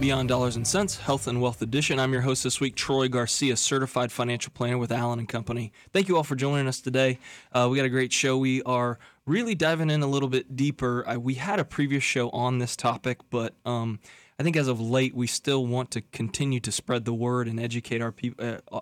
Beyond 0.00 0.30
Dollars 0.30 0.56
and 0.56 0.66
Cents, 0.66 0.96
Health 0.96 1.26
and 1.26 1.42
Wealth 1.42 1.60
Edition. 1.60 2.00
I'm 2.00 2.14
your 2.14 2.22
host 2.22 2.42
this 2.42 2.58
week, 2.58 2.74
Troy 2.74 3.06
Garcia, 3.06 3.54
certified 3.54 4.10
financial 4.10 4.50
planner 4.50 4.78
with 4.78 4.90
Allen 4.90 5.18
and 5.18 5.28
Company. 5.28 5.74
Thank 5.92 6.08
you 6.08 6.16
all 6.16 6.24
for 6.24 6.36
joining 6.36 6.66
us 6.66 6.80
today. 6.80 7.18
Uh, 7.52 7.68
we 7.70 7.76
got 7.76 7.84
a 7.84 7.90
great 7.90 8.10
show. 8.10 8.38
We 8.38 8.62
are 8.62 8.98
really 9.26 9.54
diving 9.54 9.90
in 9.90 10.00
a 10.00 10.06
little 10.06 10.30
bit 10.30 10.56
deeper. 10.56 11.04
I, 11.06 11.18
we 11.18 11.34
had 11.34 11.60
a 11.60 11.66
previous 11.66 12.02
show 12.02 12.30
on 12.30 12.60
this 12.60 12.76
topic, 12.76 13.18
but 13.28 13.54
um, 13.66 14.00
I 14.38 14.42
think 14.42 14.56
as 14.56 14.68
of 14.68 14.80
late, 14.80 15.14
we 15.14 15.26
still 15.26 15.66
want 15.66 15.90
to 15.90 16.00
continue 16.00 16.60
to 16.60 16.72
spread 16.72 17.04
the 17.04 17.12
word 17.12 17.46
and 17.46 17.60
educate 17.60 18.00
our 18.00 18.10
people, 18.10 18.58
uh, 18.72 18.80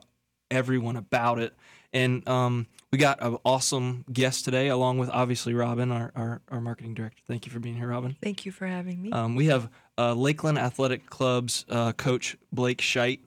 everyone 0.52 0.96
about 0.96 1.40
it. 1.40 1.52
And 1.92 2.26
um, 2.28 2.68
we 2.92 2.98
got 2.98 3.20
an 3.20 3.38
awesome 3.44 4.04
guest 4.12 4.44
today, 4.44 4.68
along 4.68 4.98
with 4.98 5.10
obviously 5.10 5.52
Robin, 5.52 5.90
our, 5.90 6.12
our, 6.14 6.42
our 6.48 6.60
marketing 6.60 6.94
director. 6.94 7.22
Thank 7.26 7.44
you 7.44 7.50
for 7.50 7.58
being 7.58 7.76
here, 7.76 7.88
Robin. 7.88 8.16
Thank 8.22 8.46
you 8.46 8.52
for 8.52 8.66
having 8.66 9.02
me. 9.02 9.10
Um, 9.10 9.34
we 9.34 9.46
have 9.46 9.68
uh, 9.98 10.14
Lakeland 10.14 10.58
Athletic 10.58 11.10
Club's 11.10 11.66
uh, 11.68 11.92
coach, 11.92 12.36
Blake 12.52 12.78
Scheidt. 12.78 13.20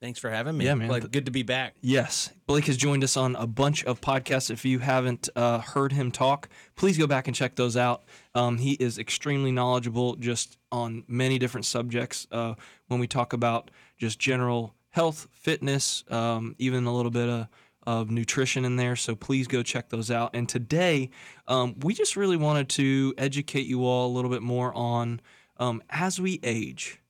Thanks 0.00 0.18
for 0.18 0.30
having 0.30 0.56
me. 0.56 0.64
Yeah, 0.64 0.74
man. 0.74 0.88
Good 1.00 1.26
to 1.26 1.30
be 1.30 1.42
back. 1.42 1.74
Yes, 1.82 2.30
Blake 2.46 2.64
has 2.64 2.78
joined 2.78 3.04
us 3.04 3.18
on 3.18 3.36
a 3.36 3.46
bunch 3.46 3.84
of 3.84 4.00
podcasts. 4.00 4.50
If 4.50 4.64
you 4.64 4.78
haven't 4.78 5.28
uh, 5.36 5.58
heard 5.58 5.92
him 5.92 6.10
talk, 6.10 6.48
please 6.74 6.96
go 6.96 7.06
back 7.06 7.26
and 7.28 7.36
check 7.36 7.54
those 7.54 7.76
out. 7.76 8.04
Um, 8.34 8.56
he 8.56 8.72
is 8.72 8.98
extremely 8.98 9.52
knowledgeable 9.52 10.16
just 10.16 10.56
on 10.72 11.04
many 11.06 11.38
different 11.38 11.66
subjects. 11.66 12.26
Uh, 12.32 12.54
when 12.88 12.98
we 12.98 13.06
talk 13.06 13.34
about 13.34 13.70
just 13.98 14.18
general 14.18 14.74
health, 14.88 15.28
fitness, 15.32 16.02
um, 16.10 16.56
even 16.58 16.86
a 16.86 16.94
little 16.94 17.10
bit 17.10 17.28
of, 17.28 17.48
of 17.86 18.10
nutrition 18.10 18.64
in 18.64 18.76
there. 18.76 18.96
So 18.96 19.14
please 19.14 19.46
go 19.48 19.62
check 19.62 19.90
those 19.90 20.10
out. 20.10 20.30
And 20.32 20.48
today, 20.48 21.10
um, 21.46 21.76
we 21.80 21.92
just 21.92 22.16
really 22.16 22.38
wanted 22.38 22.70
to 22.70 23.12
educate 23.18 23.66
you 23.66 23.84
all 23.84 24.06
a 24.10 24.12
little 24.14 24.30
bit 24.30 24.42
more 24.42 24.72
on 24.74 25.20
um, 25.60 25.80
as 25.90 26.20
we 26.20 26.40
age. 26.42 27.00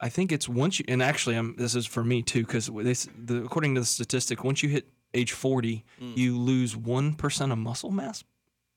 I 0.00 0.08
think 0.10 0.30
it's 0.30 0.46
once 0.48 0.78
you, 0.78 0.84
and 0.88 1.02
actually, 1.02 1.36
I'm, 1.36 1.54
this 1.56 1.74
is 1.74 1.86
for 1.86 2.04
me 2.04 2.22
too, 2.22 2.40
because 2.44 2.66
the, 2.66 3.42
according 3.44 3.74
to 3.76 3.80
the 3.80 3.86
statistic, 3.86 4.44
once 4.44 4.62
you 4.62 4.68
hit 4.68 4.88
age 5.14 5.32
40, 5.32 5.84
Mm. 6.02 6.16
you 6.16 6.36
lose 6.36 6.74
1% 6.74 7.52
of 7.52 7.56
muscle 7.58 7.90
mass 7.90 8.22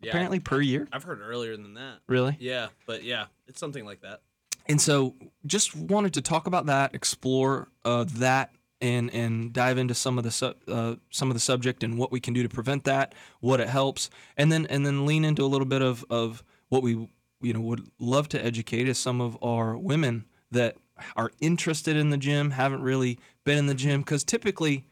Yeah, 0.02 0.12
apparently 0.12 0.40
per 0.40 0.62
year. 0.62 0.88
I've 0.94 1.04
heard 1.04 1.20
earlier 1.22 1.58
than 1.58 1.74
that. 1.74 1.98
Really? 2.08 2.38
Yeah, 2.40 2.68
but 2.86 3.04
yeah, 3.04 3.26
it's 3.48 3.60
something 3.60 3.84
like 3.86 4.02
that. 4.02 4.22
And 4.68 4.80
so, 4.80 5.16
just 5.46 5.76
wanted 5.76 6.14
to 6.14 6.22
talk 6.22 6.48
about 6.48 6.68
that, 6.68 6.94
explore 6.96 7.68
uh, 7.84 8.06
that, 8.18 8.54
and 8.82 9.14
and 9.14 9.52
dive 9.52 9.78
into 9.78 9.94
some 9.96 10.18
of 10.18 10.24
the 10.24 10.32
su- 10.32 10.54
uh, 10.70 10.96
some 11.10 11.30
of 11.30 11.34
the 11.34 11.40
subject 11.42 11.84
and 11.84 11.98
what 11.98 12.12
we 12.14 12.20
can 12.22 12.34
do 12.34 12.44
to 12.44 12.50
prevent 12.50 12.84
that, 12.86 13.14
what 13.42 13.60
it 13.60 13.68
helps, 13.68 14.10
and 14.38 14.52
then 14.52 14.68
and 14.68 14.86
then 14.86 15.06
lean 15.08 15.26
into 15.26 15.44
a 15.44 15.48
little 15.48 15.66
bit 15.66 15.82
of 15.82 16.06
of 16.10 16.44
what 16.70 16.82
we 16.84 17.10
you 17.42 17.54
know 17.54 17.62
would 17.62 17.90
love 18.00 18.30
to 18.30 18.44
educate 18.44 18.88
is 18.88 18.98
some 18.98 19.22
of 19.22 19.38
our 19.42 19.78
women 19.78 20.26
that 20.52 20.78
are 21.16 21.32
interested 21.40 21.96
in 21.96 22.10
the 22.10 22.18
gym, 22.18 22.52
haven't 22.52 22.82
really 22.82 23.20
been 23.46 23.58
in 23.58 23.68
the 23.68 23.76
gym 23.76 24.02
because 24.02 24.24
typically. 24.24 24.86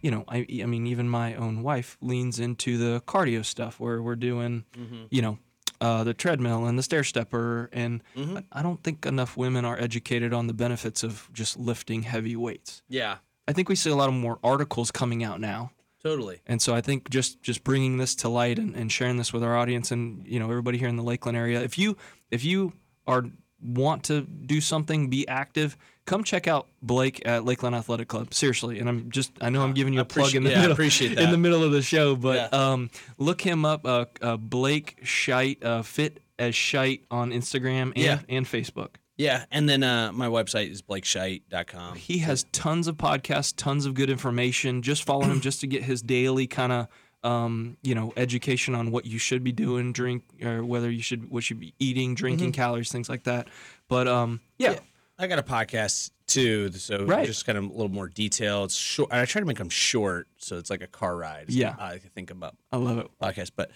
You 0.00 0.12
know, 0.12 0.22
I, 0.28 0.46
I 0.62 0.66
mean, 0.66 0.86
even 0.86 1.08
my 1.08 1.34
own 1.34 1.64
wife 1.64 1.98
leans 2.00 2.38
into 2.38 2.78
the 2.78 3.00
cardio 3.00 3.44
stuff 3.44 3.80
where 3.80 4.00
we're 4.00 4.14
doing, 4.14 4.64
you 5.10 5.20
know, 5.20 5.38
uh, 5.80 6.04
the 6.04 6.14
treadmill 6.14 6.66
and 6.66 6.78
the 6.78 6.84
stair 6.84 7.02
stepper. 7.02 7.68
And 7.72 8.00
I, 8.16 8.44
I 8.52 8.62
don't 8.62 8.80
think 8.84 9.04
enough 9.06 9.36
women 9.36 9.64
are 9.64 9.76
educated 9.76 10.32
on 10.32 10.46
the 10.46 10.52
benefits 10.54 11.02
of 11.02 11.28
just 11.32 11.58
lifting 11.58 12.02
heavy 12.04 12.36
weights. 12.36 12.82
Yeah, 12.88 13.16
I 13.48 13.52
think 13.52 13.68
we 13.68 13.74
see 13.74 13.90
a 13.90 13.96
lot 13.96 14.08
of 14.08 14.14
more 14.14 14.38
articles 14.44 14.92
coming 14.92 15.24
out 15.24 15.40
now. 15.40 15.72
Totally. 16.04 16.40
And 16.46 16.60
so 16.60 16.74
I 16.74 16.80
think 16.80 17.10
just 17.10 17.42
just 17.42 17.62
bringing 17.64 17.96
this 17.98 18.14
to 18.16 18.28
light 18.28 18.58
and, 18.58 18.74
and 18.74 18.90
sharing 18.90 19.16
this 19.18 19.32
with 19.32 19.44
our 19.44 19.56
audience 19.56 19.90
and 19.92 20.26
you 20.26 20.38
know 20.40 20.46
everybody 20.50 20.78
here 20.78 20.88
in 20.88 20.96
the 20.96 21.02
Lakeland 21.02 21.36
area. 21.38 21.60
If 21.62 21.78
you 21.78 21.96
if 22.30 22.44
you 22.44 22.72
are 23.06 23.24
want 23.64 24.02
to 24.04 24.22
do 24.22 24.60
something, 24.60 25.08
be 25.08 25.28
active, 25.28 25.76
come 26.04 26.24
check 26.24 26.48
out 26.48 26.66
Blake 26.82 27.22
at 27.24 27.44
Lakeland 27.44 27.76
Athletic 27.76 28.08
Club. 28.08 28.34
Seriously, 28.34 28.80
and 28.80 28.88
I'm 28.88 29.10
just 29.10 29.30
I 29.40 29.50
know 29.50 29.62
I'm 29.62 29.74
giving 29.74 29.94
you 29.94 30.00
a 30.00 30.04
plug 30.04 30.34
in 30.34 30.42
the 30.42 30.50
yeah, 30.50 30.56
middle, 30.62 30.72
appreciate 30.72 31.16
in 31.16 31.30
the 31.30 31.38
middle 31.38 31.62
of 31.62 31.70
the 31.70 31.82
show, 31.82 32.16
but 32.16 32.50
Yeah. 32.52 32.70
um, 32.72 32.90
look 33.18 33.40
him 33.40 33.64
up, 33.64 33.86
uh, 33.86 34.06
uh, 34.20 34.36
Blake 34.36 34.98
Scheidt, 35.04 35.64
uh, 35.64 35.82
fit 35.82 36.20
as 36.40 36.54
Scheidt 36.54 37.02
on 37.12 37.30
Instagram 37.30 37.92
and 37.94 37.98
Yeah. 37.98 38.18
and 38.28 38.44
Facebook. 38.44 38.96
Yeah, 39.22 39.44
and 39.50 39.68
then 39.68 39.82
uh, 39.82 40.10
my 40.12 40.26
website 40.26 40.70
is 40.70 40.82
blakescheidt.com. 40.82 41.96
He 41.96 42.18
has 42.18 42.44
tons 42.52 42.88
of 42.88 42.96
podcasts, 42.96 43.54
tons 43.56 43.86
of 43.86 43.94
good 43.94 44.10
information. 44.10 44.82
Just 44.82 45.04
follow 45.04 45.24
him 45.24 45.40
just 45.40 45.60
to 45.60 45.66
get 45.66 45.82
his 45.84 46.02
daily 46.02 46.46
kind 46.46 46.72
of 46.72 46.88
um, 47.24 47.76
you 47.82 47.94
know 47.94 48.12
education 48.16 48.74
on 48.74 48.90
what 48.90 49.06
you 49.06 49.18
should 49.18 49.44
be 49.44 49.52
doing, 49.52 49.92
drink, 49.92 50.24
or 50.42 50.64
whether 50.64 50.90
you 50.90 51.02
should 51.02 51.30
what 51.30 51.38
you 51.38 51.42
should 51.42 51.60
be 51.60 51.72
eating, 51.78 52.14
drinking, 52.14 52.52
calories, 52.52 52.90
things 52.90 53.08
like 53.08 53.24
that. 53.24 53.48
But 53.88 54.08
um, 54.08 54.40
yeah, 54.58 54.78
I 55.18 55.28
got 55.28 55.38
a 55.38 55.42
podcast 55.44 56.10
too, 56.26 56.72
so 56.72 57.04
Right. 57.04 57.26
just 57.26 57.44
kind 57.46 57.58
of 57.58 57.64
a 57.64 57.68
little 57.68 57.90
more 57.90 58.08
detail. 58.08 58.64
It's 58.64 58.74
short. 58.74 59.12
I 59.12 59.24
try 59.26 59.40
to 59.40 59.46
make 59.46 59.58
them 59.58 59.68
short, 59.68 60.26
so 60.38 60.56
it's 60.56 60.70
like 60.70 60.80
a 60.82 60.86
car 60.86 61.16
ride. 61.16 61.48
is 61.50 61.56
Yeah. 61.56 61.74
I 61.78 61.98
think 61.98 62.30
about 62.30 62.56
I 62.72 62.78
love 62.78 62.98
it. 62.98 63.08
podcast. 63.22 63.50
But 63.54 63.70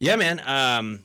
yeah, 0.00 0.16
man, 0.16 0.40
um, 0.46 1.04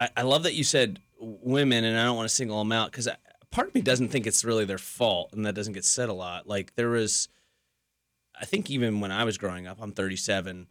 I, 0.00 0.08
I 0.18 0.22
love 0.22 0.42
that 0.42 0.54
you 0.54 0.64
said 0.64 0.98
women, 1.22 1.84
and 1.84 1.98
I 1.98 2.04
don't 2.04 2.16
want 2.16 2.28
to 2.28 2.34
single 2.34 2.58
them 2.58 2.72
out 2.72 2.90
because 2.90 3.08
part 3.50 3.68
of 3.68 3.74
me 3.74 3.80
doesn't 3.80 4.08
think 4.08 4.26
it's 4.26 4.44
really 4.44 4.64
their 4.64 4.78
fault, 4.78 5.30
and 5.32 5.46
that 5.46 5.54
doesn't 5.54 5.72
get 5.74 5.84
said 5.84 6.08
a 6.08 6.12
lot. 6.14 6.46
Like 6.46 6.74
there 6.74 6.90
was, 6.90 7.28
I 8.40 8.44
think 8.44 8.70
even 8.70 9.00
when 9.00 9.12
I 9.12 9.24
was 9.24 9.38
growing 9.38 9.66
up, 9.66 9.78
I'm 9.80 9.92
37. 9.92 10.66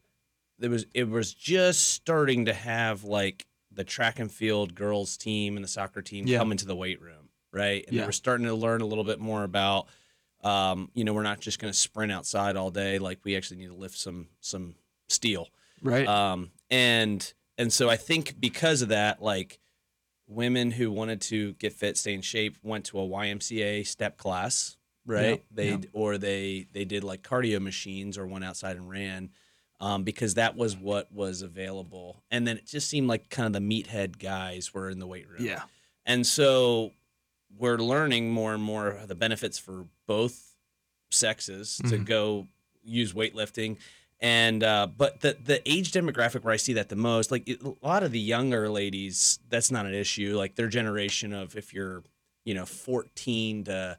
There 0.59 0.69
was 0.69 0.85
it 0.93 1.09
was 1.09 1.33
just 1.33 1.87
starting 1.91 2.45
to 2.45 2.53
have 2.53 3.03
like 3.03 3.45
the 3.71 3.83
track 3.83 4.19
and 4.19 4.31
field 4.31 4.75
girls 4.75 5.17
team 5.17 5.55
and 5.55 5.63
the 5.63 5.67
soccer 5.69 6.01
team 6.01 6.27
Yeah. 6.27 6.37
come 6.39 6.51
into 6.51 6.65
the 6.65 6.75
weight 6.75 7.01
room, 7.01 7.29
right? 7.53 7.83
And 7.87 7.95
Yeah. 7.95 8.01
they 8.01 8.05
were 8.07 8.11
starting 8.11 8.45
to 8.47 8.53
learn 8.53 8.81
a 8.81 8.85
little 8.85 9.03
bit 9.05 9.19
more 9.19 9.43
about. 9.43 9.87
Um, 10.43 10.89
you 10.95 11.03
know, 11.03 11.13
we're 11.13 11.21
not 11.23 11.39
just 11.39 11.59
going 11.59 11.71
to 11.71 11.77
sprint 11.77 12.11
outside 12.11 12.55
all 12.57 12.71
day. 12.71 12.97
Like 12.99 13.19
we 13.23 13.35
actually 13.37 13.57
need 13.57 13.67
to 13.69 13.75
lift 13.75 13.97
some 13.97 14.27
some 14.41 14.75
steel. 15.07 15.47
Right. 15.81 16.05
Um, 16.07 16.51
and 16.69 17.33
and 17.57 17.71
so 17.71 17.89
I 17.89 17.95
think 17.95 18.39
because 18.39 18.81
of 18.81 18.89
that, 18.89 19.21
like 19.21 19.59
women 20.31 20.71
who 20.71 20.91
wanted 20.91 21.21
to 21.21 21.53
get 21.53 21.73
fit, 21.73 21.97
stay 21.97 22.13
in 22.13 22.21
shape, 22.21 22.57
went 22.63 22.85
to 22.85 22.99
a 22.99 23.07
YMCA 23.07 23.85
step 23.85 24.17
class, 24.17 24.77
right? 25.05 25.39
Yeah, 25.39 25.45
they 25.51 25.69
yeah. 25.71 25.77
or 25.93 26.17
they 26.17 26.67
they 26.71 26.85
did 26.85 27.03
like 27.03 27.21
cardio 27.21 27.61
machines 27.61 28.17
or 28.17 28.25
went 28.25 28.43
outside 28.45 28.77
and 28.77 28.89
ran. 28.89 29.29
Um, 29.79 30.03
because 30.03 30.35
that 30.35 30.55
was 30.55 30.77
what 30.77 31.11
was 31.11 31.41
available, 31.41 32.21
and 32.29 32.45
then 32.45 32.57
it 32.57 32.67
just 32.67 32.87
seemed 32.87 33.07
like 33.07 33.29
kind 33.29 33.47
of 33.47 33.53
the 33.53 33.67
meathead 33.67 34.19
guys 34.19 34.71
were 34.75 34.91
in 34.91 34.99
the 34.99 35.07
weight 35.07 35.27
room. 35.27 35.43
yeah. 35.43 35.63
And 36.05 36.25
so 36.25 36.91
we're 37.57 37.77
learning 37.79 38.31
more 38.31 38.53
and 38.53 38.61
more 38.61 38.99
the 39.07 39.15
benefits 39.15 39.57
for 39.57 39.87
both 40.05 40.55
sexes 41.09 41.77
to 41.87 41.97
Mhm. 41.97 42.05
go 42.05 42.47
use 42.83 43.13
weightlifting. 43.13 43.77
And 44.21 44.63
uh, 44.63 44.87
but 44.95 45.21
the 45.21 45.35
the 45.43 45.67
age 45.69 45.91
demographic 45.91 46.43
where 46.43 46.53
I 46.53 46.57
see 46.57 46.73
that 46.73 46.89
the 46.89 46.95
most, 46.95 47.31
like 47.31 47.49
a 47.49 47.57
lot 47.85 48.03
of 48.03 48.11
the 48.11 48.19
younger 48.19 48.69
ladies, 48.69 49.39
that's 49.49 49.71
not 49.71 49.85
an 49.87 49.95
issue. 49.95 50.37
Like 50.37 50.55
their 50.55 50.67
generation 50.67 51.33
of 51.33 51.55
if 51.57 51.73
you're, 51.73 52.03
you 52.45 52.53
know, 52.53 52.65
14 52.65 53.63
to, 53.65 53.97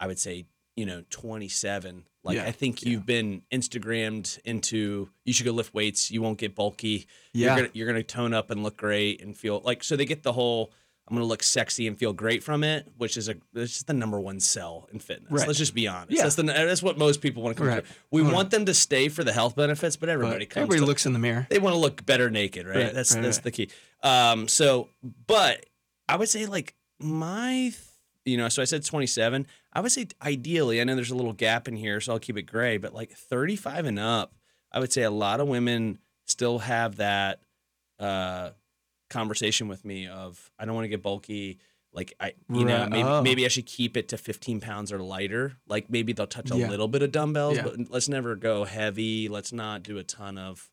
I 0.00 0.06
would 0.08 0.18
say, 0.18 0.46
you 0.76 0.86
know, 0.86 1.04
27. 1.10 2.04
Like 2.24 2.36
Yeah, 2.36 2.44
I 2.44 2.50
think 2.52 2.82
yeah. 2.82 2.90
you've 2.90 3.06
been 3.06 3.42
Instagrammed 3.52 4.40
into 4.44 5.08
you 5.24 5.32
should 5.32 5.46
go 5.46 5.52
lift 5.52 5.72
weights. 5.72 6.10
You 6.10 6.20
won't 6.20 6.38
get 6.38 6.54
bulky 6.56 7.06
Yeah. 7.32 7.46
you're 7.46 7.56
gonna 7.56 7.70
you're 7.72 7.86
gonna 7.86 8.02
tone 8.02 8.34
up 8.34 8.50
and 8.50 8.62
look 8.64 8.76
great 8.76 9.22
and 9.22 9.36
feel 9.38 9.60
like 9.64 9.84
so 9.84 9.94
they 9.96 10.04
get 10.04 10.22
the 10.24 10.32
whole 10.32 10.72
I'm 11.10 11.16
gonna 11.16 11.26
look 11.26 11.42
sexy 11.42 11.88
and 11.88 11.98
feel 11.98 12.12
great 12.12 12.44
from 12.44 12.62
it, 12.62 12.86
which 12.96 13.16
is 13.16 13.28
a 13.28 13.34
it's 13.54 13.72
just 13.72 13.86
the 13.88 13.92
number 13.92 14.20
one 14.20 14.38
sell 14.38 14.88
in 14.92 15.00
fitness. 15.00 15.28
Right. 15.30 15.46
Let's 15.46 15.58
just 15.58 15.74
be 15.74 15.88
honest. 15.88 16.12
Yeah. 16.12 16.22
That's 16.22 16.36
the 16.36 16.44
that's 16.44 16.82
what 16.84 16.96
most 16.98 17.20
people 17.20 17.42
want 17.42 17.56
to 17.56 17.60
come 17.60 17.68
Right. 17.68 17.84
to. 17.84 17.90
We 18.12 18.22
want 18.22 18.50
them 18.50 18.64
to 18.66 18.74
stay 18.74 19.08
for 19.08 19.24
the 19.24 19.32
health 19.32 19.56
benefits, 19.56 19.96
but 19.96 20.06
But 20.06 20.12
everybody 20.12 20.46
comes. 20.46 20.62
everybody 20.62 20.80
to- 20.80 20.86
looks 20.86 21.06
in 21.06 21.12
the 21.12 21.18
mirror. 21.18 21.48
they 21.50 21.58
want 21.58 21.74
to 21.74 21.78
look 21.80 22.06
better 22.06 22.30
naked, 22.30 22.66
right? 22.66 22.76
Right, 22.84 22.94
that's 22.94 23.12
that's 23.14 23.38
the 23.38 23.50
key. 23.50 23.70
Um, 24.04 24.46
so, 24.46 24.88
but 25.26 25.66
I 26.08 26.14
would 26.16 26.28
say 26.28 26.46
like 26.46 26.74
my, 27.00 27.72
you 28.24 28.36
know, 28.36 28.48
so 28.48 28.62
I 28.62 28.64
said 28.64 28.84
27. 28.84 29.46
I 29.72 29.80
would 29.80 29.90
say 29.90 30.06
ideally, 30.22 30.80
I 30.80 30.84
know 30.84 30.94
there's 30.94 31.10
a 31.10 31.16
little 31.16 31.32
gap 31.32 31.66
in 31.66 31.74
here, 31.76 32.00
so 32.00 32.12
I'll 32.12 32.18
keep 32.20 32.36
it 32.36 32.42
gray, 32.42 32.76
but 32.76 32.94
like 32.94 33.10
35 33.12 33.86
and 33.86 33.98
up, 33.98 34.32
I 34.70 34.78
would 34.78 34.92
say 34.92 35.02
a 35.02 35.10
lot 35.10 35.40
of 35.40 35.48
women 35.48 35.98
still 36.26 36.60
have 36.60 36.96
that 36.96 37.40
uh, 37.98 38.50
conversation 39.10 39.68
with 39.68 39.84
me 39.84 40.06
of 40.08 40.50
I 40.58 40.64
don't 40.64 40.74
want 40.74 40.84
to 40.86 40.88
get 40.88 41.02
bulky. 41.02 41.58
Like 41.92 42.14
I, 42.20 42.34
you 42.48 42.64
know, 42.64 42.86
maybe 42.88 43.02
Oh. 43.08 43.20
maybe 43.22 43.44
I 43.44 43.48
should 43.48 43.66
keep 43.66 43.96
it 43.96 44.08
to 44.10 44.16
15 44.16 44.60
pounds 44.60 44.92
or 44.92 45.00
lighter. 45.02 45.56
Like 45.66 45.90
maybe 45.90 46.12
they'll 46.12 46.26
touch 46.28 46.50
a 46.52 46.56
Yeah. 46.56 46.70
little 46.70 46.86
bit 46.88 47.02
of 47.02 47.10
dumbbells, 47.12 47.56
Yeah. 47.56 47.64
but 47.64 47.90
let's 47.90 48.08
never 48.08 48.36
go 48.36 48.64
heavy. 48.64 49.28
Let's 49.28 49.52
not 49.52 49.82
do 49.82 49.98
a 49.98 50.04
ton 50.04 50.38
of 50.38 50.70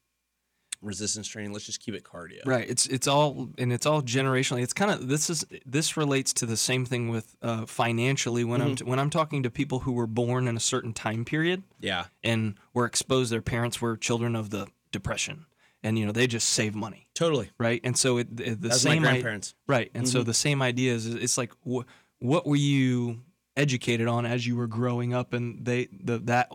resistance 0.80 1.28
training. 1.28 1.54
Let's 1.54 1.66
just 1.66 1.80
keep 1.80 1.96
it 1.96 2.04
cardio. 2.04 2.46
Right. 2.46 2.70
It's 2.70 2.86
it's 2.86 3.08
all 3.08 3.50
and 3.58 3.74
it's 3.74 3.88
all 3.88 4.04
generationally. 4.04 4.62
It's 4.62 4.74
kind 4.74 4.92
of 4.92 5.08
this 5.08 5.28
is 5.30 5.44
this 5.66 5.98
relates 5.98 6.34
to 6.34 6.46
the 6.46 6.56
same 6.58 6.86
thing 6.86 7.10
with 7.10 7.36
uh, 7.42 7.66
financially 7.66 8.44
when 8.44 8.62
I'm 8.62 8.78
when 8.86 9.00
I'm 9.00 9.10
talking 9.10 9.42
to 9.42 9.50
people 9.50 9.80
who 9.80 9.94
were 9.94 10.06
born 10.06 10.48
in 10.48 10.56
a 10.56 10.60
certain 10.60 10.94
time 10.94 11.26
period 11.26 11.64
Yeah. 11.80 12.06
and 12.24 12.60
were 12.76 12.86
exposed. 12.86 13.32
Their 13.32 13.42
parents 13.42 13.82
were 13.82 13.98
children 13.98 14.36
of 14.36 14.52
the 14.52 14.68
depression, 14.92 15.48
and 15.88 15.98
you 15.98 16.06
know 16.06 16.12
they 16.12 16.28
just 16.28 16.50
save 16.50 16.76
money, 16.76 17.08
Totally. 17.16 17.50
right? 17.58 17.82
And 17.84 17.98
so 17.98 18.18
it, 18.18 18.28
it- 18.40 18.62
the 18.62 18.68
That's 18.70 18.84
my 18.86 18.92
same 18.94 19.04
i- 19.06 19.08
grandparents. 19.12 19.56
right? 19.68 19.90
And 19.94 20.08
so 20.08 20.24
the 20.24 20.34
same 20.34 20.62
idea 20.62 20.94
is 20.94 21.06
it's 21.08 21.38
like 21.38 21.52
wh- 21.66 21.86
what 22.20 22.46
were 22.46 22.56
you 22.56 23.22
educated 23.56 24.08
on 24.08 24.26
as 24.26 24.46
you 24.46 24.56
were 24.56 24.68
growing 24.68 25.14
up 25.14 25.34
and 25.34 25.66
they 25.66 25.88
the 25.92 26.20
that 26.20 26.50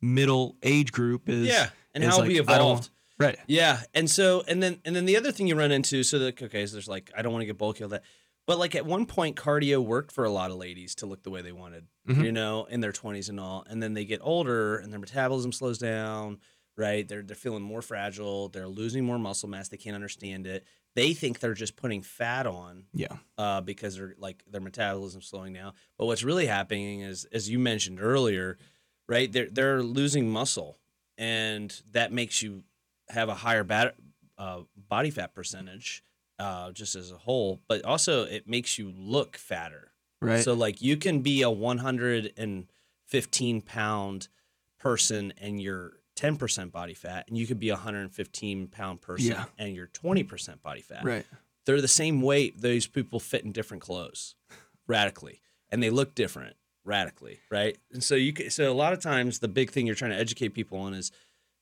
middle 0.00 0.56
age 0.62 0.92
group 0.92 1.28
is 1.28 1.46
Yeah, 1.46 1.68
and 1.94 2.02
is 2.04 2.10
how 2.10 2.18
like, 2.20 2.28
we 2.28 2.40
evolved. 2.40 2.90
right 3.18 3.38
Yeah, 3.46 3.80
and 3.94 4.10
so 4.10 4.42
and 4.48 4.62
then 4.62 4.80
and 4.84 4.94
then 4.96 5.04
the 5.04 5.16
other 5.16 5.32
thing 5.32 5.46
you 5.46 5.54
run 5.56 5.72
into, 5.72 6.02
so 6.02 6.18
like 6.18 6.42
okay, 6.42 6.66
so 6.66 6.72
there's 6.74 6.88
like 6.88 7.10
I 7.16 7.22
don't 7.22 7.32
want 7.32 7.42
to 7.42 7.46
get 7.46 7.58
bulky 7.58 7.84
all 7.84 7.90
that, 7.90 8.02
but 8.46 8.58
like 8.58 8.74
at 8.74 8.84
one 8.86 9.06
point 9.06 9.36
cardio 9.36 9.84
worked 9.84 10.12
for 10.12 10.24
a 10.24 10.30
lot 10.30 10.50
of 10.50 10.56
ladies 10.56 10.94
to 10.96 11.06
look 11.06 11.22
the 11.22 11.30
way 11.30 11.42
they 11.42 11.52
wanted, 11.52 11.86
Mhm. 12.08 12.24
you 12.24 12.32
know, 12.32 12.64
in 12.64 12.80
their 12.80 12.92
20s 12.92 13.28
and 13.28 13.38
all, 13.38 13.64
and 13.68 13.82
then 13.82 13.94
they 13.94 14.04
get 14.04 14.20
older 14.22 14.76
and 14.78 14.92
their 14.92 15.00
metabolism 15.00 15.52
slows 15.52 15.78
down, 15.78 16.38
right? 16.76 17.06
They're 17.06 17.22
they're 17.22 17.36
feeling 17.36 17.62
more 17.62 17.82
fragile, 17.82 18.48
they're 18.48 18.68
losing 18.68 19.04
more 19.04 19.18
muscle 19.18 19.48
mass, 19.48 19.68
they 19.68 19.76
can't 19.76 19.94
understand 19.94 20.46
it. 20.46 20.64
They 20.94 21.14
think 21.14 21.40
they're 21.40 21.54
just 21.54 21.74
putting 21.76 22.02
fat 22.02 22.46
on 22.46 22.84
yeah 22.92 23.16
uh, 23.38 23.62
because 23.62 23.96
they're 23.96 24.14
like 24.18 24.44
their 24.50 24.60
metabolism 24.60 25.22
slowing 25.22 25.54
down. 25.54 25.72
But 25.98 26.06
what's 26.06 26.22
really 26.22 26.46
happening 26.46 27.00
is, 27.00 27.24
as 27.32 27.48
you 27.48 27.58
mentioned 27.58 27.98
earlier, 28.00 28.58
right? 29.08 29.32
They're 29.32 29.48
they're 29.50 29.82
losing 29.82 30.30
muscle, 30.30 30.78
and 31.16 31.74
that 31.92 32.12
makes 32.12 32.42
you 32.42 32.64
have 33.08 33.28
a 33.28 33.34
higher 33.34 33.64
bat, 33.64 33.94
uh, 34.38 34.60
body 34.76 35.10
fat 35.10 35.34
percentage, 35.34 36.04
uh, 36.38 36.70
just 36.72 36.94
as 36.94 37.10
a 37.10 37.16
whole. 37.16 37.60
But 37.68 37.84
also, 37.84 38.24
it 38.24 38.48
makes 38.48 38.78
you 38.78 38.92
look 38.94 39.36
fatter. 39.36 39.92
right 40.20 40.42
So 40.42 40.54
like 40.54 40.82
you 40.82 40.96
can 40.96 41.20
be 41.20 41.42
a 41.42 41.50
115 41.50 43.60
pound 43.62 44.28
person 44.78 45.32
and 45.40 45.60
you're 45.60 45.92
10% 46.22 46.70
body 46.70 46.94
fat, 46.94 47.26
and 47.28 47.36
you 47.36 47.46
could 47.46 47.58
be 47.58 47.70
a 47.70 47.74
115 47.74 48.68
pound 48.68 49.00
person 49.00 49.32
Yeah. 49.32 49.44
and 49.58 49.74
you're 49.74 49.88
20% 49.88 50.62
body 50.62 50.80
fat 50.80 51.04
right 51.04 51.26
they're 51.64 51.80
the 51.80 51.88
same 51.88 52.22
weight. 52.22 52.60
Those 52.60 52.86
people 52.86 53.20
fit 53.20 53.44
in 53.44 53.52
different 53.52 53.82
clothes 53.82 54.34
radically, 54.86 55.40
and 55.70 55.82
they 55.82 55.90
look 55.90 56.14
different 56.14 56.56
radically, 56.84 57.40
right? 57.50 57.78
And 57.92 58.02
so 58.02 58.14
you 58.14 58.32
can, 58.32 58.50
so 58.50 58.70
a 58.70 58.74
lot 58.74 58.92
of 58.92 59.00
times 59.00 59.38
the 59.38 59.48
big 59.48 59.70
thing 59.70 59.86
you're 59.86 59.94
trying 59.94 60.10
to 60.10 60.18
educate 60.18 60.50
people 60.50 60.78
on 60.78 60.94
is 60.94 61.12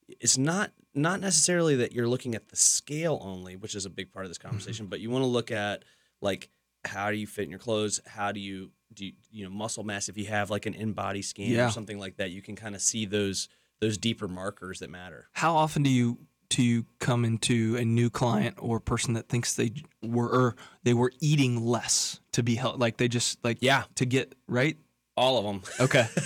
it's 0.09 0.39
not 0.39 0.73
not 0.95 1.21
necessarily 1.21 1.77
that 1.77 1.93
you're 1.93 2.09
looking 2.09 2.35
at 2.35 2.49
the 2.49 2.57
scale 2.57 3.21
only, 3.23 3.57
which 3.57 3.75
is 3.75 3.87
a 3.87 3.91
big 3.91 4.13
part 4.13 4.25
of 4.25 4.31
this 4.31 4.39
mm-hmm. 4.39 4.49
conversation, 4.49 4.87
but 4.87 5.01
you 5.01 5.11
want 5.11 5.23
to 5.23 5.29
look 5.29 5.51
at 5.51 5.85
like 6.21 6.49
how 6.87 7.11
do 7.11 7.17
you 7.17 7.27
fit 7.27 7.45
in 7.45 7.51
your 7.51 7.59
clothes? 7.59 8.01
How 8.07 8.33
do 8.33 8.41
you 8.41 8.71
do 8.95 9.05
you, 9.07 9.13
you 9.31 9.45
know 9.45 9.51
muscle 9.51 9.85
mass? 9.85 10.09
If 10.09 10.17
you 10.17 10.27
have 10.27 10.51
like 10.51 10.67
an 10.67 10.75
InBody 10.75 11.23
scan 11.23 11.51
Yeah. 11.51 11.69
or 11.69 11.71
something 11.71 11.99
like 11.99 12.17
that, 12.17 12.31
you 12.31 12.41
can 12.43 12.57
kind 12.57 12.75
of 12.75 12.81
see 12.81 13.05
those 13.05 13.49
those 13.81 13.97
deeper 13.99 14.29
markers 14.29 14.79
that 14.81 14.91
matter. 14.91 15.29
how 15.33 15.55
often 15.57 15.83
do 15.83 15.91
you 15.91 16.19
do 16.49 16.63
you 16.65 16.85
come 16.99 17.25
into 17.25 17.77
a 17.77 17.85
new 17.85 18.11
client 18.11 18.57
or 18.59 18.81
person 18.81 19.15
that 19.15 19.29
thinks 19.29 19.55
they 19.55 19.73
were 20.03 20.29
or 20.29 20.57
they 20.83 20.93
were 20.95 21.13
eating 21.21 21.65
less 21.65 22.21
to 22.33 22.43
be 22.43 22.57
healthy 22.57 22.79
like 22.79 22.97
they 22.97 23.07
just 23.09 23.39
like 23.45 23.59
Yeah. 23.61 23.85
to 23.95 24.05
get 24.05 24.35
right 24.49 24.77
All 25.17 25.39
of 25.39 25.45
them. 25.45 25.63
okay 25.79 26.07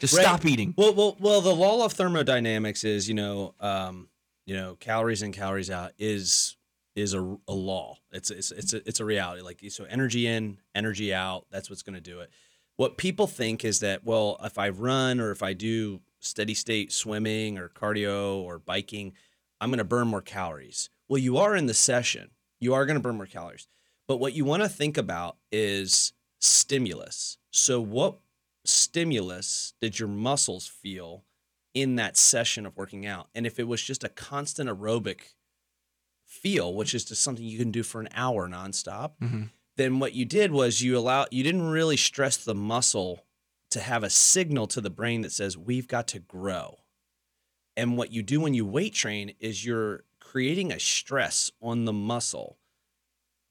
just 0.00 0.14
Right. 0.16 0.22
stop 0.24 0.44
eating 0.44 0.74
Well, 0.76 0.94
well, 0.94 1.16
well. 1.20 1.40
The 1.40 1.54
law 1.54 1.84
of 1.84 1.92
thermodynamics 1.92 2.82
is, 2.84 3.08
you 3.08 3.14
know, 3.14 3.54
um, 3.60 4.08
you 4.46 4.54
know, 4.56 4.74
calories 4.80 5.22
in, 5.22 5.30
calories 5.32 5.70
out 5.70 5.92
is 5.98 6.56
is 6.96 7.14
a, 7.14 7.20
a 7.46 7.52
law. 7.54 7.96
It's 8.10 8.30
it's 8.30 8.50
it's 8.50 8.72
a, 8.72 8.78
it's 8.88 8.98
a 9.00 9.04
reality. 9.04 9.42
Like 9.42 9.60
so, 9.68 9.84
energy 9.84 10.26
in, 10.26 10.58
energy 10.74 11.14
out. 11.14 11.46
That's 11.50 11.70
what's 11.70 11.82
going 11.82 11.94
to 11.94 12.00
do 12.00 12.18
it. 12.20 12.30
What 12.76 12.96
people 12.96 13.26
think 13.28 13.64
is 13.64 13.78
that 13.80 14.04
well, 14.04 14.38
if 14.42 14.58
I 14.58 14.70
run 14.70 15.20
or 15.20 15.30
if 15.30 15.42
I 15.42 15.52
do 15.52 16.00
steady 16.20 16.54
state 16.54 16.92
swimming 16.92 17.58
or 17.58 17.68
cardio 17.68 18.36
or 18.36 18.58
biking, 18.58 19.12
I'm 19.60 19.70
going 19.70 19.78
to 19.78 19.84
burn 19.84 20.08
more 20.08 20.22
calories. 20.22 20.90
Well, 21.08 21.18
you 21.18 21.38
are 21.38 21.56
in 21.56 21.66
the 21.66 21.74
session. 21.74 22.30
You 22.60 22.74
are 22.74 22.86
going 22.86 22.96
to 22.96 23.02
burn 23.02 23.16
more 23.16 23.26
calories. 23.26 23.68
But 24.06 24.18
what 24.18 24.32
you 24.32 24.44
want 24.44 24.62
to 24.62 24.68
think 24.68 24.96
about 24.96 25.36
is 25.52 26.12
stimulus. 26.40 27.38
So 27.50 27.80
what 27.80 28.18
stimulus 28.64 29.74
did 29.80 29.98
your 29.98 30.08
muscles 30.08 30.66
feel 30.66 31.24
in 31.74 31.96
that 31.96 32.16
session 32.16 32.66
of 32.66 32.76
working 32.76 33.06
out? 33.06 33.28
And 33.34 33.46
if 33.46 33.58
it 33.58 33.66
was 33.68 33.82
just 33.82 34.04
a 34.04 34.08
constant 34.08 34.68
aerobic 34.68 35.34
feel, 36.24 36.74
which 36.74 36.94
is 36.94 37.04
just 37.04 37.22
something 37.22 37.44
you 37.44 37.58
can 37.58 37.70
do 37.70 37.82
for 37.82 38.00
an 38.00 38.08
hour 38.14 38.48
nonstop, 38.48 39.12
Mhm. 39.20 39.50
then 39.76 39.98
what 39.98 40.14
you 40.14 40.24
did 40.24 40.52
was 40.52 40.82
you 40.82 40.96
allow 40.98 41.26
you 41.30 41.42
didn't 41.42 41.62
really 41.68 41.96
stress 41.96 42.36
the 42.36 42.54
muscle 42.54 43.24
to 43.70 43.80
have 43.80 44.02
a 44.02 44.10
signal 44.10 44.66
to 44.68 44.80
the 44.80 44.90
brain 44.90 45.22
that 45.22 45.32
says 45.32 45.56
we've 45.56 45.88
got 45.88 46.08
to 46.08 46.18
grow. 46.18 46.78
And 47.76 47.96
what 47.96 48.12
you 48.12 48.22
do 48.22 48.40
when 48.40 48.54
you 48.54 48.64
weight 48.66 48.94
train 48.94 49.34
is 49.40 49.64
you're 49.64 50.04
creating 50.20 50.72
a 50.72 50.80
stress 50.80 51.50
on 51.62 51.84
the 51.84 51.92
muscle 51.92 52.58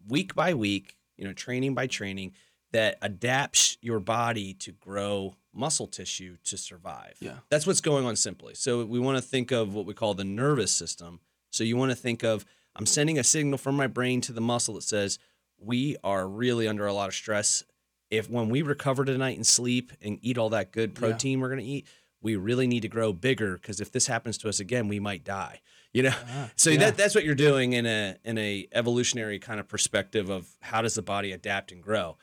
week 0.07 0.35
by 0.35 0.53
week, 0.53 0.97
you 1.17 1.25
know, 1.25 1.33
training 1.33 1.73
by 1.73 1.87
training 1.87 2.33
that 2.71 2.97
adapts 3.01 3.77
your 3.81 3.99
body 3.99 4.53
to 4.53 4.71
grow 4.71 5.35
muscle 5.53 5.87
tissue 5.87 6.37
to 6.43 6.57
survive. 6.57 7.15
Yeah. 7.19 7.37
That's 7.49 7.65
what's 7.65 7.81
going 7.81 8.05
on 8.05 8.15
simply. 8.15 8.53
So 8.53 8.85
we 8.85 8.99
want 8.99 9.17
to 9.17 9.21
think 9.21 9.51
of 9.51 9.73
what 9.73 9.85
we 9.85 9.93
call 9.93 10.13
the 10.13 10.23
nervous 10.23 10.71
system. 10.71 11.19
So 11.49 11.63
you 11.63 11.77
want 11.77 11.91
to 11.91 11.95
think 11.95 12.23
of 12.23 12.45
I'm 12.75 12.85
sending 12.85 13.17
a 13.17 13.23
signal 13.23 13.57
from 13.57 13.75
my 13.75 13.87
brain 13.87 14.21
to 14.21 14.33
the 14.33 14.41
muscle 14.41 14.75
that 14.75 14.83
says 14.83 15.17
we 15.57 15.97
are 16.03 16.27
really 16.27 16.67
under 16.67 16.85
a 16.85 16.93
lot 16.93 17.07
of 17.07 17.15
stress. 17.15 17.63
If 18.09 18.29
when 18.29 18.49
we 18.49 18.61
recover 18.61 19.03
tonight 19.05 19.35
and 19.35 19.45
sleep 19.45 19.91
and 20.01 20.17
eat 20.21 20.37
all 20.37 20.49
that 20.49 20.71
good 20.71 20.91
Yeah. 20.93 20.99
protein 20.99 21.39
we're 21.39 21.49
going 21.49 21.59
to 21.59 21.65
eat, 21.65 21.87
we 22.21 22.35
really 22.35 22.67
need 22.67 22.81
to 22.81 22.87
grow 22.87 23.13
bigger 23.13 23.53
because 23.57 23.79
if 23.81 23.91
this 23.91 24.07
happens 24.07 24.37
to 24.39 24.49
us 24.49 24.59
again, 24.59 24.87
we 24.87 24.99
might 24.99 25.23
die. 25.23 25.61
You 25.93 26.03
know, 26.03 26.13
Ah, 26.29 26.51
so 26.55 26.69
yeah. 26.69 26.77
that 26.79 26.97
that's 26.97 27.15
what 27.15 27.23
you're 27.25 27.35
doing 27.35 27.73
in 27.73 27.85
a 27.85 28.17
in 28.23 28.37
a 28.37 28.67
evolutionary 28.71 29.39
kind 29.39 29.59
of 29.59 29.67
perspective 29.67 30.29
of 30.29 30.47
how 30.61 30.81
does 30.81 30.95
the 30.95 31.01
body 31.01 31.31
adapt 31.31 31.71
and 31.71 31.81
grow. 31.81 32.17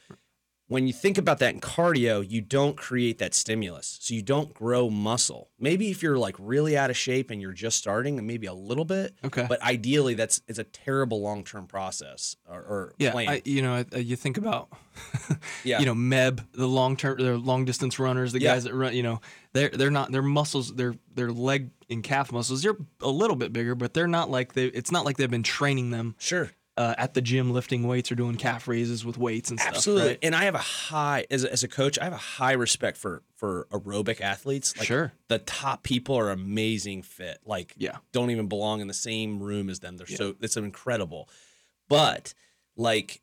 When 0.67 0.87
you 0.87 0.95
think 0.95 1.19
about 1.19 1.41
that 1.41 1.53
in 1.53 1.61
cardio, 1.61 2.29
you 2.29 2.41
don't 2.41 2.75
create 2.77 3.19
that 3.19 3.35
stimulus. 3.35 3.99
So 4.01 4.15
you 4.15 4.23
don't 4.23 4.55
grow 4.55 4.89
muscle. 4.89 5.51
Maybe 5.59 5.91
if 5.91 6.03
you're 6.03 6.17
like 6.17 6.37
really 6.39 6.75
out 6.77 6.89
of 6.89 6.97
shape 6.97 7.31
and 7.31 7.41
you're 7.41 7.53
just 7.53 7.77
starting, 7.77 8.17
and 8.19 8.27
maybe 8.27 8.47
a 8.47 8.55
little 8.55 8.85
bit, 8.87 9.15
okay 9.25 9.45
but 9.49 9.61
ideally 9.63 10.15
that's 10.15 10.41
it's 10.49 10.59
a 10.59 10.65
terrible 10.65 11.21
long-term 11.21 11.67
process 11.67 12.37
or, 12.49 12.61
or 12.61 12.95
yeah 12.99 13.11
plan. 13.13 13.29
I, 13.29 13.43
you 13.45 13.61
know 13.63 13.85
you 13.95 14.17
think 14.17 14.39
about 14.39 14.69
yeah. 15.65 15.81
you 15.81 15.87
know 15.87 15.95
meb 15.95 16.45
the 16.53 16.67
long 16.67 16.97
term 16.97 17.19
the 17.19 17.37
long 17.37 17.65
distance 17.65 17.99
runners 17.99 18.33
the 18.33 18.41
Yeah. 18.41 18.55
guys 18.55 18.65
that 18.65 18.75
run 18.75 18.95
you 18.95 19.03
know 19.03 19.21
they're 19.53 19.69
they're 19.71 19.91
not 19.91 20.13
their 20.13 20.23
muscles 20.23 20.75
their 20.75 20.95
their 21.15 21.31
leg 21.31 21.71
and 21.91 22.03
calf 22.03 22.33
muscles 22.33 22.63
they're 22.63 22.77
a 23.03 23.09
little 23.09 23.37
bit 23.37 23.53
bigger 23.53 23.75
but 23.75 23.93
they're 23.95 24.09
not 24.09 24.31
like 24.31 24.55
they 24.55 24.67
it's 24.67 24.91
not 24.91 25.05
like 25.05 25.17
they've 25.19 25.31
been 25.31 25.43
training 25.43 25.91
them 25.91 26.15
sure. 26.19 26.51
Uh, 26.77 26.95
at 26.99 27.15
the 27.15 27.21
gym 27.21 27.53
lifting 27.53 27.87
weights 27.87 28.11
or 28.11 28.17
doing 28.17 28.35
calf 28.37 28.67
raises 28.67 29.05
with 29.05 29.17
weights 29.17 29.51
and 29.51 29.61
stuff 29.61 29.77
Absolutely. 29.77 30.09
right? 30.09 30.19
And 30.23 30.35
I 30.35 30.45
have 30.45 30.55
a 30.57 30.59
high 30.59 31.25
as 31.31 31.45
a, 31.45 31.53
as 31.53 31.63
a 31.63 31.69
coach, 31.69 31.99
I 32.01 32.05
have 32.05 32.13
a 32.13 32.17
high 32.17 32.53
respect 32.53 32.97
for 32.97 33.23
for 33.37 33.67
aerobic 33.71 34.21
athletes. 34.21 34.77
Like 34.77 34.87
sure 34.89 35.13
the 35.29 35.39
top 35.39 35.85
people 35.85 36.17
are 36.17 36.31
amazing 36.31 37.03
fit. 37.03 37.39
Like 37.45 37.75
Yeah. 37.77 37.99
don't 38.13 38.31
even 38.31 38.49
belong 38.49 38.81
in 38.81 38.89
the 38.89 38.95
same 38.95 39.41
room 39.41 39.71
as 39.71 39.79
them. 39.81 39.97
They're 39.99 40.07
so 40.09 40.35
it's 40.41 40.57
incredible. 40.57 41.29
But 41.89 42.35
like 42.77 43.21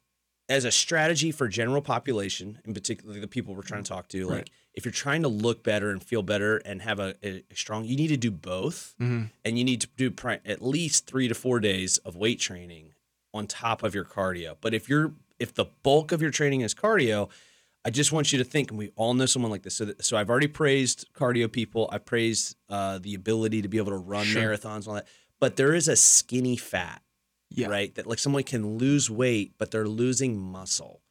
as 0.47 0.65
a 0.65 0.71
strategy 0.71 1.31
for 1.31 1.47
general 1.47 1.81
population, 1.81 2.59
and 2.65 2.73
particularly 2.75 3.19
the 3.21 3.27
people 3.27 3.55
we're 3.55 3.61
trying 3.61 3.83
to 3.83 3.89
talk 3.89 4.07
to, 4.09 4.27
like 4.27 4.49
if 4.73 4.85
you're 4.85 4.91
trying 4.93 5.23
to 5.23 5.27
look 5.27 5.63
better 5.63 5.89
and 5.91 6.01
feel 6.03 6.23
better 6.23 6.57
and 6.57 6.81
have 6.81 6.99
a, 6.99 7.15
a, 7.23 7.43
strong, 7.53 7.83
you 7.85 7.95
need 7.97 8.07
to 8.07 8.17
do 8.17 8.31
both, 8.31 8.95
Mhm. 9.01 9.31
and 9.43 9.57
you 9.57 9.65
need 9.65 9.81
to 9.81 9.87
do 9.97 10.09
pri- 10.11 10.39
at 10.45 10.61
least 10.61 11.05
three 11.07 11.27
to 11.27 11.33
four 11.35 11.59
days 11.59 11.97
of 11.99 12.15
weight 12.15 12.39
training 12.39 12.93
on 13.33 13.47
top 13.47 13.83
of 13.83 13.95
your 13.95 14.05
cardio. 14.05 14.55
But 14.61 14.73
if 14.73 14.89
you're 14.89 15.13
if 15.39 15.53
the 15.53 15.65
bulk 15.83 16.11
of 16.11 16.21
your 16.21 16.31
training 16.31 16.61
is 16.61 16.73
cardio, 16.75 17.29
I 17.83 17.89
just 17.89 18.11
want 18.11 18.31
you 18.31 18.37
to 18.37 18.43
think, 18.43 18.69
and 18.69 18.77
we 18.77 18.91
all 18.95 19.13
know 19.15 19.25
someone 19.25 19.49
like 19.51 19.63
this. 19.63 19.75
So, 19.75 19.85
that, 19.85 20.05
so 20.05 20.15
I've 20.15 20.29
already 20.29 20.47
praised 20.47 21.07
cardio 21.15 21.51
people. 21.51 21.89
I 21.91 21.97
praised 21.97 22.55
uh, 22.69 22.99
the 22.99 23.15
ability 23.15 23.63
to 23.63 23.67
be 23.67 23.77
able 23.77 23.91
to 23.91 23.97
run 23.97 24.25
Sure. 24.25 24.41
marathons 24.43 24.77
and 24.79 24.87
all 24.89 24.93
that. 24.95 25.07
But 25.39 25.55
there 25.55 25.73
is 25.73 25.87
a 25.87 25.95
skinny 25.95 26.57
fat, 26.57 27.01
yeah 27.49 27.67
right? 27.67 27.93
That 27.95 28.05
like 28.05 28.19
someone 28.19 28.43
can 28.43 28.77
lose 28.77 29.09
weight, 29.09 29.53
but 29.57 29.71
they're 29.71 29.87
losing 29.87 30.37
muscle. 30.39 31.01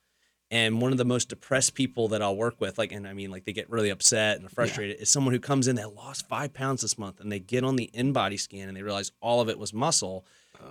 And 0.52 0.80
one 0.80 0.90
of 0.92 0.98
the 0.98 1.04
most 1.04 1.28
depressed 1.28 1.74
people 1.74 2.08
that 2.08 2.22
I'll 2.22 2.36
work 2.36 2.60
with, 2.60 2.76
like, 2.76 2.90
and 2.90 3.06
I 3.06 3.12
mean, 3.12 3.30
like, 3.30 3.44
they 3.44 3.52
get 3.52 3.70
really 3.70 3.90
upset 3.90 4.40
and 4.40 4.50
frustrated, 4.50 5.00
is 5.00 5.08
someone 5.08 5.32
who 5.32 5.38
comes 5.38 5.68
in 5.68 5.76
that 5.76 5.94
lost 5.94 6.28
five 6.28 6.52
pounds 6.52 6.82
this 6.82 6.98
month, 6.98 7.20
and 7.20 7.30
they 7.30 7.38
get 7.38 7.62
on 7.62 7.76
the 7.76 7.88
InBody 7.94 8.38
scan 8.38 8.66
and 8.66 8.76
they 8.76 8.82
realize 8.82 9.12
all 9.20 9.40
of 9.40 9.48
it 9.48 9.60
was 9.60 9.72
muscle, 9.72 10.26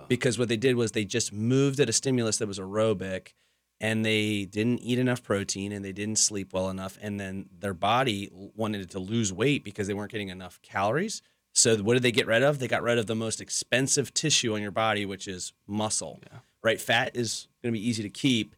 because 0.08 0.38
what 0.38 0.48
they 0.48 0.56
did 0.56 0.76
was 0.76 0.92
they 0.92 1.04
just 1.04 1.32
moved 1.32 1.80
at 1.80 1.88
a 1.88 1.92
stimulus 1.92 2.38
that 2.38 2.48
was 2.48 2.58
aerobic, 2.58 3.34
and 3.80 4.04
they 4.04 4.44
didn't 4.44 4.80
eat 4.80 4.98
enough 4.98 5.22
protein 5.22 5.72
and 5.72 5.84
they 5.84 5.92
didn't 5.92 6.18
sleep 6.18 6.52
well 6.52 6.68
enough, 6.68 6.98
and 7.00 7.18
then 7.18 7.46
their 7.58 7.74
body 7.74 8.28
wanted 8.32 8.90
to 8.90 8.98
lose 8.98 9.32
weight 9.32 9.64
because 9.64 9.86
they 9.86 9.94
weren't 9.94 10.12
getting 10.12 10.28
enough 10.28 10.60
calories. 10.62 11.22
So 11.52 11.76
what 11.78 11.94
did 11.94 12.02
they 12.02 12.12
get 12.12 12.26
rid 12.26 12.42
of? 12.42 12.58
They 12.58 12.68
got 12.68 12.82
rid 12.82 12.98
of 12.98 13.06
the 13.06 13.14
most 13.14 13.40
expensive 13.40 14.14
tissue 14.14 14.54
on 14.54 14.62
your 14.62 14.70
body, 14.70 15.04
which 15.04 15.26
is 15.26 15.52
muscle. 15.66 16.20
Yeah. 16.30 16.38
Right? 16.62 16.80
Fat 16.80 17.12
is 17.14 17.48
going 17.62 17.72
to 17.72 17.80
be 17.80 17.88
easy 17.88 18.02
to 18.02 18.10
keep. 18.10 18.54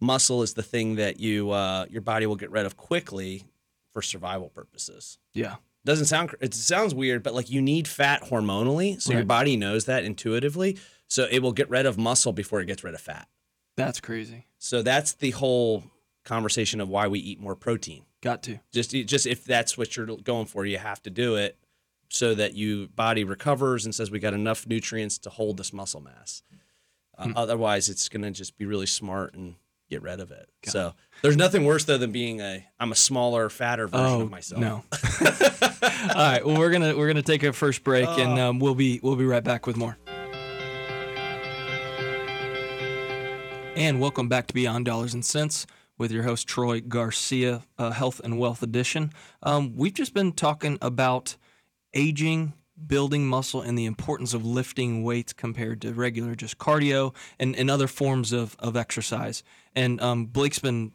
Muscle 0.00 0.42
is 0.42 0.54
the 0.54 0.62
thing 0.62 0.96
that 0.96 1.20
you 1.20 1.50
uh, 1.50 1.86
your 1.90 2.02
body 2.02 2.26
will 2.26 2.36
get 2.36 2.50
rid 2.50 2.64
of 2.66 2.76
quickly 2.76 3.44
for 3.92 4.02
survival 4.02 4.48
purposes. 4.48 5.18
yeah 5.34 5.56
Doesn't 5.84 6.06
sound 6.06 6.34
it 6.40 6.54
sounds 6.54 6.94
weird, 6.94 7.22
but 7.22 7.34
like 7.34 7.50
you 7.50 7.60
need 7.60 7.88
fat 7.88 8.22
hormonally, 8.24 9.00
so 9.00 9.12
your 9.12 9.24
body 9.24 9.56
knows 9.56 9.86
that 9.86 10.04
intuitively. 10.04 10.78
So 11.08 11.26
it 11.30 11.40
will 11.40 11.52
get 11.52 11.68
rid 11.68 11.86
of 11.86 11.98
muscle 11.98 12.32
before 12.32 12.60
it 12.60 12.66
gets 12.66 12.82
rid 12.84 12.94
of 12.94 13.00
fat. 13.00 13.28
that's 13.76 14.00
crazy 14.00 14.46
So 14.58 14.82
that's 14.82 15.14
the 15.14 15.30
whole 15.32 15.84
conversation 16.24 16.80
of 16.80 16.88
why 16.88 17.08
we 17.08 17.18
eat 17.18 17.40
more 17.40 17.56
protein. 17.56 18.04
Got 18.20 18.42
to. 18.44 18.60
Just 18.72 18.92
just 18.92 19.26
if 19.26 19.44
that's 19.44 19.76
what 19.76 19.96
you're 19.96 20.06
going 20.06 20.46
for, 20.46 20.64
you 20.64 20.78
have 20.78 21.02
to 21.02 21.10
do 21.10 21.34
it 21.36 21.58
so 22.08 22.34
that 22.34 22.54
your 22.54 22.86
body 22.88 23.24
recovers 23.24 23.84
and 23.84 23.94
says 23.94 24.10
we 24.10 24.18
got 24.20 24.34
enough 24.34 24.66
nutrients 24.66 25.18
to 25.18 25.30
hold 25.30 25.56
this 25.56 25.72
muscle 25.72 26.00
mass. 26.00 26.42
Uh, 27.18 27.24
Hmm. 27.24 27.32
Otherwise, 27.36 27.88
it's 27.88 28.08
going 28.08 28.22
to 28.22 28.30
just 28.30 28.56
be 28.56 28.66
really 28.66 28.86
smart 28.86 29.34
and 29.34 29.56
get 29.92 30.02
rid 30.02 30.20
of 30.20 30.30
it. 30.30 30.48
So 30.64 30.94
there's 31.20 31.36
nothing 31.36 31.64
worse 31.64 31.84
though 31.84 31.98
than 31.98 32.12
being 32.12 32.40
a 32.40 32.64
I'm 32.80 32.92
a 32.92 32.96
smaller, 32.96 33.48
fatter 33.50 33.86
version 33.86 34.22
of 34.22 34.30
myself. 34.30 34.62
Oh, 34.62 34.64
No. 34.64 34.84
All 36.14 36.14
right. 36.14 36.44
Well, 36.44 36.56
we're 36.58 36.70
gonna 36.70 36.96
we're 36.96 37.08
gonna 37.08 37.22
take 37.22 37.42
a 37.42 37.52
first 37.52 37.84
break, 37.84 38.08
and 38.08 38.38
Oh. 38.38 38.48
um, 38.50 38.58
we'll 38.58 38.74
be 38.74 39.00
we'll 39.02 39.16
be 39.16 39.26
right 39.26 39.44
back 39.44 39.66
with 39.66 39.76
more. 39.76 39.96
And 43.74 44.00
welcome 44.00 44.28
back 44.28 44.46
to 44.48 44.54
Beyond 44.54 44.84
Dollars 44.84 45.14
and 45.14 45.24
Cents 45.24 45.66
with 45.98 46.10
your 46.12 46.22
host 46.24 46.46
Troy 46.46 46.80
Garcia, 46.80 47.62
uh, 47.78 47.90
Health 47.90 48.20
and 48.22 48.38
Wealth 48.38 48.62
Edition. 48.62 49.12
Um, 49.42 49.74
we've 49.76 49.94
just 49.94 50.14
been 50.14 50.32
talking 50.32 50.78
about 50.82 51.36
aging, 51.94 52.52
building 52.86 53.26
muscle, 53.26 53.60
and 53.60 53.78
the 53.78 53.84
importance 53.84 54.34
of 54.34 54.44
lifting 54.44 55.02
weights 55.02 55.32
compared 55.32 55.80
to 55.82 55.92
regular 55.92 56.34
just 56.34 56.58
cardio 56.58 57.14
and, 57.38 57.54
and 57.56 57.70
other 57.70 57.86
forms 57.86 58.32
of, 58.32 58.56
of 58.58 58.76
exercise. 58.76 59.42
And 59.74 60.00
um, 60.00 60.26
Blake's 60.26 60.58
been 60.58 60.92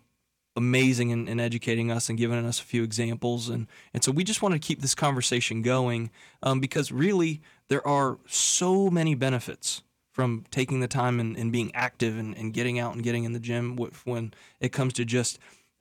amazing 0.56 1.12
in, 1.12 1.28
in 1.28 1.40
educating 1.40 1.92
us 1.92 2.10
and 2.10 2.18
giving 2.18 2.44
us 2.46 2.60
a 2.60 2.64
few 2.64 2.84
examples. 2.84 3.48
And, 3.48 3.68
and 3.94 4.04
so 4.04 4.12
we 4.12 4.24
just 4.24 4.42
want 4.42 4.54
to 4.54 4.60
keep 4.60 4.82
this 4.82 4.96
conversation 4.96 5.62
going 5.62 6.10
um, 6.42 6.60
because 6.60 6.92
really 6.92 7.42
there 7.70 7.88
are 7.88 8.18
so 8.26 8.90
many 8.90 9.14
benefits 9.14 9.84
from 10.12 10.46
taking 10.50 10.80
the 10.80 10.88
time 10.88 11.20
and, 11.20 11.38
and 11.38 11.52
being 11.52 11.70
active 11.76 12.18
and, 12.18 12.36
and 12.36 12.52
getting 12.52 12.80
out 12.80 12.96
and 12.96 13.04
getting 13.04 13.24
in 13.24 13.34
the 13.34 13.40
gym 13.40 13.78
when 14.06 14.34
it 14.60 14.70
comes 14.70 14.94
to 14.94 15.06
just 15.06 15.38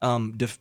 um, 0.07 0.35
def- 0.37 0.59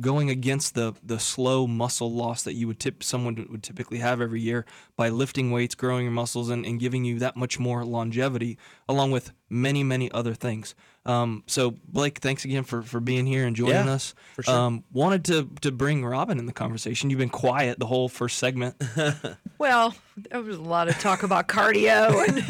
going 0.00 0.30
against 0.30 0.74
the 0.74 0.94
the 1.02 1.18
slow 1.18 1.66
muscle 1.66 2.12
loss 2.12 2.42
that 2.42 2.54
you 2.54 2.66
would 2.66 2.78
tip 2.80 3.02
someone 3.02 3.46
would 3.50 3.62
typically 3.62 3.98
have 3.98 4.20
every 4.20 4.40
year 4.40 4.64
by 4.96 5.08
lifting 5.08 5.50
weights, 5.50 5.74
growing 5.74 6.04
your 6.04 6.12
muscles, 6.12 6.50
and, 6.50 6.66
and 6.66 6.80
giving 6.80 7.04
you 7.04 7.18
that 7.20 7.36
much 7.36 7.58
more 7.58 7.84
longevity, 7.84 8.58
along 8.88 9.10
with 9.10 9.32
many 9.48 9.82
many 9.82 10.10
other 10.12 10.34
things. 10.34 10.74
Um, 11.06 11.42
so 11.46 11.74
Blake, 11.88 12.18
thanks 12.18 12.44
again 12.44 12.64
for, 12.64 12.82
for 12.82 13.00
being 13.00 13.24
here 13.24 13.46
and 13.46 13.56
joining 13.56 13.86
Yeah, 13.86 13.92
us. 13.92 14.14
for 14.34 14.42
sure. 14.42 14.54
Um, 14.54 14.84
wanted 14.92 15.24
to 15.26 15.48
to 15.62 15.72
bring 15.72 16.04
Robin 16.04 16.38
in 16.38 16.44
the 16.46 16.52
conversation. 16.52 17.08
You've 17.08 17.20
been 17.20 17.30
quiet 17.30 17.78
the 17.78 17.86
whole 17.86 18.08
first 18.08 18.38
segment. 18.38 18.74
Well, 19.58 19.92
there 20.16 20.40
was 20.40 20.56
a 20.56 20.62
lot 20.62 20.86
of 20.88 20.96
talk 21.00 21.24
about 21.24 21.48
cardio 21.48 22.28
and, 22.28 22.44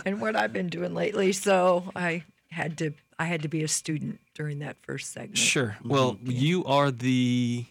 and 0.06 0.18
what 0.18 0.34
I've 0.34 0.54
been 0.54 0.68
doing 0.70 0.94
lately, 0.94 1.32
so 1.32 1.92
I 1.94 2.24
had 2.50 2.78
to 2.78 2.94
I 3.18 3.24
had 3.26 3.42
to 3.42 3.48
be 3.48 3.62
a 3.62 3.68
student 3.68 4.20
during 4.34 4.58
that 4.60 4.76
first 4.82 5.12
segment. 5.12 5.38
Sure. 5.38 5.76
Well, 5.84 6.18
you 6.24 6.64
are 6.64 6.90
the 6.90 7.64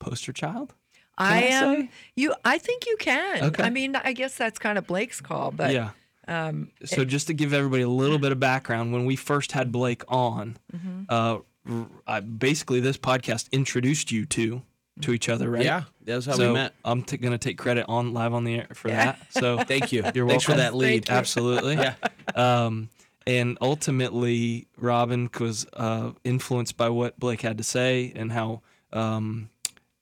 poster 0.00 0.32
child. 0.32 0.74
I 1.16 1.34
I 1.34 1.40
am 1.42 1.74
say? 1.82 1.90
you. 2.16 2.34
I 2.44 2.58
think 2.58 2.86
you 2.86 2.96
can. 2.98 3.44
Okay. 3.44 3.62
I 3.62 3.70
mean, 3.70 3.94
I 3.96 4.12
guess 4.12 4.36
that's 4.36 4.58
kind 4.58 4.78
of 4.78 4.86
Blake's 4.86 5.20
call, 5.20 5.50
but 5.52 5.72
yeah. 5.72 5.90
um, 6.26 6.70
So 6.84 7.04
just 7.04 7.28
to 7.28 7.34
give 7.34 7.52
everybody 7.52 7.82
a 7.82 7.88
little 7.88 8.18
bit 8.18 8.32
of 8.32 8.40
background, 8.40 8.92
when 8.92 9.04
we 9.04 9.14
first 9.16 9.52
had 9.52 9.70
Blake 9.70 10.02
on, 10.08 10.56
Mm-hmm. 10.74 11.02
uh, 11.08 11.38
r- 11.70 11.86
I, 12.06 12.20
basically 12.20 12.80
this 12.80 12.96
podcast 12.98 13.50
introduced 13.52 14.10
you 14.10 14.26
two 14.26 14.62
to 15.02 15.12
each 15.12 15.28
other, 15.28 15.50
right? 15.50 15.64
Yeah, 15.64 15.84
that's 16.04 16.26
how 16.26 16.32
so 16.34 16.48
we 16.48 16.54
met. 16.54 16.72
I'm 16.84 17.02
t- 17.02 17.16
going 17.16 17.32
to 17.32 17.38
take 17.38 17.58
credit 17.58 17.86
on 17.88 18.12
live 18.12 18.32
on 18.34 18.42
the 18.44 18.56
air 18.56 18.68
for 18.74 18.88
Yeah. 18.88 19.04
that. 19.04 19.18
So 19.30 19.58
Thank 19.64 19.92
you. 19.92 20.04
You're 20.14 20.28
Thanks 20.28 20.44
for 20.44 20.54
that 20.54 20.74
lead. 20.74 21.08
Absolutely. 21.10 21.74
Yeah. 21.80 21.94
Um, 22.34 22.88
and 23.26 23.56
ultimately, 23.60 24.66
Robin 24.76 25.30
was 25.40 25.66
uh, 25.74 26.12
influenced 26.24 26.76
by 26.76 26.88
what 26.88 27.18
Blake 27.18 27.40
had 27.42 27.58
to 27.58 27.64
say 27.64 28.12
and 28.14 28.30
how, 28.32 28.62
um, 28.92 29.48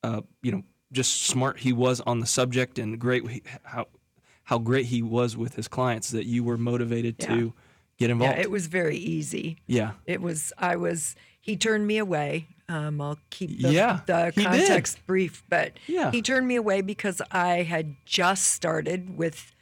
uh, 0.03 0.23
you 0.43 0.53
know, 0.53 0.63
just 0.93 1.23
smart 1.23 1.59
he 1.61 1.73
was 1.73 2.01
on 2.03 2.21
the 2.21 2.27
subject 2.27 2.79
and 2.79 2.99
great 2.99 3.25
how 3.65 3.87
how 4.45 4.59
great 4.59 4.87
he 4.87 5.01
was 5.03 5.37
with 5.37 5.55
his 5.55 5.69
clients 5.69 6.11
that 6.11 6.27
you 6.27 6.43
were 6.45 6.59
motivated 6.59 7.17
Yeah. 7.21 7.27
to 7.29 7.53
get 7.97 8.11
involved. 8.11 8.37
yeah, 8.37 8.43
it 8.43 8.51
was 8.51 8.67
very 8.67 8.97
easy. 8.99 9.59
yeah. 9.67 9.93
It 10.07 10.21
was. 10.21 10.53
I 10.59 10.77
was. 10.77 11.15
He 11.41 11.57
turned 11.57 11.87
me 11.87 11.99
away. 11.99 12.49
Um, 12.69 13.01
I'll 13.01 13.19
keep 13.31 13.61
the, 13.61 13.73
Yeah, 13.73 14.01
the 14.07 14.33
did. 14.35 14.45
context 14.45 15.05
brief, 15.07 15.43
but 15.49 15.73
Yeah. 15.87 16.11
he 16.11 16.23
turned 16.23 16.47
me 16.49 16.57
away 16.57 16.81
because 16.81 17.21
I 17.31 17.63
had 17.63 17.97
just 18.05 18.45
started 18.49 19.17
with 19.17 19.53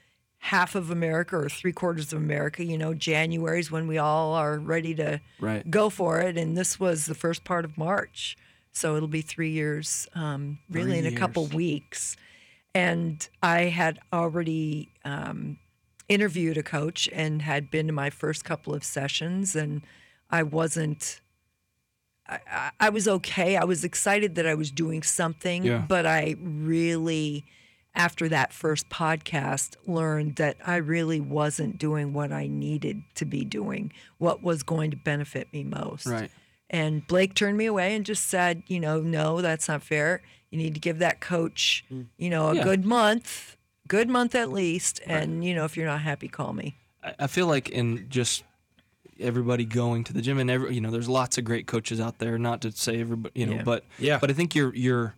half 0.45 0.75
of 0.75 0.91
America 0.91 1.37
or 1.37 1.49
three 1.49 1.73
quarters 1.73 2.13
of 2.13 2.19
America. 2.19 2.65
You 2.65 2.79
know, 2.79 2.95
January's 2.95 3.71
when 3.71 3.87
we 3.87 3.99
all 3.99 4.35
are 4.35 4.59
ready 4.59 4.95
to 4.95 5.21
Right. 5.39 5.69
go 5.71 5.91
for 5.91 6.21
it, 6.21 6.37
and 6.39 6.57
this 6.57 6.81
was 6.81 7.07
the 7.07 7.15
first 7.15 7.45
part 7.45 7.65
of 7.65 7.77
March, 7.77 8.37
so 8.73 8.97
it'll 8.97 9.09
be 9.09 9.21
three 9.23 9.51
years, 9.51 10.09
um, 10.15 10.59
really 10.71 10.99
Three 11.01 11.09
in 11.09 11.15
a 11.15 11.17
couple 11.19 11.47
weeks. 11.47 12.17
And 12.75 13.29
I 13.43 13.63
had 13.65 13.99
already 14.13 14.89
um, 15.05 15.59
interviewed 16.09 16.57
a 16.57 16.63
coach 16.63 17.09
and 17.13 17.43
had 17.43 17.71
been 17.71 17.87
to 17.89 17.93
my 17.93 18.09
first 18.11 18.45
couple 18.45 18.73
of 18.75 18.83
sessions, 18.85 19.55
and 19.57 19.83
I 20.31 20.43
wasn't. 20.43 21.21
I, 22.29 22.39
I- 22.51 22.71
I 22.81 22.89
was 22.91 23.07
okay. 23.09 23.57
I 23.57 23.65
was 23.65 23.85
excited 23.85 24.37
that 24.37 24.47
I 24.47 24.55
was 24.55 24.71
doing 24.71 25.03
something, 25.03 25.65
Yeah. 25.65 25.85
but 25.87 26.07
I 26.07 26.37
really, 26.41 27.45
after 27.95 28.29
that 28.29 28.53
first 28.53 28.89
podcast, 28.89 29.77
learned 29.87 30.37
that 30.37 30.57
I 30.67 30.77
really 30.77 31.21
wasn't 31.21 31.79
doing 31.79 32.13
what 32.13 32.33
I 32.33 32.47
needed 32.47 33.03
to 33.17 33.25
be 33.25 33.45
doing, 33.45 33.93
what 34.19 34.43
was 34.43 34.63
going 34.63 34.91
to 34.93 34.97
benefit 34.97 35.53
me 35.53 35.65
most. 35.65 36.07
Right. 36.07 36.31
And 36.69 37.05
Blake 37.07 37.35
turned 37.35 37.59
me 37.59 37.67
away 37.67 37.97
and 37.97 38.07
just 38.07 38.29
said, 38.29 38.63
you 38.69 38.79
know, 38.79 39.01
no, 39.01 39.41
that's 39.41 39.67
not 39.67 39.83
fair. 39.83 40.23
You 40.51 40.59
need 40.59 40.75
to 40.75 40.81
give 40.81 40.99
that 41.01 41.21
coach, 41.21 41.85
mm. 41.93 42.07
you 42.17 42.31
know, 42.31 42.51
a 42.51 42.55
Yeah. 42.57 42.63
good 42.65 42.85
month, 42.85 43.57
good 43.89 44.09
month 44.09 44.35
at 44.37 44.53
least. 44.53 45.01
And, 45.05 45.45
you 45.45 45.53
know, 45.55 45.65
if 45.65 45.77
you're 45.77 45.87
not 45.87 46.03
happy, 46.03 46.29
call 46.29 46.53
me. 46.53 46.77
I- 47.03 47.15
I 47.21 47.27
feel 47.27 47.47
like 47.49 47.69
in 47.71 48.07
just 48.09 48.45
everybody 49.19 49.65
going 49.65 50.05
to 50.05 50.13
the 50.13 50.23
gym 50.23 50.39
and 50.39 50.49
every 50.51 50.75
you 50.75 50.81
know 50.81 50.91
there's 50.91 51.09
lots 51.09 51.37
of 51.37 51.45
great 51.45 51.67
coaches 51.67 52.01
out 52.01 52.19
there 52.21 52.39
not 52.39 52.63
to 52.63 52.73
say 52.73 52.99
everybody 53.01 53.39
you 53.39 53.45
know 53.45 53.57
Yeah. 53.57 53.63
but 53.65 53.85
Yeah. 53.99 54.19
but 54.19 54.31
I 54.31 54.33
think 54.33 54.55
you're, 54.55 54.75
you're, 54.75 55.15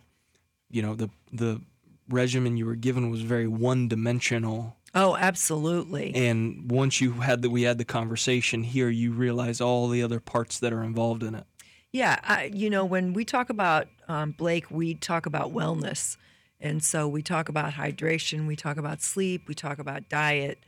you 0.69 0.81
know 0.81 0.93
the 0.95 1.09
the 1.31 1.61
regimen 2.09 2.57
you 2.57 2.65
were 2.65 2.75
given 2.75 3.09
was 3.09 3.21
very 3.21 3.47
one 3.47 3.87
dimensional 3.87 4.77
Oh, 4.95 5.15
absolutely. 5.15 6.13
and 6.13 6.69
once 6.69 7.01
you 7.01 7.13
had 7.13 7.41
that, 7.41 7.49
we 7.49 7.63
had 7.63 7.77
the 7.79 7.85
conversation 7.85 8.63
here 8.63 8.89
you 8.89 9.11
realize 9.11 9.59
all 9.59 9.87
the 9.87 10.03
other 10.03 10.19
parts 10.19 10.59
that 10.59 10.71
are 10.71 10.83
involved 10.83 11.23
in 11.23 11.33
it 11.35 11.45
Yeah, 11.91 12.19
I, 12.23 12.51
you 12.53 12.69
know, 12.69 12.85
when 12.85 13.13
we 13.13 13.23
talk 13.25 13.49
about 13.49 13.87
um, 14.07 14.31
Blake, 14.31 14.69
we 14.71 14.95
talk 14.95 15.25
about 15.25 15.53
wellness. 15.53 16.17
And 16.59 16.83
so 16.83 17.07
we 17.07 17.21
talk 17.21 17.49
about 17.49 17.73
hydration, 17.73 18.47
we 18.47 18.55
talk 18.55 18.77
about 18.77 19.01
sleep, 19.01 19.47
we 19.47 19.53
talk 19.53 19.79
about 19.79 20.09
diet. 20.09 20.59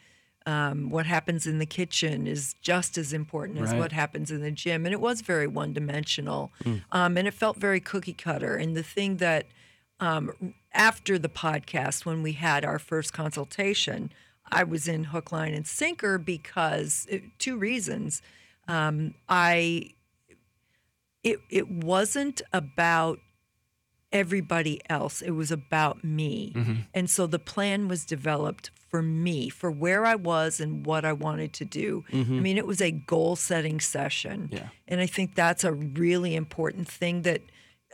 Um, 0.45 0.89
what 0.91 1.05
happens 1.07 1.47
in 1.47 1.57
the 1.57 1.65
kitchen 1.65 2.27
is 2.27 2.55
just 2.61 2.97
as 2.97 3.11
important 3.13 3.57
as 3.59 3.71
Right. 3.71 3.79
what 3.79 3.91
happens 3.91 4.29
in 4.29 4.41
the 4.41 4.51
gym. 4.51 4.85
And 4.85 4.93
it 4.93 5.01
was 5.01 5.21
very 5.21 5.47
one 5.47 5.73
dimensional. 5.73 6.51
Um, 6.91 7.17
and 7.17 7.27
it 7.27 7.33
felt 7.33 7.57
very 7.57 7.79
cookie 7.79 8.13
cutter. 8.13 8.55
And 8.55 8.75
the 8.77 8.83
thing 8.83 9.17
that 9.17 9.45
um, 9.99 10.53
after 10.73 11.17
the 11.17 11.29
podcast, 11.29 12.05
when 12.05 12.21
we 12.21 12.33
had 12.33 12.65
our 12.65 12.79
first 12.79 13.13
consultation, 13.13 14.11
I 14.51 14.63
was 14.63 14.87
in 14.87 15.05
hook, 15.05 15.31
line, 15.31 15.53
and 15.53 15.65
sinker 15.65 16.17
because 16.17 17.07
uh, 17.11 17.17
two 17.39 17.57
reasons. 17.57 18.21
Um, 18.67 19.13
I 19.29 19.91
it 21.23 21.39
it 21.49 21.69
wasn't 21.69 22.41
about 22.53 23.19
everybody 24.11 24.79
else. 24.89 25.21
It 25.21 25.31
was 25.31 25.51
about 25.51 26.03
me. 26.03 26.53
And 26.93 27.09
so 27.09 27.27
the 27.27 27.39
plan 27.39 27.87
was 27.87 28.05
developed 28.05 28.71
for 28.89 29.01
me 29.01 29.49
for 29.49 29.69
where 29.69 30.05
i 30.05 30.15
was 30.15 30.61
and 30.61 30.85
what 30.85 31.03
i 31.03 31.11
wanted 31.11 31.51
to 31.53 31.65
do. 31.65 32.05
I 32.13 32.17
mean 32.17 32.57
it 32.57 32.65
was 32.65 32.81
a 32.81 32.91
goal 32.91 33.35
setting 33.35 33.79
session. 33.81 34.49
Yeah. 34.51 34.69
and 34.87 35.01
i 35.01 35.05
think 35.05 35.35
that's 35.35 35.63
a 35.65 35.73
really 35.73 36.33
important 36.35 36.87
thing 36.87 37.23
that 37.23 37.41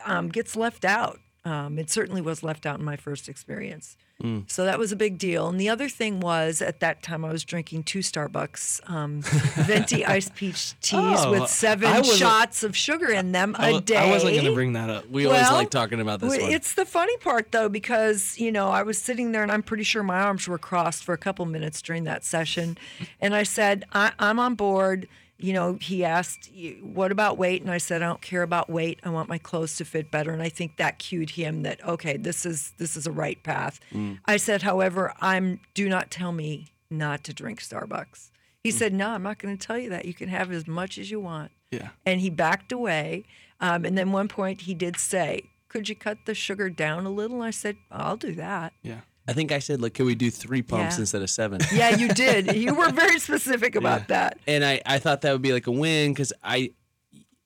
um, 0.05 0.29
gets 0.29 0.55
left 0.55 0.85
out 0.85 1.19
um, 1.43 1.79
it 1.79 1.89
certainly 1.89 2.21
was 2.21 2.43
left 2.43 2.65
out 2.65 2.79
in 2.79 2.85
my 2.85 2.95
first 2.95 3.27
experience. 3.27 3.97
So 4.45 4.65
that 4.65 4.77
was 4.77 4.91
a 4.91 4.95
big 4.95 5.17
deal. 5.17 5.47
And 5.47 5.59
the 5.59 5.69
other 5.69 5.89
thing 5.89 6.19
was 6.19 6.61
at 6.61 6.79
that 6.81 7.01
time 7.01 7.25
i 7.25 7.31
was 7.31 7.43
drinking 7.43 7.81
two 7.81 7.99
starbucks 7.99 8.87
um, 8.87 9.21
venti 9.65 10.05
iced 10.05 10.35
peach 10.35 10.79
teas 10.79 11.01
Oh, 11.01 11.31
with 11.31 11.49
seven 11.49 12.03
shots 12.03 12.63
of 12.63 12.77
sugar 12.77 13.11
in 13.11 13.31
them 13.31 13.55
I 13.57 13.69
a 13.71 13.81
day 13.81 13.97
I 13.97 14.11
wasn't 14.11 14.33
going 14.33 14.45
to 14.45 14.53
bring 14.53 14.73
that 14.73 14.91
up. 14.91 15.09
We 15.09 15.25
always 15.25 15.49
like 15.49 15.71
talking 15.71 15.99
about 15.99 16.19
this 16.19 16.29
well, 16.29 16.41
one. 16.41 16.51
It's 16.51 16.75
the 16.75 16.85
funny 16.85 17.17
part 17.17 17.51
though, 17.51 17.67
because 17.67 18.37
you 18.37 18.51
know 18.51 18.69
I 18.69 18.83
was 18.83 19.01
sitting 19.01 19.31
there 19.31 19.41
and 19.41 19.51
I'm 19.51 19.63
pretty 19.63 19.83
sure 19.83 20.03
my 20.03 20.19
arms 20.19 20.47
were 20.47 20.59
crossed 20.59 21.03
for 21.03 21.13
a 21.13 21.17
couple 21.17 21.45
minutes 21.47 21.81
during 21.81 22.03
that 22.03 22.23
session, 22.23 22.77
and 23.19 23.33
I 23.33 23.41
said 23.41 23.85
I, 23.91 24.11
I'm 24.19 24.39
on 24.39 24.53
board. 24.53 25.07
You 25.41 25.53
know, 25.53 25.77
he 25.81 26.03
asked, 26.03 26.49
"What 26.81 27.11
about 27.11 27.37
weight?" 27.37 27.61
And 27.61 27.71
I 27.71 27.77
said, 27.77 28.01
"I 28.01 28.07
don't 28.07 28.21
care 28.21 28.43
about 28.43 28.69
weight. 28.69 28.99
I 29.03 29.09
want 29.09 29.29
my 29.29 29.37
clothes 29.37 29.75
to 29.77 29.85
fit 29.85 30.11
better." 30.11 30.31
And 30.31 30.41
I 30.41 30.49
think 30.49 30.77
that 30.77 30.99
cued 30.99 31.31
him 31.31 31.63
that 31.63 31.83
okay, 31.85 32.17
this 32.17 32.45
is 32.45 32.73
this 32.77 32.95
is 32.95 33.07
a 33.07 33.11
right 33.11 33.41
path. 33.43 33.79
I 34.25 34.37
said, 34.37 34.61
however, 34.61 35.13
I'm 35.19 35.59
do 35.73 35.89
not 35.89 36.11
tell 36.11 36.31
me 36.31 36.67
not 36.89 37.23
to 37.25 37.33
drink 37.33 37.61
Starbucks. 37.61 38.29
He 38.63 38.71
said, 38.71 38.93
"No, 38.93 39.09
I'm 39.09 39.23
not 39.23 39.39
going 39.39 39.57
to 39.57 39.67
tell 39.67 39.77
you 39.77 39.89
that. 39.89 40.05
You 40.05 40.13
can 40.13 40.29
have 40.29 40.51
as 40.51 40.67
much 40.67 40.97
as 40.97 41.09
you 41.09 41.19
want." 41.19 41.51
Yeah. 41.71 41.89
And 42.05 42.21
he 42.21 42.29
backed 42.29 42.71
away. 42.71 43.23
Um, 43.59 43.85
and 43.85 43.97
then 43.97 44.11
one 44.11 44.27
point 44.27 44.61
he 44.61 44.73
did 44.73 44.97
say, 44.97 45.43
Could 45.69 45.87
you 45.87 45.95
cut 45.95 46.25
the 46.25 46.35
sugar 46.35 46.69
down 46.69 47.05
a 47.05 47.11
little? 47.11 47.37
And 47.37 47.45
I 47.45 47.51
said, 47.51 47.77
I'll 47.89 48.17
do 48.17 48.33
that. 48.35 48.73
Yeah. 48.83 49.01
I 49.27 49.33
think 49.33 49.51
I 49.51 49.59
said, 49.59 49.81
like, 49.81 49.93
can 49.93 50.05
we 50.05 50.15
do 50.15 50.31
three 50.31 50.61
pumps 50.61 50.95
Yeah. 50.95 51.01
instead 51.01 51.21
of 51.21 51.29
seven? 51.29 51.61
Yeah, 51.73 51.95
you 51.95 52.07
did. 52.09 52.55
you 52.55 52.73
were 52.73 52.89
very 52.91 53.19
specific 53.19 53.75
about 53.75 54.07
that. 54.07 54.39
and 54.47 54.65
I, 54.65 54.81
I 54.85 54.99
thought 54.99 55.21
that 55.21 55.31
would 55.33 55.41
be 55.41 55.53
like 55.53 55.67
a 55.67 55.71
win 55.71 56.11
because 56.13 56.33
I, 56.43 56.71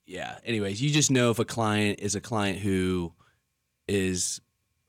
yeah. 0.06 0.38
Anyways, 0.44 0.80
you 0.80 0.90
just 0.90 1.10
know 1.10 1.30
if 1.30 1.38
a 1.38 1.44
client 1.44 2.00
is 2.00 2.14
a 2.14 2.20
client 2.20 2.58
who 2.58 3.12
is 3.88 4.40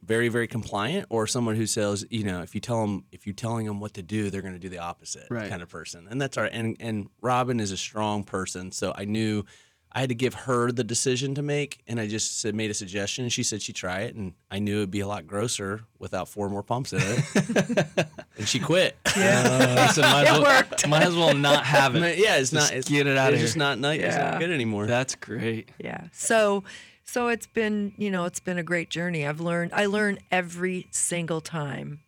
very 0.04 0.30
very 0.30 0.48
compliant 0.48 1.06
or 1.10 1.28
someone 1.28 1.56
who 1.56 1.66
says 1.66 2.06
you 2.10 2.24
know 2.24 2.42
if 2.42 2.56
you 2.56 2.62
tell 2.62 2.80
them 2.82 3.04
if 3.12 3.26
you're 3.26 3.34
telling 3.34 3.66
them 3.66 3.80
what 3.80 3.94
to 3.96 4.02
do 4.02 4.30
they're 4.30 4.44
going 4.44 4.54
to 4.54 4.60
do 4.60 4.70
the 4.70 4.78
opposite 4.78 5.26
Right. 5.30 5.50
kind 5.50 5.62
of 5.62 5.70
person 5.70 6.08
and 6.10 6.22
that's 6.22 6.38
our 6.38 6.46
and 6.46 6.78
and 6.80 7.10
Robin 7.22 7.60
is 7.60 7.72
a 7.72 7.78
strong 7.78 8.24
person 8.24 8.72
so 8.72 8.94
I 8.96 9.04
knew 9.06 9.44
I 9.92 10.00
had 10.02 10.10
to 10.10 10.16
give 10.16 10.34
her 10.34 10.72
the 10.72 10.84
decision 10.84 11.34
to 11.36 11.42
make 11.42 11.80
and 11.88 12.00
I 12.00 12.08
just 12.08 12.40
said 12.40 12.54
made 12.54 12.70
a 12.70 12.74
suggestion 12.74 13.24
And 13.24 13.34
she 13.34 13.42
said 13.44 13.62
she'd 13.62 13.76
try 13.76 14.02
it 14.02 14.16
and 14.16 14.34
I 14.52 14.60
knew 14.60 14.78
it'd 14.78 14.92
be 14.92 15.00
a 15.00 15.08
lot 15.08 15.26
grosser 15.26 15.82
without 15.98 16.28
four 16.28 16.50
more 16.50 16.62
pumps 16.64 16.94
in 16.94 17.00
it 17.02 17.88
and 18.38 18.48
she 18.48 18.60
quit 18.60 18.96
Uh, 19.06 19.88
so 19.88 20.02
might, 20.04 20.26
as 20.28 20.38
It 20.38 20.42
well, 20.42 20.44
worked. 20.44 20.88
might 20.88 21.04
as 21.04 21.16
well 21.16 21.34
not 21.34 21.66
have 21.66 21.96
it. 21.96 22.18
yeah 22.20 22.36
it's 22.38 22.52
Just 22.52 22.54
not 22.54 22.72
it's, 22.74 22.90
get 22.90 23.08
it 23.08 23.18
outta 23.18 23.34
it's 23.34 23.42
just 23.42 23.54
here. 23.56 23.60
not 23.64 23.80
nice 23.80 24.02
it's 24.02 24.16
not 24.18 24.40
good 24.40 24.52
anymore 24.52 24.86
That's 24.86 25.16
great. 25.16 25.70
Yeah. 25.80 26.06
So 26.12 26.64
so 27.10 27.30
it's 27.30 27.48
been, 27.48 27.94
you 27.98 28.12
know, 28.12 28.26
it's 28.26 28.42
been 28.42 28.58
a 28.58 28.64
great 28.64 28.90
journey. 28.90 29.26
I've 29.26 29.40
learned 29.40 29.72
I 29.74 29.86
learn 29.86 30.20
every 30.30 30.88
single 30.92 31.40
time 31.40 32.02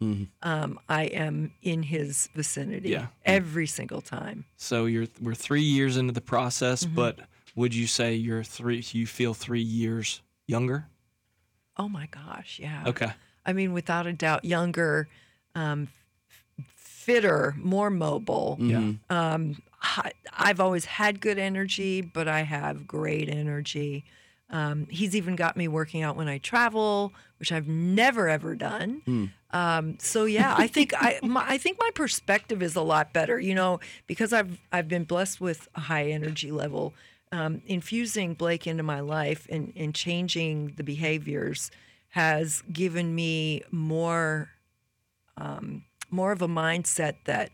um, 0.44 0.78
I 0.90 1.04
am 1.06 1.54
in 1.62 1.84
his 1.84 2.28
vicinity. 2.36 2.90
Yeah. 2.90 3.08
Every 3.26 3.66
single 3.66 4.02
time. 4.02 4.44
So 4.58 4.88
you're 4.88 5.08
we're 5.22 5.36
three 5.36 5.62
years 5.62 5.96
into 5.96 6.12
the 6.12 6.20
process, 6.22 6.84
Mm-hmm. 6.84 6.96
but 6.96 7.20
would 7.56 7.74
you 7.75 7.88
say 7.88 8.15
you're 8.15 8.44
three? 8.44 8.84
You 8.91 9.06
feel 9.08 9.34
three 9.34 9.62
years 9.62 10.22
younger? 10.48 10.88
Oh 11.77 11.88
my 11.89 12.08
gosh, 12.08 12.60
yeah. 12.62 12.84
Okay. 12.88 13.12
I 13.46 13.53
mean, 13.53 13.74
without 13.74 14.06
a 14.06 14.13
doubt, 14.13 14.44
younger, 14.46 15.08
um, 15.56 15.88
fitter, 16.75 17.56
more 17.58 17.89
mobile. 17.89 18.58
Yeah. 18.60 18.91
hi- 19.82 20.12
I've 20.38 20.60
always 20.60 20.86
had 20.86 21.22
good 21.22 21.38
energy, 21.39 22.01
but 22.01 22.27
I 22.27 22.41
have 22.41 22.88
great 22.88 23.29
energy. 23.29 24.03
Um, 24.50 24.88
he's 24.89 25.15
even 25.15 25.36
got 25.36 25.56
me 25.58 25.68
working 25.68 26.01
out 26.01 26.15
when 26.15 26.27
I 26.27 26.39
travel, 26.39 27.13
which 27.38 27.51
I've 27.51 27.68
never 27.68 28.27
ever 28.27 28.56
done. 28.56 29.29
Um, 29.51 29.98
so 30.00 30.25
yeah, 30.25 30.53
I 30.58 30.68
think 30.68 30.94
I 30.96 31.20
my, 31.24 31.46
I 31.48 31.58
think 31.58 31.77
my 31.79 31.89
perspective 31.94 32.62
is 32.63 32.75
a 32.75 32.82
lot 32.82 33.13
better. 33.13 33.39
You 33.39 33.53
know, 33.56 33.79
because 34.08 34.34
I've 34.34 34.60
I've 34.72 34.88
been 34.88 35.03
blessed 35.03 35.39
with 35.39 35.68
a 35.75 35.82
high 35.82 36.08
energy 36.08 36.51
level. 36.51 36.94
Um, 37.32 37.62
infusing 37.68 38.34
Blake 38.34 38.66
into 38.66 38.82
my 38.82 39.02
life 39.02 39.46
and, 39.52 39.72
and 39.76 39.94
changing 39.94 40.74
the 40.78 40.84
behaviors 40.84 41.70
has 42.10 42.63
given 42.74 43.13
me 43.13 43.62
more 43.72 44.50
more 46.12 46.32
of 46.32 46.42
a 46.42 46.48
mindset 46.48 47.13
that 47.26 47.52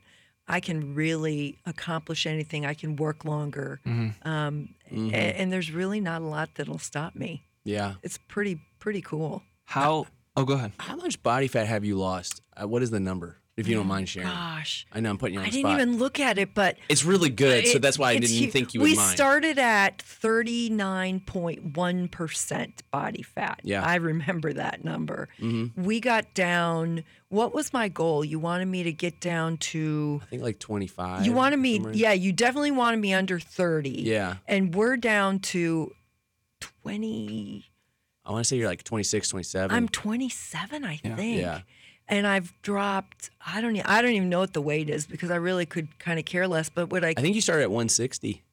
I 0.48 0.60
can 0.60 0.96
really 0.96 1.60
accomplish 1.66 2.26
anything. 2.26 2.66
I 2.66 2.74
can 2.74 2.96
work 2.96 3.26
longer, 3.26 3.82
um, 4.24 4.70
a- 4.92 5.14
and, 5.14 5.52
there's 5.52 5.72
really 5.72 6.00
not 6.00 6.22
a 6.22 6.26
lot 6.26 6.50
that'll 6.56 6.80
stop 6.80 7.16
me. 7.16 7.44
yeah 7.64 7.96
It's 8.02 8.18
pretty 8.30 8.60
pretty 8.80 9.02
cool. 9.02 9.44
How? 9.66 10.06
Oh, 10.38 10.46
go 10.46 10.54
ahead. 10.54 10.72
How 10.80 10.96
much 10.96 11.22
body 11.24 11.48
fat 11.48 11.68
have 11.68 11.84
you 11.84 11.98
lost? 11.98 12.42
Uh, 12.56 12.68
what 12.68 12.82
is 12.84 12.92
the 12.92 13.00
number, 13.00 13.40
if 13.58 13.68
you 13.70 13.76
don't 13.76 13.88
mind 13.88 14.10
sharing? 14.10 14.28
Gosh, 14.28 14.86
I 14.92 15.00
know 15.00 15.10
I'm 15.10 15.18
putting 15.18 15.36
you 15.36 15.40
on 15.40 15.46
I 15.46 15.50
didn't 15.50 15.62
spot. 15.70 15.80
even 15.80 15.98
look 15.98 16.20
at 16.20 16.38
it, 16.38 16.54
but 16.54 16.76
it's 16.90 17.06
really 17.06 17.30
good, 17.30 17.66
so 17.68 17.80
that's 17.80 17.98
why 17.98 18.12
I 18.12 18.18
didn't 18.20 18.52
think 18.52 18.74
you 18.74 18.82
would 18.82 18.90
we 18.90 18.96
mind. 18.96 19.12
started 19.12 19.58
at 19.60 20.00
39.1% 20.00 22.72
body 22.92 23.22
fat. 23.22 23.60
Yeah. 23.64 23.80
Mm-hmm. 23.82 23.90
I 23.90 23.96
remember 23.96 24.54
that 24.54 24.84
number. 24.84 25.30
We 25.76 26.00
got 26.00 26.34
down, 26.34 27.04
what 27.30 27.54
was 27.54 27.72
my 27.74 27.88
goal? 27.90 28.24
You 28.26 28.40
wanted 28.40 28.66
me 28.68 28.84
to 28.84 28.92
get 28.92 29.20
down 29.22 29.58
to 29.58 30.20
I 30.24 30.26
think 30.26 30.42
like 30.44 30.60
25. 30.60 31.26
You 31.26 31.34
wanted 31.34 31.58
me, 31.58 31.76
somewhere. 31.76 31.94
yeah, 31.94 32.14
you 32.14 32.32
definitely 32.34 32.72
wanted 32.72 33.00
me 33.00 33.14
under 33.14 33.40
30. 33.40 33.90
Yeah. 33.90 34.36
And 34.48 34.74
we're 34.76 34.98
down 34.98 35.40
to 35.40 35.92
20, 36.60 37.66
I 38.26 38.32
want 38.32 38.44
to 38.44 38.48
say 38.48 38.58
you're 38.58 38.68
like 38.68 38.84
26, 38.84 39.30
27. 39.30 39.76
I'm 39.76 39.88
27, 39.88 40.84
I 40.84 41.00
Yeah. 41.04 41.16
think. 41.16 41.42
Yeah. 41.42 41.62
And 42.08 42.28
I've 42.28 42.54
dropped, 42.62 43.32
I 43.46 43.62
don't, 43.62 43.76
I 43.90 44.02
don't 44.02 44.12
even 44.12 44.30
know 44.30 44.40
what 44.40 44.54
the 44.54 44.62
weight 44.62 44.90
is 44.90 45.08
because 45.08 45.32
I 45.32 45.38
really 45.38 45.66
could 45.66 45.98
kind 45.98 46.20
of 46.20 46.26
care 46.26 46.48
less. 46.48 46.70
But 46.70 46.92
what 46.92 47.04
I, 47.04 47.10
I 47.18 47.22
think 47.22 47.34
you 47.36 47.42
started 47.42 47.64
at 47.64 47.72
160. 47.72 48.44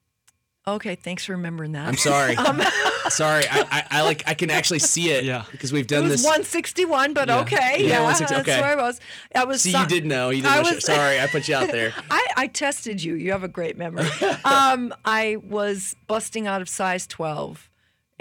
okay, 0.67 0.95
thanks 0.95 1.25
for 1.25 1.33
remembering 1.33 1.73
that. 1.73 1.87
I'm 1.87 1.95
sorry. 1.97 2.35
sorry. 3.09 3.43
I, 3.51 3.59
I, 3.69 3.83
I 3.91 4.01
like 4.01 4.23
I 4.27 4.33
can 4.33 4.49
actually 4.49 4.79
see 4.79 5.11
it. 5.11 5.23
Yeah. 5.23 5.43
Because 5.51 5.71
we've 5.71 5.85
done 5.85 5.99
It 5.99 6.01
done 6.03 6.09
was 6.11 6.21
this. 6.21 6.25
161, 6.25 7.13
but 7.13 7.27
Yeah. 7.27 7.39
okay. 7.41 7.75
Yeah, 7.79 7.87
Yeah, 7.87 8.03
160, 8.05 8.35
that's 8.51 8.61
where 8.61 8.71
I 8.79 8.81
was. 8.81 8.99
I 9.35 9.43
was 9.45 9.61
See, 9.61 9.71
so- 9.71 9.81
you 9.81 9.87
did 9.87 10.05
know. 10.05 10.29
You 10.31 10.39
I 10.47 10.55
didn't. 10.55 10.65
know- 10.71 10.75
was- 10.75 10.85
sorry, 10.85 11.19
I 11.19 11.27
put 11.27 11.47
you 11.47 11.55
out 11.55 11.69
there. 11.69 11.93
I, 12.09 12.25
I 12.37 12.47
tested 12.47 13.03
you. 13.03 13.13
You 13.15 13.31
have 13.33 13.43
a 13.43 13.47
great 13.47 13.77
memory. 13.77 14.07
um, 14.45 14.93
I 15.05 15.37
was 15.47 15.95
busting 16.07 16.47
out 16.47 16.61
of 16.63 16.69
size 16.69 17.05
12, 17.05 17.69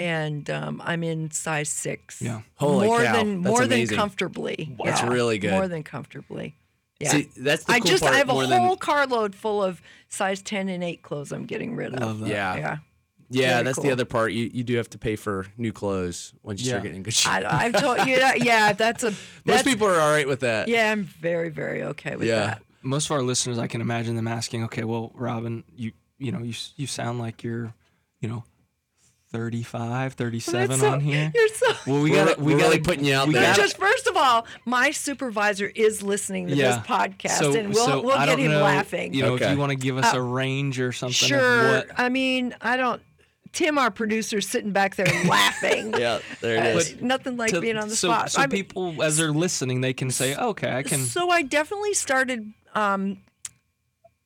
and 0.03 0.51
um, 0.51 0.83
I'm 0.85 1.03
in 1.03 1.31
size 1.31 1.69
six. 1.69 2.21
Yeah. 2.21 2.43
Holy 2.57 2.87
more 2.87 3.03
cow, 3.03 3.13
than 3.17 3.43
that's 3.43 3.53
more 3.53 3.63
amazing. 3.63 3.87
than 3.89 3.97
comfortably. 3.97 4.77
That's 4.85 5.03
Yeah, 5.03 5.09
really 5.09 5.39
good. 5.39 5.53
More 5.53 5.69
than 5.69 5.83
comfortably. 5.83 6.57
Yeah. 7.01 7.11
See, 7.11 7.29
that's 7.37 7.65
the 7.65 7.73
I 7.73 7.81
cool 7.81 7.91
just 7.91 8.03
part. 8.03 8.15
I 8.15 8.19
have 8.19 8.29
a 8.29 8.33
whole 8.33 8.47
than, 8.47 8.77
carload 8.77 9.35
full 9.35 9.63
of 9.63 9.81
size 10.09 10.41
10 10.43 10.69
and 10.69 10.85
8 10.85 11.03
clothes 11.03 11.33
I'm 11.33 11.47
getting 11.47 11.75
rid 11.75 11.95
of. 11.95 12.01
Love 12.01 12.21
that. 12.21 12.29
Yeah. 12.29 12.57
Yeah. 12.57 12.77
Yeah, 13.35 13.53
Very 13.55 13.65
that's 13.65 13.81
the 13.81 13.91
other 13.91 14.05
part. 14.05 14.33
You 14.33 14.51
you 14.53 14.63
do 14.63 14.77
have 14.77 14.91
to 14.91 14.99
pay 14.99 15.17
for 15.17 15.47
new 15.57 15.73
clothes 15.73 16.35
once 16.43 16.61
you 16.61 16.69
start 16.69 16.83
getting 16.83 16.99
in 16.99 17.03
good 17.03 17.15
shape. 17.15 17.33
I, 17.33 17.65
I've 17.65 17.73
told 17.73 18.07
you 18.07 18.19
that. 18.19 18.41
Yeah, 18.45 18.75
that's 18.75 19.05
a. 19.05 19.15
Most 19.47 19.65
people 19.65 19.87
are 19.87 19.99
all 19.99 20.11
right 20.11 20.29
with 20.29 20.41
that. 20.41 20.69
Yeah, 20.69 20.93
I'm 20.93 21.05
very, 21.05 21.49
very 21.49 21.83
okay 21.83 22.15
with 22.15 22.29
Yeah. 22.29 22.45
that. 22.45 22.63
Most 22.83 23.07
of 23.07 23.13
our 23.13 23.23
listeners, 23.23 23.59
I 23.59 23.69
can 23.69 23.81
imagine 23.81 24.17
them 24.17 24.29
asking, 24.29 24.65
"Okay, 24.65 24.85
well, 24.85 25.13
Robin, 25.15 25.65
you 25.75 25.93
you 26.19 26.31
know, 26.31 26.41
you 26.41 26.53
you 26.77 26.87
sound 26.87 27.21
like 27.21 27.43
you're, 27.43 27.73
you 28.21 28.29
know, 28.29 28.45
35, 29.33 30.13
37 30.15 30.79
so- 30.79 30.91
on 30.93 31.01
here." 31.01 31.33
You're 31.35 31.49
so. 31.49 31.73
Well, 31.87 32.03
we 32.03 32.11
got 32.11 32.39
we 32.39 32.53
we're 32.55 32.59
got 32.61 32.67
really 32.67 32.81
putting 32.81 33.05
you 33.05 33.15
out 33.15 33.27
we 33.29 33.35
there. 33.35 33.43
Gotta- 33.43 33.63
just 33.63 33.79
first 33.79 34.07
of 34.07 34.17
all, 34.17 34.47
my 34.65 34.91
supervisor 34.91 35.67
is 35.75 36.03
listening 36.03 36.49
to 36.49 36.55
Yeah. 36.55 36.77
this 36.77 36.87
podcast, 36.87 37.39
So- 37.39 37.55
and 37.55 37.75
we'll 37.75 37.87
so 37.87 38.01
we'll 38.03 38.19
get 38.25 38.39
him 38.39 38.53
know, 38.53 38.63
laughing. 38.63 39.15
You 39.15 39.23
know, 39.23 39.33
Okay. 39.35 39.47
if 39.47 39.51
you 39.53 39.59
want 39.59 39.71
to 39.71 39.77
give 39.77 39.97
us 39.99 40.13
a 40.15 40.21
range 40.21 40.79
or 40.79 40.93
something 40.93 41.15
of 41.35 41.41
sure. 41.41 41.73
what 41.79 41.89
I 41.97 42.09
mean, 42.09 42.55
I 42.61 42.77
don't. 42.77 43.01
Tim, 43.53 43.77
our 43.77 43.91
producer, 43.91 44.39
is 44.39 44.49
sitting 44.49 44.71
back 44.73 44.97
there 44.97 45.05
laughing. 45.27 45.93
Yeah, 45.99 46.21
there 46.41 46.57
it 46.57 46.75
Uh, 46.75 46.79
is. 46.79 47.01
Nothing 47.03 47.37
like 47.37 47.51
to- 47.51 47.61
being 47.61 47.77
on 47.77 47.89
the 47.91 47.97
so, 47.97 48.09
spot. 48.09 48.31
So 48.31 48.41
I 48.41 48.47
mean, 48.47 48.51
people, 48.51 49.03
as 49.03 49.19
they're 49.19 49.31
listening, 49.31 49.83
they 49.83 49.93
can 49.93 50.11
say, 50.11 50.35
"Okay, 50.35 50.75
I 50.75 50.83
can." 50.83 51.01
So 51.05 51.29
I 51.29 51.43
definitely 51.43 51.93
started 51.95 52.53
um, 52.75 53.19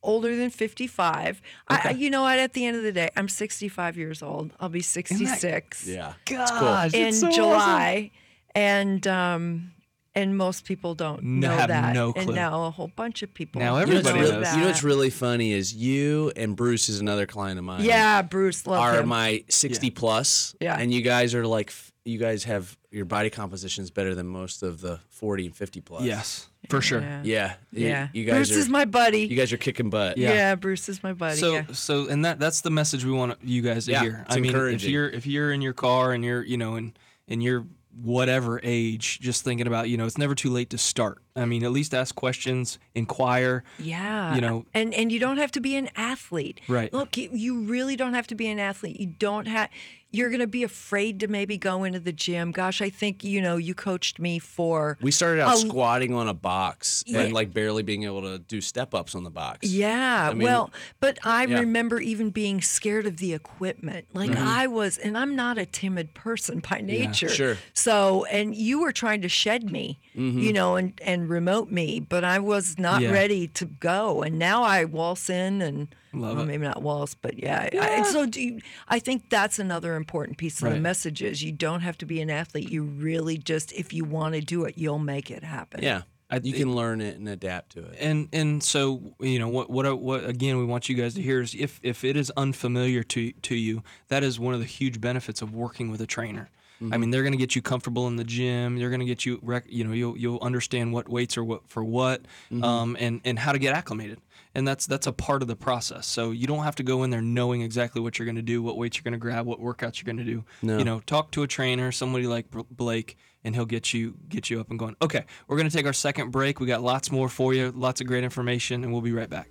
older 0.07 0.35
than 0.37 0.49
55. 0.51 1.43
I, 1.69 1.91
you 1.91 2.09
know 2.09 2.23
what? 2.23 2.39
At 2.39 2.53
the 2.55 2.65
end 2.65 2.77
of 2.77 2.83
the 2.83 2.93
day, 2.93 3.11
I'm 3.17 3.29
65 3.29 3.97
years 3.99 4.23
old. 4.23 4.53
I'll 4.61 4.69
be 4.71 4.81
66 4.81 5.87
Yeah. 5.87 6.15
Gosh, 6.25 6.95
in 6.95 7.09
it's 7.09 7.21
so 7.21 7.31
July, 7.31 8.11
and 8.55 9.07
um, 9.07 9.73
and 10.15 10.37
most 10.39 10.65
people 10.65 10.95
don't 10.95 11.19
N- 11.21 11.41
know 11.41 11.51
have 11.51 11.69
that. 11.69 11.95
no 11.95 12.13
And 12.17 12.35
now 12.35 12.65
a 12.65 12.71
whole 12.71 12.91
bunch 12.97 13.23
of 13.23 13.35
people. 13.35 13.61
Now 13.61 13.79
You 13.79 13.87
know, 13.87 13.95
what's 13.97 14.09
Everybody 14.09 14.21
really, 14.21 14.33
knows. 14.33 14.45
that. 14.45 14.55
you 14.55 14.61
know 14.63 14.67
what's 14.69 14.83
really 14.83 15.11
funny 15.11 15.53
is 15.53 15.75
you 15.75 16.33
and 16.37 16.57
Bruce 16.57 16.89
is 16.89 17.01
another 17.01 17.27
client 17.27 17.59
of 17.59 17.65
mine. 17.67 17.85
Yeah, 17.85 18.23
Bruce, 18.23 18.67
love 18.67 18.81
are 18.81 19.01
him. 19.01 19.09
my 19.09 19.45
60 19.51 19.91
plus. 19.91 20.55
Yeah. 20.61 20.77
And 20.79 20.93
you 20.93 21.03
guys 21.03 21.35
are 21.35 21.47
like, 21.47 21.69
f- 21.69 21.93
you 22.07 22.19
guys 22.19 22.45
have 22.45 22.77
your 22.91 23.05
body 23.05 23.31
composition 23.31 23.83
is 23.85 23.91
better 23.91 24.15
than 24.15 24.27
most 24.27 24.63
of 24.63 24.81
the 24.81 24.99
40 25.09 25.47
and 25.47 25.57
50 25.57 25.81
plus. 25.81 26.03
Yes, 26.03 26.49
for 26.71 26.81
sure. 26.81 27.01
Yeah. 27.01 27.23
Yeah. 27.25 27.55
You- 27.73 27.87
Yeah. 27.89 28.09
You, 28.13 28.25
guys 28.25 28.35
Bruce 28.49 28.53
are. 28.53 28.61
is 28.61 28.69
my 28.69 28.85
buddy. 28.85 29.27
you 29.27 29.37
guys 29.37 29.53
are 29.53 29.57
kicking 29.57 29.91
butt. 29.91 30.17
Yeah. 30.19 30.33
yeah. 30.33 30.55
Bruce 30.55 30.89
is 30.89 31.03
my 31.03 31.13
buddy. 31.13 31.37
So 31.37 31.55
yeah. 31.55 31.65
so 31.73 32.09
and 32.09 32.25
that 32.25 32.39
that's 32.39 32.61
the 32.61 32.71
message 32.71 33.05
we 33.05 33.13
want 33.13 33.39
you 33.43 33.63
guys 33.63 33.87
to 33.87 33.93
Yeah, 33.93 34.01
hear. 34.03 34.25
it's 34.27 34.37
I 34.37 34.41
mean, 34.41 34.55
if 34.55 34.85
you're 34.85 35.09
if 35.11 35.27
you're 35.27 35.53
in 35.53 35.61
your 35.63 35.73
car 35.75 36.13
and 36.13 36.25
you're 36.25 36.43
you 36.43 36.57
know 36.57 36.75
and 36.77 36.99
and 37.29 37.43
you're 37.43 37.67
whatever 38.03 38.61
age, 38.63 39.21
just 39.21 39.43
thinking 39.43 39.67
about 39.67 39.89
you 39.89 39.97
know 39.97 40.05
it's 40.07 40.19
never 40.19 40.35
too 40.35 40.51
late 40.51 40.71
to 40.71 40.79
start. 40.79 41.19
I 41.37 41.45
mean, 41.45 41.63
at 41.65 41.71
least 41.71 41.95
ask 41.95 42.15
questions, 42.15 42.79
inquire. 42.95 43.63
Yeah. 43.79 44.35
You 44.35 44.41
know- 44.41 44.67
and 44.75 44.95
and 44.95 45.13
you 45.13 45.19
don't 45.19 45.37
have 45.37 45.53
to 45.53 45.61
be 45.61 45.77
an 45.77 45.91
athlete. 45.97 46.61
Right. 46.69 46.93
Look, 46.93 47.17
you, 47.17 47.31
you 47.33 47.61
really 47.61 47.97
don't 47.97 48.15
have 48.15 48.27
to 48.29 48.35
be 48.35 48.49
an 48.49 48.59
athlete. 48.59 48.99
You 48.99 49.07
don't 49.07 49.47
have 49.47 49.69
you're 50.17 50.31
going 50.31 50.41
to 50.41 50.47
be 50.47 50.63
afraid 50.63 51.21
to 51.21 51.29
maybe 51.29 51.59
go 51.59 51.85
into 51.85 52.01
the 52.01 52.13
gym. 52.13 52.51
Gosh, 52.51 52.81
I 52.81 52.89
think, 52.89 53.23
you 53.23 53.43
know, 53.43 53.57
you 53.57 53.75
coached 53.75 54.19
me 54.19 54.39
for 54.39 54.97
We 55.03 55.11
started 55.11 55.43
out 55.43 55.55
A- 55.55 55.59
squatting 55.59 56.15
on 56.15 56.29
a 56.29 56.35
box 56.35 57.05
Yeah. 57.07 57.21
and 57.21 57.33
like 57.33 57.53
barely 57.53 57.83
being 57.83 58.05
able 58.05 58.23
to 58.23 58.39
do 58.39 58.61
step 58.61 58.95
ups 58.95 59.15
on 59.15 59.25
the 59.25 59.31
box. 59.31 59.69
Yeah, 59.69 60.33
mean- 60.33 60.45
well, 60.45 60.71
but 61.01 61.19
I 61.25 61.45
Yeah. 61.45 61.61
remember 61.61 62.01
even 62.01 62.31
being 62.31 62.63
scared 62.63 63.07
of 63.07 63.19
the 63.19 63.35
equipment. 63.35 64.07
Like 64.15 64.31
mm-hmm. 64.31 64.47
I 64.47 64.67
was, 64.67 64.97
and 64.97 65.19
I'm 65.19 65.37
not 65.37 65.59
a 65.59 65.67
timid 65.67 66.15
person 66.15 66.63
by 66.69 66.81
nature. 66.81 67.27
Yeah, 67.27 67.33
sure. 67.33 67.59
So, 67.75 68.25
and 68.27 68.55
you 68.55 68.81
were 68.81 68.93
trying 68.93 69.21
to 69.23 69.29
shed 69.29 69.71
me, 69.71 69.99
mm-hmm. 70.17 70.39
you 70.39 70.53
know, 70.53 70.77
and 70.77 70.99
and 71.05 71.26
and 71.27 71.31
remote 71.33 71.71
me, 71.71 72.01
but 72.01 72.25
I 72.25 72.39
was 72.39 72.79
not 72.79 73.03
Yeah. 73.03 73.11
ready 73.11 73.49
to 73.49 73.65
go. 73.67 74.23
And 74.23 74.39
now 74.39 74.63
I 74.63 74.85
waltz 74.85 75.29
in 75.29 75.61
and 75.63 75.89
Love 76.13 76.37
well, 76.37 76.47
maybe 76.47 76.65
not 76.65 76.83
waltz, 76.83 77.15
but 77.15 77.39
yeah. 77.39 77.69
I, 77.79 78.03
so 78.05 78.25
do 78.25 78.41
you, 78.41 78.61
I 78.89 78.99
think 78.99 79.29
that's 79.29 79.59
another 79.59 79.97
important 79.97 80.39
piece 80.39 80.63
of 80.63 80.71
the 80.73 80.81
message 80.81 81.21
is 81.23 81.43
you 81.43 81.53
don't 81.53 81.81
have 81.81 81.99
to 81.99 82.07
be 82.07 82.23
an 82.23 82.31
athlete. 82.31 82.71
You 82.71 82.85
really 82.85 83.37
just, 83.37 83.73
if 83.73 83.93
you 83.93 84.05
want 84.05 84.35
to 84.35 84.41
do 84.41 84.65
it, 84.65 84.79
you'll 84.79 84.99
make 84.99 85.31
it 85.31 85.45
happen. 85.45 85.83
Yeah, 85.83 86.03
I- 86.31 86.41
you 86.43 86.55
can 86.55 86.75
learn 86.75 87.03
it 87.03 87.19
and 87.19 87.29
adapt 87.29 87.73
to 87.73 87.81
it. 87.85 87.99
and 88.01 88.29
and 88.33 88.63
so 88.63 89.15
you 89.21 89.39
know 89.39 89.49
what 89.49 89.69
what 89.69 89.85
uh, 89.87 89.95
what 89.95 90.25
again 90.25 90.57
we 90.59 90.65
want 90.65 90.89
you 90.89 90.95
guys 90.97 91.15
to 91.15 91.23
hear 91.23 91.41
is 91.43 91.55
if 91.55 91.79
if 91.83 92.03
it 92.03 92.17
is 92.17 92.33
unfamiliar 92.37 93.03
to 93.05 93.31
to 93.33 93.55
you 93.55 93.83
that 94.09 94.25
is 94.25 94.41
one 94.41 94.55
of 94.55 94.61
the 94.61 94.67
huge 94.67 95.01
benefits 95.01 95.41
of 95.43 95.55
working 95.55 95.91
with 95.91 96.01
a 96.01 96.07
trainer 96.07 96.49
I 96.81 96.97
mean 96.99 97.11
they're 97.11 97.23
going 97.23 97.33
to 97.33 97.39
get 97.39 97.57
you 97.57 97.63
comfortable 97.63 98.07
in 98.07 98.17
the 98.17 98.25
gym. 98.25 98.79
They're 98.79 98.91
going 98.91 99.01
to 99.01 99.07
get 99.07 99.25
you 99.25 99.39
rec- 99.43 99.65
you 99.69 99.85
know 99.85 99.93
you'll 99.93 100.17
you'll 100.17 100.39
understand 100.43 100.93
what 100.93 101.09
weights 101.09 101.37
are 101.39 101.45
what 101.45 101.67
for 101.69 101.83
what 101.83 102.23
um, 102.63 102.97
and 103.01 103.21
and 103.25 103.39
how 103.39 103.53
to 103.53 103.59
get 103.59 103.75
acclimated. 103.75 104.21
And 104.55 104.67
that's 104.67 104.87
that's 104.87 105.07
a 105.07 105.13
part 105.13 105.43
of 105.43 105.49
the 105.49 105.57
process. 105.57 106.07
So 106.07 106.31
you 106.31 106.47
don't 106.47 106.65
have 106.65 106.77
to 106.77 106.83
go 106.83 107.03
in 107.03 107.11
there 107.11 107.21
knowing 107.23 107.63
exactly 107.63 108.01
what 108.01 108.19
you're 108.19 108.27
going 108.27 108.37
to 108.37 108.43
do 108.43 108.63
what 108.63 108.77
weights 108.77 108.97
you're 108.97 109.05
going 109.05 109.13
to 109.13 109.19
grab 109.19 109.47
what 109.47 109.61
workouts 109.61 110.03
you're 110.03 110.13
going 110.13 110.25
to 110.25 110.31
do. 110.31 110.45
No. 110.63 110.79
you 110.79 110.85
know 110.85 111.01
talk 111.01 111.31
to 111.33 111.43
a 111.43 111.47
trainer 111.47 111.93
somebody 111.93 112.27
like 112.27 112.47
Blake 112.71 113.17
and 113.45 113.55
he'll 113.55 113.65
get 113.65 113.95
you 113.95 114.15
get 114.29 114.51
you 114.51 114.61
up 114.61 114.71
and 114.71 114.79
going. 114.79 114.97
Okay 115.01 115.25
we're 115.49 115.57
going 115.57 115.69
to 115.69 115.77
take 115.77 115.87
our 115.87 115.93
second 115.93 116.31
break. 116.31 116.61
We 116.61 116.67
got 116.67 116.83
lots 116.83 117.11
more 117.11 117.29
for 117.29 117.55
you 117.55 117.73
lots 117.73 118.01
of 118.01 118.07
great 118.07 118.25
information 118.25 118.85
and 118.85 118.93
we'll 118.93 119.03
be 119.03 119.13
right 119.13 119.31
back 119.31 119.49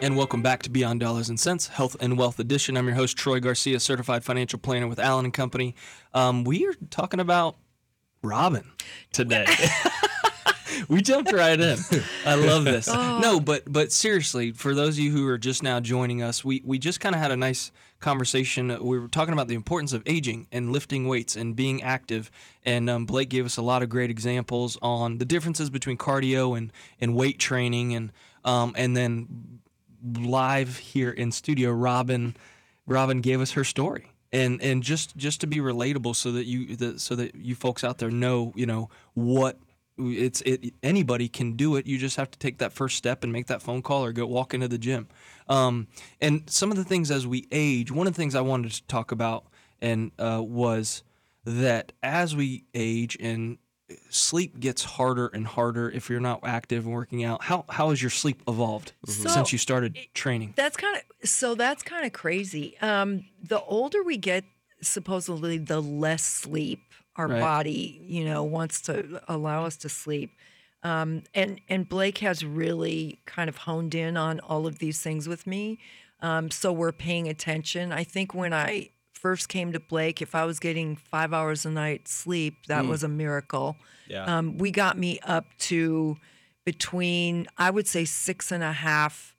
And 0.00 0.16
welcome 0.16 0.42
back 0.42 0.62
to 0.62 0.70
Beyond 0.70 1.00
Dollars 1.00 1.28
and 1.28 1.40
Cents, 1.40 1.66
Health 1.66 1.96
and 1.98 2.16
Wealth 2.16 2.38
Edition. 2.38 2.76
I'm 2.76 2.86
your 2.86 2.94
host, 2.94 3.16
Troy 3.16 3.40
Garcia, 3.40 3.80
certified 3.80 4.22
financial 4.22 4.60
planner 4.60 4.86
with 4.86 5.00
Allen 5.00 5.24
and 5.24 5.34
Company. 5.34 5.74
Um, 6.14 6.44
we 6.44 6.66
are 6.66 6.74
talking 6.88 7.18
about 7.18 7.56
Robin 8.22 8.70
today. 9.12 9.46
we 10.88 11.02
jumped 11.02 11.32
right 11.32 11.58
in. 11.58 11.78
I 12.24 12.36
love 12.36 12.64
this. 12.64 12.86
No, 12.86 13.40
but 13.40 13.64
but 13.70 13.90
seriously, 13.90 14.52
for 14.52 14.72
those 14.72 14.94
of 14.96 15.00
you 15.00 15.10
who 15.10 15.26
are 15.26 15.36
just 15.36 15.64
now 15.64 15.80
joining 15.80 16.22
us, 16.22 16.44
we 16.44 16.62
we 16.64 16.78
just 16.78 17.00
kind 17.00 17.16
of 17.16 17.20
had 17.20 17.32
a 17.32 17.36
nice 17.36 17.72
conversation. 17.98 18.68
We 18.80 19.00
were 19.00 19.08
talking 19.08 19.32
about 19.32 19.48
the 19.48 19.56
importance 19.56 19.92
of 19.92 20.04
aging 20.06 20.46
and 20.52 20.70
lifting 20.72 21.08
weights 21.08 21.34
and 21.34 21.56
being 21.56 21.82
active. 21.82 22.30
And 22.64 22.88
um, 22.88 23.04
Blake 23.04 23.30
gave 23.30 23.44
us 23.44 23.56
a 23.56 23.62
lot 23.62 23.82
of 23.82 23.88
great 23.88 24.10
examples 24.10 24.78
on 24.80 25.18
the 25.18 25.24
differences 25.24 25.70
between 25.70 25.96
cardio 25.96 26.56
and 26.56 26.72
and 27.00 27.16
weight 27.16 27.40
training 27.40 27.94
and 27.94 28.12
um, 28.44 28.72
and 28.76 28.96
then 28.96 29.58
live 30.04 30.78
here 30.78 31.10
in 31.10 31.32
studio, 31.32 31.70
Robin 31.70 32.36
Robin 32.86 33.20
gave 33.20 33.40
us 33.40 33.52
her 33.52 33.64
story. 33.64 34.12
And 34.30 34.60
and 34.62 34.82
just 34.82 35.16
just 35.16 35.40
to 35.40 35.46
be 35.46 35.56
relatable 35.56 36.14
so 36.14 36.32
that 36.32 36.44
you 36.44 36.76
that 36.76 37.00
so 37.00 37.14
that 37.16 37.34
you 37.34 37.54
folks 37.54 37.82
out 37.82 37.98
there 37.98 38.10
know, 38.10 38.52
you 38.54 38.66
know, 38.66 38.90
what 39.14 39.58
it's 39.98 40.42
it 40.42 40.74
anybody 40.82 41.28
can 41.28 41.52
do 41.52 41.76
it. 41.76 41.86
You 41.86 41.98
just 41.98 42.16
have 42.16 42.30
to 42.30 42.38
take 42.38 42.58
that 42.58 42.72
first 42.72 42.96
step 42.96 43.24
and 43.24 43.32
make 43.32 43.46
that 43.46 43.62
phone 43.62 43.82
call 43.82 44.04
or 44.04 44.12
go 44.12 44.26
walk 44.26 44.52
into 44.54 44.68
the 44.68 44.78
gym. 44.78 45.08
Um, 45.48 45.88
and 46.20 46.48
some 46.48 46.70
of 46.70 46.76
the 46.76 46.84
things 46.84 47.10
as 47.10 47.26
we 47.26 47.46
age, 47.50 47.90
one 47.90 48.06
of 48.06 48.12
the 48.12 48.18
things 48.18 48.34
I 48.34 48.42
wanted 48.42 48.72
to 48.72 48.82
talk 48.84 49.12
about 49.12 49.46
and 49.80 50.12
uh, 50.18 50.42
was 50.42 51.02
that 51.44 51.92
as 52.02 52.36
we 52.36 52.64
age 52.74 53.16
and 53.20 53.58
sleep 54.10 54.58
gets 54.60 54.84
harder 54.84 55.28
and 55.28 55.46
harder 55.46 55.90
if 55.90 56.10
you're 56.10 56.20
not 56.20 56.40
active 56.44 56.84
and 56.84 56.94
working 56.94 57.24
out. 57.24 57.44
How 57.44 57.64
how 57.68 57.90
has 57.90 58.02
your 58.02 58.10
sleep 58.10 58.42
evolved 58.46 58.92
So- 59.06 59.28
since 59.28 59.52
you 59.52 59.58
started 59.58 59.96
training? 60.14 60.54
That's 60.56 60.76
kind 60.76 60.96
of 60.96 61.28
so. 61.28 61.54
That's 61.54 61.82
kind 61.82 62.04
of 62.06 62.12
crazy. 62.12 62.76
Um, 62.80 63.24
the 63.42 63.60
older 63.62 64.02
we 64.02 64.16
get, 64.16 64.44
supposedly, 64.82 65.58
the 65.58 65.80
less 65.80 66.22
sleep 66.22 66.80
our 67.16 67.26
Right. 67.28 67.40
body, 67.40 68.00
you 68.04 68.24
know, 68.24 68.44
wants 68.44 68.80
to 68.82 69.20
allow 69.28 69.64
us 69.64 69.76
to 69.78 69.88
sleep. 69.88 70.30
Um, 70.84 71.24
and 71.34 71.60
and 71.68 71.88
Blake 71.88 72.18
has 72.18 72.44
really 72.44 73.20
kind 73.26 73.48
of 73.48 73.56
honed 73.58 73.94
in 73.94 74.16
on 74.16 74.38
all 74.40 74.66
of 74.66 74.78
these 74.78 75.00
things 75.00 75.28
with 75.28 75.46
me. 75.46 75.78
Um, 76.20 76.50
so 76.50 76.72
we're 76.72 76.92
paying 76.92 77.28
attention. 77.28 77.90
I 77.92 78.04
think 78.04 78.34
when 78.34 78.52
I 78.52 78.90
first 79.18 79.48
came 79.48 79.72
to 79.72 79.80
Blake, 79.80 80.22
if 80.22 80.34
I 80.34 80.44
was 80.44 80.58
getting 80.58 80.96
five 80.96 81.32
hours 81.32 81.66
a 81.66 81.70
night 81.70 82.06
sleep, 82.08 82.54
that 82.68 82.86
was 82.86 83.02
a 83.02 83.08
miracle. 83.08 83.76
Yeah. 84.06 84.24
Um, 84.38 84.56
we 84.58 84.70
got 84.70 84.96
me 84.96 85.18
up 85.24 85.46
to 85.70 86.16
between, 86.64 87.46
I 87.56 87.70
would 87.70 87.86
say, 87.86 88.04
six 88.04 88.52
and 88.52 88.62
a 88.62 88.72
half 88.72 89.34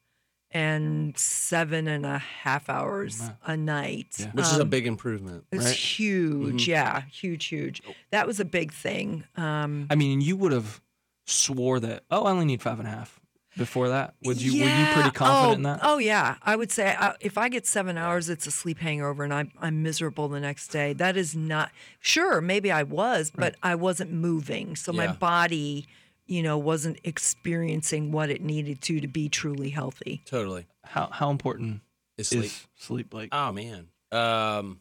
and 0.51 1.15
seven 1.17 1.87
and 1.87 2.05
a 2.05 2.17
half 2.17 2.69
hours 2.69 3.21
a 3.45 3.55
night. 3.55 4.27
Which 4.33 4.45
is 4.45 4.57
a 4.57 4.65
big 4.65 4.87
improvement. 4.87 5.45
It's 5.51 5.65
Right. 5.65 5.75
huge. 5.75 6.67
Yeah, 6.67 7.01
huge, 7.11 7.45
huge. 7.45 7.81
That 8.11 8.25
was 8.25 8.39
a 8.39 8.45
big 8.45 8.73
thing. 8.73 9.25
Um, 9.37 9.85
I 9.91 9.95
mean, 9.95 10.21
you 10.21 10.35
would 10.37 10.51
have 10.51 10.81
swore 11.27 11.79
that. 11.81 12.03
Oh, 12.09 12.23
I 12.23 12.31
only 12.31 12.45
need 12.45 12.61
five 12.63 12.79
and 12.79 12.87
a 12.87 12.91
half. 12.91 13.18
Before 13.57 13.89
that, 13.89 14.13
would 14.23 14.41
you 14.41 14.61
were 14.61 14.69
you 14.69 14.85
pretty 14.93 15.11
confident 15.11 15.49
oh, 15.49 15.53
in 15.53 15.63
that? 15.63 15.79
Oh 15.81 15.97
yeah, 15.97 16.35
I 16.43 16.55
would 16.55 16.71
say 16.71 16.95
uh, 16.95 17.13
if 17.19 17.37
I 17.37 17.49
get 17.49 17.65
seven 17.65 17.97
hours, 17.97 18.29
it's 18.29 18.45
a 18.45 18.51
sleep 18.51 18.77
hangover, 18.79 19.23
and 19.23 19.33
I'm 19.33 19.51
I'm 19.59 19.81
miserable 19.81 20.27
the 20.29 20.39
next 20.39 20.67
day. 20.67 20.93
That 20.93 21.17
is 21.17 21.35
not 21.35 21.71
sure. 21.99 22.41
Maybe 22.41 22.71
I 22.71 22.83
was, 22.83 23.31
but 23.35 23.55
I 23.63 23.75
wasn't 23.75 24.11
moving, 24.11 24.75
so 24.75 24.93
my 24.93 25.07
body, 25.07 25.87
you 26.27 26.43
know, 26.43 26.57
wasn't 26.57 26.99
experiencing 27.03 28.11
what 28.11 28.29
it 28.29 28.41
needed 28.41 28.81
to 28.83 28.99
to 29.01 29.07
be 29.07 29.29
truly 29.29 29.71
healthy. 29.71 30.21
Totally. 30.25 30.67
How 30.85 31.09
how 31.11 31.31
important 31.31 31.81
Is 32.17 32.29
sleep. 32.29 32.43
is 32.43 32.67
sleep? 32.75 33.13
Like 33.13 33.29
Oh 33.31 33.51
man. 33.51 33.87
Um 34.11 34.79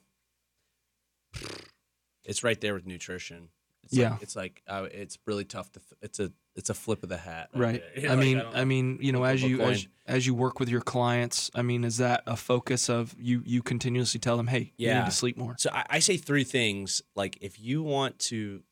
it's 2.25 2.45
right 2.45 2.61
there 2.61 2.75
with 2.75 2.87
nutrition. 2.87 3.49
It's 3.85 3.95
Yeah. 3.95 4.13
Like, 4.13 4.23
it's 4.23 4.37
like 4.37 4.63
uh, 4.69 4.89
it's 4.93 5.19
really 5.27 5.45
tough 5.45 5.73
to 5.73 5.81
th- 5.81 5.99
it's 6.03 6.21
a 6.21 6.31
it's 6.59 6.69
a 6.71 6.75
flip 6.75 7.03
of 7.03 7.09
the 7.09 7.17
hat. 7.17 7.49
right. 7.55 7.83
there. 7.97 8.11
I 8.11 8.15
Like, 8.15 8.19
mean, 8.25 8.39
don't 8.39 8.55
I, 8.57 8.65
mean, 8.65 8.99
you 9.01 9.13
know, 9.13 9.25
as 9.25 9.43
you 9.43 9.63
as, 9.63 9.89
as 10.07 10.27
you 10.27 10.35
work 10.35 10.61
with 10.61 10.69
your 10.69 10.81
clients, 10.83 11.51
I 11.55 11.63
mean, 11.63 11.85
is 11.85 11.97
that 11.99 12.23
a 12.27 12.37
focus 12.37 12.91
of 12.91 13.15
you? 13.19 13.43
You 13.47 13.63
continuously 13.63 14.21
tell 14.21 14.37
them, 14.37 14.49
hey, 14.49 14.73
you 14.77 14.89
need 14.89 14.95
Yeah. 14.95 15.05
to 15.05 15.11
sleep 15.11 15.37
more. 15.39 15.55
So 15.59 15.71
I, 15.73 15.85
I 15.89 15.99
say 16.01 16.17
three 16.19 16.45
things. 16.45 17.01
Like 17.17 17.39
if 17.41 17.59
you 17.59 17.83
want 17.83 18.19
to 18.31 18.63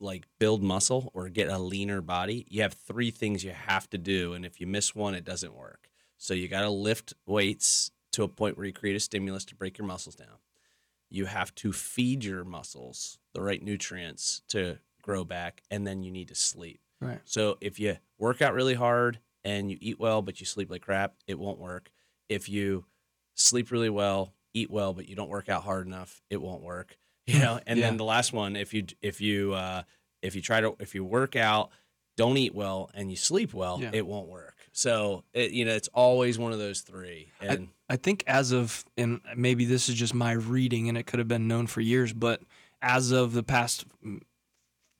like 0.00 0.26
build 0.38 0.62
muscle 0.62 1.10
or 1.14 1.28
get 1.28 1.48
a 1.48 1.58
leaner 1.58 2.00
body, 2.00 2.46
you 2.48 2.62
have 2.62 2.74
three 2.74 3.10
things 3.10 3.44
you 3.44 3.52
have 3.52 3.88
to 3.90 3.98
do. 3.98 4.32
And 4.34 4.44
if 4.44 4.60
you 4.60 4.66
miss 4.66 4.94
one, 4.94 5.14
it 5.14 5.24
doesn't 5.24 5.54
work. 5.54 5.88
So 6.18 6.34
you 6.34 6.48
got 6.48 6.62
to 6.62 6.70
lift 6.70 7.14
weights 7.26 7.90
to 8.12 8.22
a 8.22 8.28
point 8.28 8.56
where 8.56 8.66
you 8.66 8.72
create 8.72 8.96
a 8.96 9.00
stimulus 9.00 9.44
to 9.46 9.54
break 9.54 9.78
your 9.78 9.86
muscles 9.86 10.14
down. 10.14 10.38
You 11.10 11.26
have 11.26 11.54
to 11.56 11.72
feed 11.72 12.24
your 12.24 12.44
muscles 12.44 13.18
the 13.34 13.40
right 13.42 13.62
nutrients 13.62 14.42
to 14.48 14.78
grow 15.02 15.24
back, 15.24 15.62
and 15.70 15.86
then 15.86 16.02
you 16.02 16.10
need 16.10 16.28
to 16.28 16.34
sleep. 16.34 16.80
Right. 17.04 17.20
So 17.24 17.58
if 17.60 17.78
you 17.78 17.96
work 18.18 18.42
out 18.42 18.54
really 18.54 18.74
hard 18.74 19.18
and 19.44 19.70
you 19.70 19.78
eat 19.80 19.98
well, 20.00 20.22
but 20.22 20.40
you 20.40 20.46
sleep 20.46 20.70
like 20.70 20.82
crap, 20.82 21.14
it 21.26 21.38
won't 21.38 21.58
work. 21.58 21.90
If 22.28 22.48
you 22.48 22.84
sleep 23.34 23.70
really 23.70 23.90
well, 23.90 24.32
eat 24.54 24.70
well, 24.70 24.94
but 24.94 25.08
you 25.08 25.16
don't 25.16 25.28
work 25.28 25.48
out 25.48 25.62
hard 25.64 25.86
enough, 25.86 26.22
it 26.30 26.40
won't 26.40 26.62
work. 26.62 26.96
You 27.26 27.38
know. 27.38 27.58
And 27.66 27.78
Yeah. 27.78 27.86
then 27.88 27.96
the 27.96 28.04
last 28.04 28.34
one, 28.34 28.54
if 28.54 28.74
you 28.74 28.84
if 29.00 29.18
you 29.20 29.54
uh, 29.54 29.84
if 30.20 30.34
you 30.36 30.42
try 30.42 30.60
to 30.60 30.76
if 30.78 30.94
you 30.94 31.02
work 31.04 31.36
out, 31.36 31.70
don't 32.18 32.36
eat 32.36 32.54
well, 32.54 32.90
and 32.92 33.10
you 33.10 33.16
sleep 33.16 33.54
well, 33.54 33.78
Yeah. 33.80 33.90
it 33.94 34.06
won't 34.06 34.28
work. 34.28 34.56
So 34.72 35.24
it, 35.32 35.50
you 35.52 35.64
know, 35.64 35.72
it's 35.74 35.88
always 35.94 36.38
one 36.38 36.52
of 36.52 36.58
those 36.58 36.82
three. 36.82 37.28
And 37.40 37.68
I 37.88 37.96
think 37.96 38.24
as 38.26 38.52
of, 38.52 38.84
and 38.98 39.20
maybe 39.34 39.64
this 39.64 39.88
is 39.88 39.94
just 39.94 40.12
my 40.12 40.32
reading, 40.32 40.90
and 40.90 40.98
it 40.98 41.06
could 41.06 41.18
have 41.18 41.26
been 41.28 41.48
known 41.48 41.66
for 41.66 41.80
years, 41.80 42.12
but 42.12 42.42
as 42.82 43.10
of 43.10 43.32
the 43.32 43.42
past 43.42 43.86
mm, 44.04 44.20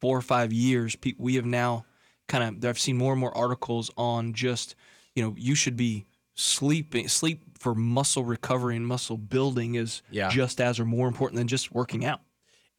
four 0.01 0.17
or 0.17 0.23
five 0.23 0.51
years, 0.53 0.97
we 1.19 1.35
have 1.35 1.45
now 1.47 1.85
kind 2.29 2.45
of, 2.65 2.65
I've 2.69 2.79
seen 2.79 2.97
more 2.97 3.13
and 3.13 3.21
more 3.21 3.37
articles 3.37 3.91
on 3.97 4.33
just, 4.33 4.75
you 5.15 5.23
know, 5.23 5.35
you 5.39 5.55
should 5.55 5.77
be 5.77 6.07
sleeping, 6.35 7.09
sleep 7.09 7.43
for 7.59 7.75
muscle 7.75 8.25
recovery 8.25 8.77
and 8.77 8.87
muscle 8.87 9.17
building 9.17 9.75
is 9.77 10.03
Yeah. 10.11 10.29
just 10.31 10.61
as 10.61 10.81
or 10.81 10.85
more 10.85 11.07
important 11.09 11.37
than 11.39 11.47
just 11.49 11.73
working 11.73 12.05
out. 12.05 12.21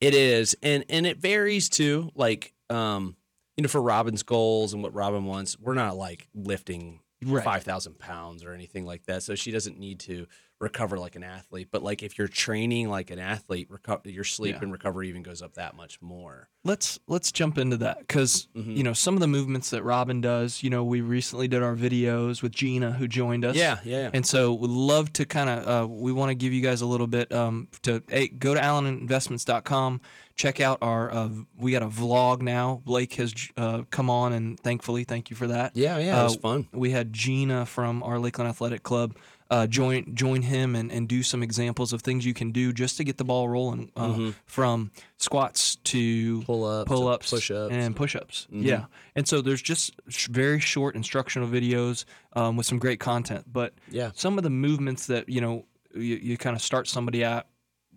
It 0.01 0.13
is, 0.13 0.55
and 0.61 0.83
and 0.89 1.07
it 1.07 1.17
varies 1.19 1.69
too. 1.69 2.11
Like, 2.15 2.53
um, 2.69 3.15
you 3.55 3.61
know, 3.61 3.69
for 3.69 3.81
Robin's 3.81 4.23
goals 4.23 4.73
and 4.73 4.83
what 4.83 4.93
Robin 4.93 5.23
wants, 5.23 5.57
we're 5.57 5.73
not 5.73 5.95
like 5.95 6.27
lifting 6.35 6.99
Right. 7.23 7.43
five 7.45 7.63
thousand 7.63 7.97
pounds 7.97 8.43
or 8.43 8.51
anything 8.51 8.85
like 8.85 9.05
that. 9.05 9.23
So 9.23 9.35
she 9.35 9.51
doesn't 9.51 9.79
need 9.79 10.01
to 10.01 10.27
recover 10.59 10.97
like 10.97 11.15
an 11.15 11.23
athlete. 11.23 11.67
But 11.71 11.83
like 11.83 12.01
if 12.01 12.17
you're 12.17 12.27
training 12.29 12.89
like 12.89 13.11
an 13.11 13.19
athlete, 13.19 13.69
reco- 13.69 14.05
your 14.05 14.23
sleep 14.23 14.55
Yeah. 14.55 14.61
and 14.63 14.71
recovery 14.71 15.09
even 15.09 15.21
goes 15.21 15.41
up 15.41 15.53
that 15.55 15.75
much 15.75 16.01
more. 16.01 16.47
Let's 16.63 16.97
let's 17.07 17.31
jump 17.31 17.57
into 17.57 17.77
that 17.77 17.99
because 17.99 18.47
Mhm. 18.55 18.75
you 18.77 18.83
know 18.83 18.93
some 18.93 19.13
of 19.15 19.19
the 19.19 19.27
movements 19.27 19.69
that 19.71 19.83
Robin 19.83 20.21
does. 20.21 20.63
You 20.63 20.69
know, 20.69 20.83
we 20.83 21.01
recently 21.01 21.47
did 21.47 21.61
our 21.61 21.75
videos 21.75 22.41
with 22.41 22.53
Gina, 22.53 22.93
who 22.93 23.07
joined 23.07 23.43
us. 23.45 23.55
Yeah, 23.55 23.79
yeah, 23.83 24.03
yeah. 24.03 24.09
And 24.13 24.25
so 24.25 24.53
we'd 24.53 24.69
love 24.71 25.11
to 25.13 25.25
kind 25.25 25.49
of, 25.49 25.67
uh, 25.67 25.87
we 25.87 26.11
want 26.11 26.29
to 26.29 26.35
give 26.35 26.53
you 26.53 26.61
guys 26.61 26.81
a 26.81 26.85
little 26.85 27.07
bit 27.07 27.31
um, 27.31 27.67
to 27.83 28.01
hey, 28.09 28.29
go 28.29 28.53
to 28.53 28.59
alleninvestments.com, 28.59 30.01
check 30.35 30.59
out 30.59 30.77
our. 30.81 31.11
Uh, 31.13 31.29
we 31.57 31.71
got 31.71 31.83
a 31.83 31.87
vlog 31.87 32.41
now. 32.41 32.81
Blake 32.85 33.13
has 33.15 33.33
uh, 33.57 33.83
come 33.89 34.09
on, 34.09 34.33
and 34.33 34.59
thankfully, 34.59 35.03
thank 35.03 35.29
you 35.29 35.35
for 35.35 35.47
that. 35.47 35.71
Yeah, 35.75 35.97
yeah, 35.97 36.19
it 36.21 36.23
was 36.23 36.37
Uh, 36.37 36.39
fun. 36.39 36.67
We 36.73 36.91
had 36.91 37.13
Gina 37.13 37.65
from 37.65 38.03
our 38.03 38.19
Lakeland 38.19 38.49
Athletic 38.49 38.83
Club 38.83 39.15
uh, 39.51 39.67
join 39.67 40.15
join 40.15 40.41
him 40.41 40.75
and, 40.75 40.91
and 40.91 41.07
do 41.07 41.21
some 41.23 41.43
examples 41.43 41.93
of 41.93 42.01
things 42.01 42.25
you 42.25 42.33
can 42.33 42.51
do 42.51 42.73
just 42.73 42.97
to 42.97 43.03
get 43.03 43.17
the 43.17 43.23
ball 43.23 43.47
rolling 43.47 43.91
uh, 43.95 44.31
from 44.45 44.91
squats 45.17 45.75
to 45.77 46.41
Pull-ups, 46.43 46.87
pull 46.87 47.07
ups, 47.07 47.29
push-ups. 47.29 47.73
and 47.73 47.95
push 47.95 48.15
ups. 48.15 48.47
Yeah, 48.49 48.85
and 49.15 49.27
so 49.27 49.41
there's 49.41 49.61
just 49.61 49.93
sh- 50.09 50.27
very 50.27 50.59
short 50.59 50.95
instructional 50.95 51.47
videos 51.47 52.05
um, 52.33 52.57
with 52.57 52.65
some 52.65 52.79
great 52.79 52.99
content. 52.99 53.45
But 53.51 53.73
Yeah. 53.91 54.11
some 54.15 54.37
of 54.37 54.43
the 54.43 54.49
movements 54.49 55.07
that 55.07 55.29
you 55.29 55.41
know 55.41 55.65
you, 55.93 56.15
you 56.15 56.37
kind 56.37 56.55
of 56.55 56.61
start 56.61 56.87
somebody 56.87 57.23
at 57.23 57.47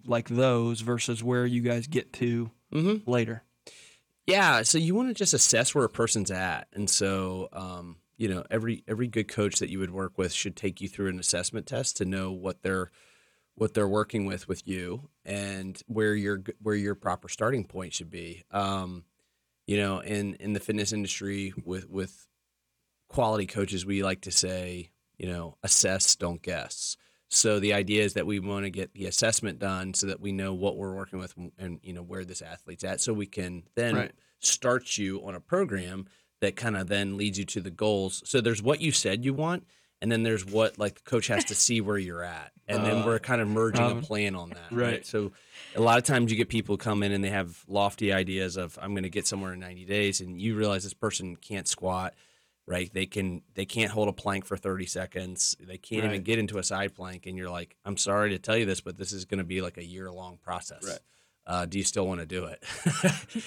like 0.05 0.29
those 0.29 0.81
versus 0.83 1.23
where 1.25 1.47
you 1.47 1.61
guys 1.63 1.87
get 1.87 2.13
to 2.15 2.51
Mm-hmm. 2.73 3.11
later. 3.11 3.43
Yeah, 4.27 4.61
so 4.63 4.77
you 4.77 4.95
want 4.95 5.09
to 5.09 5.15
just 5.15 5.33
assess 5.33 5.75
where 5.75 5.85
a 5.87 5.89
person's 5.89 6.31
at, 6.31 6.69
and 6.75 6.89
so 6.91 7.49
um, 7.55 7.97
you 8.19 8.29
know 8.29 8.45
every 8.51 8.85
every 8.87 9.07
good 9.07 9.29
coach 9.29 9.59
that 9.61 9.71
you 9.71 9.79
would 9.79 9.93
work 9.93 10.19
with 10.19 10.33
should 10.33 10.57
take 10.57 10.81
you 10.81 10.89
through 10.89 11.09
an 11.09 11.19
assessment 11.19 11.67
test 11.67 11.97
to 11.97 12.05
know 12.05 12.31
what 12.33 12.63
they're 12.63 12.91
what 13.55 13.75
they're 13.75 13.89
working 13.89 14.27
with 14.27 14.47
with 14.47 14.67
you 14.69 15.09
and 15.25 15.81
where 15.87 16.15
your 16.15 16.43
where 16.61 16.75
your 16.75 16.95
proper 16.95 17.29
starting 17.29 17.65
point 17.65 17.95
should 17.95 18.11
be. 18.11 18.45
Um, 18.51 19.05
you 19.67 19.77
know, 19.79 20.01
in 20.01 20.35
in 20.35 20.53
the 20.53 20.61
fitness 20.61 20.93
industry 20.93 21.53
with 21.65 21.89
with 21.89 22.27
quality 23.09 23.47
coaches, 23.47 23.87
we 23.87 24.03
like 24.03 24.21
to 24.23 24.31
say, 24.31 24.91
you 25.17 25.29
know, 25.29 25.57
assess, 25.63 26.15
don't 26.17 26.43
guess. 26.43 26.97
So 27.31 27.61
the 27.61 27.75
idea 27.75 28.05
is 28.05 28.15
that 28.15 28.27
we 28.27 28.39
want 28.41 28.65
to 28.65 28.71
get 28.71 28.95
the 28.95 29.07
assessment 29.07 29.59
done 29.59 29.93
so 29.93 30.07
that 30.07 30.21
we 30.21 30.33
know 30.33 30.55
what 30.55 30.77
we're 30.77 30.95
working 30.95 31.19
with 31.19 31.35
and 31.59 31.79
you 31.83 31.93
know 31.93 32.03
where 32.03 32.25
this 32.25 32.43
athlete's 32.43 32.85
at, 32.85 33.01
so 33.01 33.13
we 33.13 33.27
can 33.27 33.65
then 33.75 33.95
Right. 33.95 34.13
start 34.39 34.97
you 34.97 35.25
on 35.27 35.35
a 35.35 35.41
program 35.41 36.07
that 36.41 36.57
kind 36.57 36.77
of 36.77 36.89
then 36.89 37.17
leads 37.17 37.39
you 37.39 37.45
to 37.45 37.61
the 37.61 37.71
goals. 37.71 38.23
So 38.25 38.41
there's 38.41 38.63
what 38.63 38.81
you 38.81 38.93
said 38.93 39.25
you 39.25 39.35
want, 39.35 39.67
and 40.01 40.11
then 40.11 40.23
there's 40.23 40.45
what 40.45 40.79
like 40.79 40.97
the 40.97 41.11
coach 41.11 41.27
has 41.29 41.45
to 41.47 41.55
see 41.57 41.81
where 41.81 41.99
you're 41.99 42.23
at, 42.23 42.53
and 42.67 42.85
then 42.85 43.05
we're 43.05 43.19
kind 43.19 43.41
of 43.41 43.49
merging 43.49 43.85
um, 43.85 43.99
a 43.99 44.03
plan 44.03 44.35
on 44.35 44.51
that. 44.51 44.73
right. 44.73 45.07
So 45.07 45.33
a 45.75 45.81
lot 45.81 45.99
of 45.99 46.05
times 46.05 46.31
you 46.31 46.37
get 46.37 46.49
people 46.49 46.77
come 46.77 47.03
in 47.03 47.13
and 47.13 47.23
they 47.23 47.31
have 47.31 47.65
lofty 47.69 48.13
ideas 48.13 48.57
of 48.57 48.79
I'm 48.81 48.93
going 48.93 49.03
to 49.03 49.11
get 49.11 49.27
somewhere 49.27 49.53
in 49.53 49.61
90 49.61 49.85
days, 49.85 50.21
and 50.21 50.41
you 50.41 50.57
realize 50.57 50.85
this 50.85 50.95
person 50.95 51.37
can't 51.37 51.69
squat. 51.69 52.15
Right, 52.67 52.93
they 52.93 53.07
can 53.07 53.41
they 53.55 53.65
can't 53.65 53.91
hold 53.91 54.09
a 54.09 54.13
plank 54.13 54.45
for 54.45 54.59
30 54.59 54.85
seconds. 54.85 55.57
They 55.59 55.79
can't 55.79 56.05
even 56.05 56.23
get 56.23 56.39
into 56.39 56.59
a 56.59 56.63
side 56.63 56.95
plank, 56.95 57.25
and 57.25 57.35
you're 57.35 57.49
like, 57.49 57.75
I'm 57.83 57.97
sorry 57.97 58.29
to 58.31 58.39
tell 58.39 58.59
you 58.59 58.67
this, 58.67 58.83
but 58.83 58.99
this 58.99 59.11
is 59.11 59.25
going 59.25 59.39
to 59.39 59.45
be 59.45 59.63
like 59.63 59.79
a 59.79 59.85
year 59.85 60.13
long 60.13 60.37
process. 60.37 60.87
Right. 60.87 60.99
Uh, 61.47 61.65
do 61.65 61.79
you 61.79 61.85
still 61.85 62.07
want 62.07 62.21
to 62.21 62.27
do 62.27 62.45
it? 62.45 62.63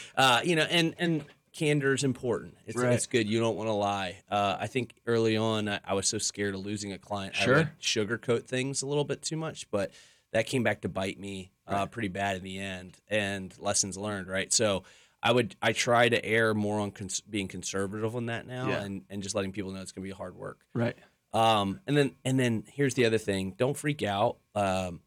uh, 0.15 0.41
you 0.43 0.55
know, 0.55 0.63
and 0.63 0.95
and 0.97 1.23
candor 1.53 1.93
is 1.93 2.03
important. 2.03 2.55
It's, 2.65 2.77
Right. 2.77 2.93
it's 2.93 3.07
good. 3.07 3.27
You 3.29 3.39
don't 3.39 3.55
want 3.57 3.67
to 3.67 3.73
lie. 3.73 4.17
Uh, 4.29 4.57
I 4.59 4.67
think 4.67 4.93
early 5.05 5.35
on, 5.37 5.67
I, 5.67 5.79
I 5.83 5.93
was 5.93 6.07
so 6.07 6.17
scared 6.17 6.55
of 6.55 6.65
losing 6.65 6.93
a 6.93 6.97
client. 6.97 7.35
I 7.39 7.43
Sure. 7.45 7.55
would 7.57 7.69
sugarcoat 7.81 8.45
things 8.45 8.81
a 8.81 8.87
little 8.87 9.03
bit 9.03 9.21
too 9.21 9.37
much, 9.37 9.69
but 9.71 9.91
that 10.31 10.45
came 10.45 10.63
back 10.63 10.81
to 10.81 10.89
bite 10.89 11.19
me 11.19 11.51
uh, 11.67 11.85
pretty 11.87 12.07
bad 12.07 12.37
in 12.37 12.43
the 12.43 12.57
end. 12.59 12.97
And 13.09 13.53
lessons 13.59 13.97
learned, 13.97 14.27
right? 14.27 14.51
So 14.53 14.83
I 15.23 15.31
would 15.31 15.55
I 15.61 15.73
try 15.73 16.09
to 16.09 16.23
err 16.25 16.53
more 16.53 16.79
on 16.79 16.91
cons- 16.91 17.21
being 17.21 17.47
conservative 17.47 18.15
on 18.15 18.25
that 18.27 18.47
now, 18.47 18.69
Yeah. 18.69 18.81
and 18.83 19.03
and 19.09 19.21
just 19.21 19.35
letting 19.35 19.51
people 19.51 19.71
know 19.71 19.81
it's 19.81 19.91
going 19.91 20.03
to 20.07 20.13
be 20.13 20.17
hard 20.17 20.35
work. 20.35 20.59
Right. 20.73 20.95
Um, 21.33 21.79
and 21.87 21.95
then 21.95 22.15
and 22.25 22.39
then 22.39 22.63
here's 22.73 22.93
the 22.95 23.05
other 23.05 23.17
thing: 23.17 23.53
don't 23.57 23.77
freak 23.77 24.03
out. 24.03 24.37
Um, 24.55 25.01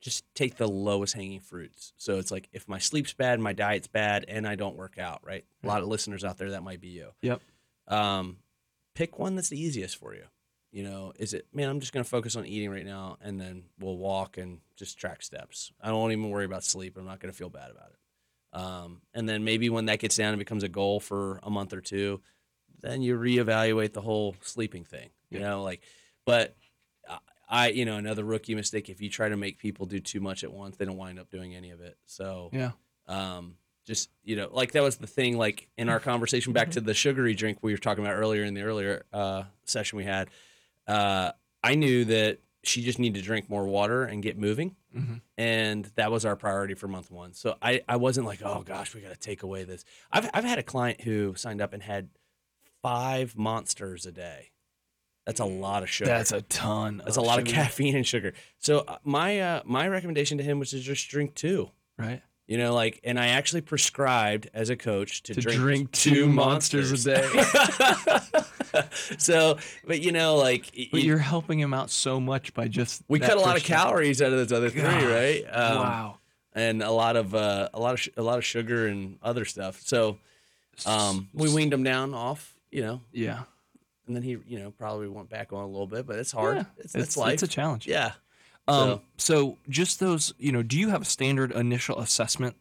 just 0.00 0.24
take 0.34 0.56
the 0.56 0.68
lowest 0.68 1.14
hanging 1.14 1.40
fruits. 1.40 1.92
So 1.96 2.18
it's 2.18 2.30
like 2.30 2.48
if 2.52 2.68
my 2.68 2.78
sleep's 2.78 3.12
bad, 3.12 3.40
my 3.40 3.52
diet's 3.52 3.88
bad, 3.88 4.24
and 4.28 4.46
I 4.46 4.54
don't 4.54 4.76
work 4.76 4.98
out. 4.98 5.22
Right. 5.24 5.44
A 5.64 5.66
lot 5.66 5.82
of 5.82 5.88
listeners 5.88 6.24
out 6.24 6.38
there 6.38 6.52
that 6.52 6.62
might 6.62 6.80
be 6.80 6.88
you. 6.88 7.10
Yep. 7.22 7.40
Um, 7.88 8.38
pick 8.94 9.18
one 9.18 9.34
that's 9.34 9.48
the 9.48 9.60
easiest 9.60 9.96
for 9.96 10.14
you. 10.14 10.24
You 10.70 10.84
know, 10.84 11.12
is 11.18 11.32
it 11.32 11.46
man? 11.52 11.68
I'm 11.68 11.80
just 11.80 11.92
going 11.92 12.04
to 12.04 12.10
focus 12.10 12.36
on 12.36 12.44
eating 12.44 12.70
right 12.70 12.84
now, 12.84 13.16
and 13.22 13.40
then 13.40 13.64
we'll 13.80 13.96
walk 13.96 14.36
and 14.36 14.60
just 14.76 14.98
track 14.98 15.22
steps. 15.22 15.72
I 15.80 15.88
don't 15.88 16.12
even 16.12 16.28
worry 16.30 16.44
about 16.44 16.62
sleep. 16.62 16.96
I'm 16.96 17.06
not 17.06 17.20
going 17.20 17.32
to 17.32 17.36
feel 17.36 17.48
bad 17.48 17.70
about 17.70 17.90
it. 17.90 17.98
Um, 18.58 19.00
and 19.14 19.28
then 19.28 19.44
maybe 19.44 19.70
when 19.70 19.86
that 19.86 19.98
gets 19.98 20.16
down 20.16 20.30
and 20.30 20.38
becomes 20.38 20.62
a 20.62 20.68
goal 20.68 21.00
for 21.00 21.40
a 21.42 21.50
month 21.50 21.72
or 21.72 21.80
two, 21.80 22.20
then 22.80 23.02
you 23.02 23.18
reevaluate 23.18 23.92
the 23.92 24.00
whole 24.00 24.36
sleeping 24.42 24.84
thing. 24.84 25.10
You 25.30 25.40
know, 25.40 25.62
like, 25.62 25.82
but 26.24 26.54
I- 27.48 27.68
you 27.70 27.84
know, 27.84 27.96
another 27.96 28.24
rookie 28.24 28.54
mistake. 28.54 28.88
If 28.88 29.00
you 29.00 29.08
try 29.10 29.28
to 29.28 29.36
make 29.36 29.58
people 29.58 29.86
do 29.86 30.00
too 30.00 30.20
much 30.20 30.44
at 30.44 30.52
once, 30.52 30.76
they 30.76 30.84
don't 30.84 30.96
wind 30.96 31.18
up 31.18 31.30
doing 31.30 31.54
any 31.54 31.70
of 31.70 31.80
it. 31.80 31.96
So, 32.06 32.50
Yeah. 32.52 32.72
um, 33.06 33.56
just 33.86 34.10
you 34.22 34.36
know, 34.36 34.50
like 34.52 34.72
that 34.72 34.82
was 34.82 34.98
the 34.98 35.06
thing. 35.06 35.38
Like 35.38 35.68
in 35.78 35.88
our 35.88 35.98
conversation 36.00 36.52
back 36.52 36.72
to 36.72 36.80
the 36.80 36.92
sugary 36.92 37.34
drink 37.34 37.58
we 37.62 37.72
were 37.72 37.78
talking 37.78 38.04
about 38.04 38.16
earlier 38.16 38.44
in 38.44 38.52
the 38.54 38.62
earlier 38.62 39.06
uh, 39.14 39.44
session 39.64 39.96
we 39.96 40.04
had, 40.04 40.28
uh, 40.86 41.32
I 41.64 41.74
knew 41.74 42.04
that 42.04 42.40
she 42.64 42.82
just 42.82 42.98
needed 42.98 43.18
to 43.20 43.24
drink 43.24 43.48
more 43.48 43.64
water 43.66 44.04
and 44.04 44.22
get 44.22 44.36
moving, 44.36 44.76
Mhm. 44.94 45.22
and 45.38 45.84
that 45.94 46.10
was 46.10 46.26
our 46.26 46.36
priority 46.36 46.74
for 46.74 46.86
month 46.86 47.10
one. 47.10 47.32
So 47.32 47.56
I, 47.62 47.82
I 47.88 47.96
wasn't 47.96 48.26
like, 48.26 48.42
oh 48.42 48.62
gosh, 48.62 48.94
we 48.94 49.00
got 49.00 49.10
to 49.12 49.16
take 49.18 49.42
away 49.42 49.64
this. 49.64 49.84
I've 50.12 50.28
I've 50.34 50.44
had 50.44 50.58
a 50.58 50.62
client 50.62 51.00
who 51.00 51.34
signed 51.34 51.62
up 51.62 51.72
and 51.72 51.82
had 51.82 52.10
five 52.82 53.36
monsters 53.36 54.04
a 54.06 54.12
day. 54.12 54.50
That's 55.28 55.40
a 55.40 55.44
lot 55.44 55.82
of 55.82 55.90
sugar. 55.90 56.08
That's 56.08 56.32
a 56.32 56.40
ton. 56.40 57.02
That's 57.04 57.18
a 57.18 57.20
lot 57.20 57.38
of 57.38 57.44
caffeine 57.44 57.94
and 57.94 58.06
sugar. 58.06 58.32
So 58.60 58.78
uh, 58.88 58.96
my 59.04 59.38
uh, 59.40 59.60
my 59.66 59.86
recommendation 59.86 60.38
to 60.38 60.42
him 60.44 60.58
was 60.58 60.70
to 60.70 60.80
just 60.80 61.06
drink 61.10 61.34
two. 61.34 61.70
Right. 61.98 62.22
You 62.46 62.56
know, 62.56 62.72
like, 62.72 62.98
and 63.04 63.20
I 63.20 63.26
actually 63.26 63.60
prescribed 63.60 64.48
as 64.54 64.70
a 64.70 64.76
coach 64.76 65.22
to, 65.24 65.34
To 65.34 65.40
drink, 65.42 65.60
drink 65.60 65.92
two 65.92 66.26
monsters 66.30 67.06
a 67.06 67.16
day. 67.16 67.28
so, 69.18 69.58
but 69.86 70.00
you 70.00 70.12
know, 70.12 70.36
like, 70.36 70.70
But 70.90 70.94
y- 70.94 70.98
you're 71.00 71.18
helping 71.18 71.58
him 71.58 71.74
out 71.74 71.90
so 71.90 72.18
much 72.20 72.54
by 72.54 72.68
just 72.68 73.02
we 73.06 73.18
cut 73.20 73.36
a 73.36 73.40
lot 73.40 73.58
of 73.58 73.64
calories 73.64 74.22
out 74.22 74.32
of 74.32 74.38
those 74.38 74.52
other 74.52 74.70
three, 74.70 74.80
Gosh, 74.80 75.04
right? 75.04 75.44
Um, 75.50 75.76
wow. 75.76 76.18
And 76.54 76.82
a 76.82 76.90
lot 76.90 77.16
of 77.16 77.34
uh, 77.34 77.68
a 77.74 77.78
lot 77.80 77.92
of 77.94 78.00
sh- 78.00 78.08
a 78.16 78.22
lot 78.22 78.38
of 78.38 78.44
sugar 78.46 78.86
and 78.86 79.18
other 79.22 79.44
stuff. 79.44 79.80
So, 79.84 80.18
um, 80.86 81.28
we 81.34 81.52
weaned 81.52 81.72
him 81.74 81.82
down 81.82 82.14
off, 82.14 82.54
you 82.70 82.80
know, 82.80 83.02
Yeah. 83.12 83.42
And 84.08 84.16
then 84.16 84.22
he, 84.24 84.38
you 84.48 84.58
know, 84.58 84.70
probably 84.72 85.06
went 85.08 85.28
back 85.28 85.52
on 85.52 85.62
a 85.62 85.66
little 85.68 85.86
bit, 85.86 86.06
but 86.06 86.18
it's 86.18 86.32
hard. 86.32 86.56
Yeah, 86.56 86.64
It's, 86.78 86.94
it's, 86.94 87.16
life. 87.16 87.34
It's 87.34 87.42
a 87.44 87.48
challenge. 87.48 87.86
yeah. 87.86 88.12
Um. 88.66 89.00
So 89.16 89.56
just 89.68 90.00
those, 90.00 90.34
you 90.38 90.52
know, 90.52 90.62
do 90.62 90.78
you 90.78 90.88
have 90.90 91.02
a 91.02 91.06
standard 91.06 91.52
initial 91.52 91.98
assessment? 92.00 92.56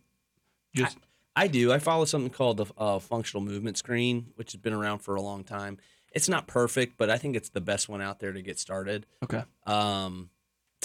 Just 0.73 0.97
I 1.35 1.47
do. 1.47 1.71
I 1.73 1.79
follow 1.79 2.05
something 2.05 2.29
called 2.31 2.57
the 2.57 2.65
uh, 2.77 2.99
functional 2.99 3.43
movement 3.43 3.77
screen, 3.77 4.27
which 4.35 4.53
has 4.53 4.61
been 4.61 4.73
around 4.73 4.99
for 4.99 5.15
a 5.15 5.21
long 5.21 5.43
time. 5.43 5.77
It's 6.13 6.29
not 6.29 6.47
perfect, 6.47 6.97
but 6.97 7.09
I 7.09 7.17
think 7.17 7.35
it's 7.35 7.49
the 7.49 7.61
best 7.61 7.89
one 7.89 8.01
out 8.01 8.19
there 8.19 8.31
to 8.31 8.41
get 8.41 8.57
started. 8.57 9.05
okay. 9.23 9.43
Um, 9.65 10.29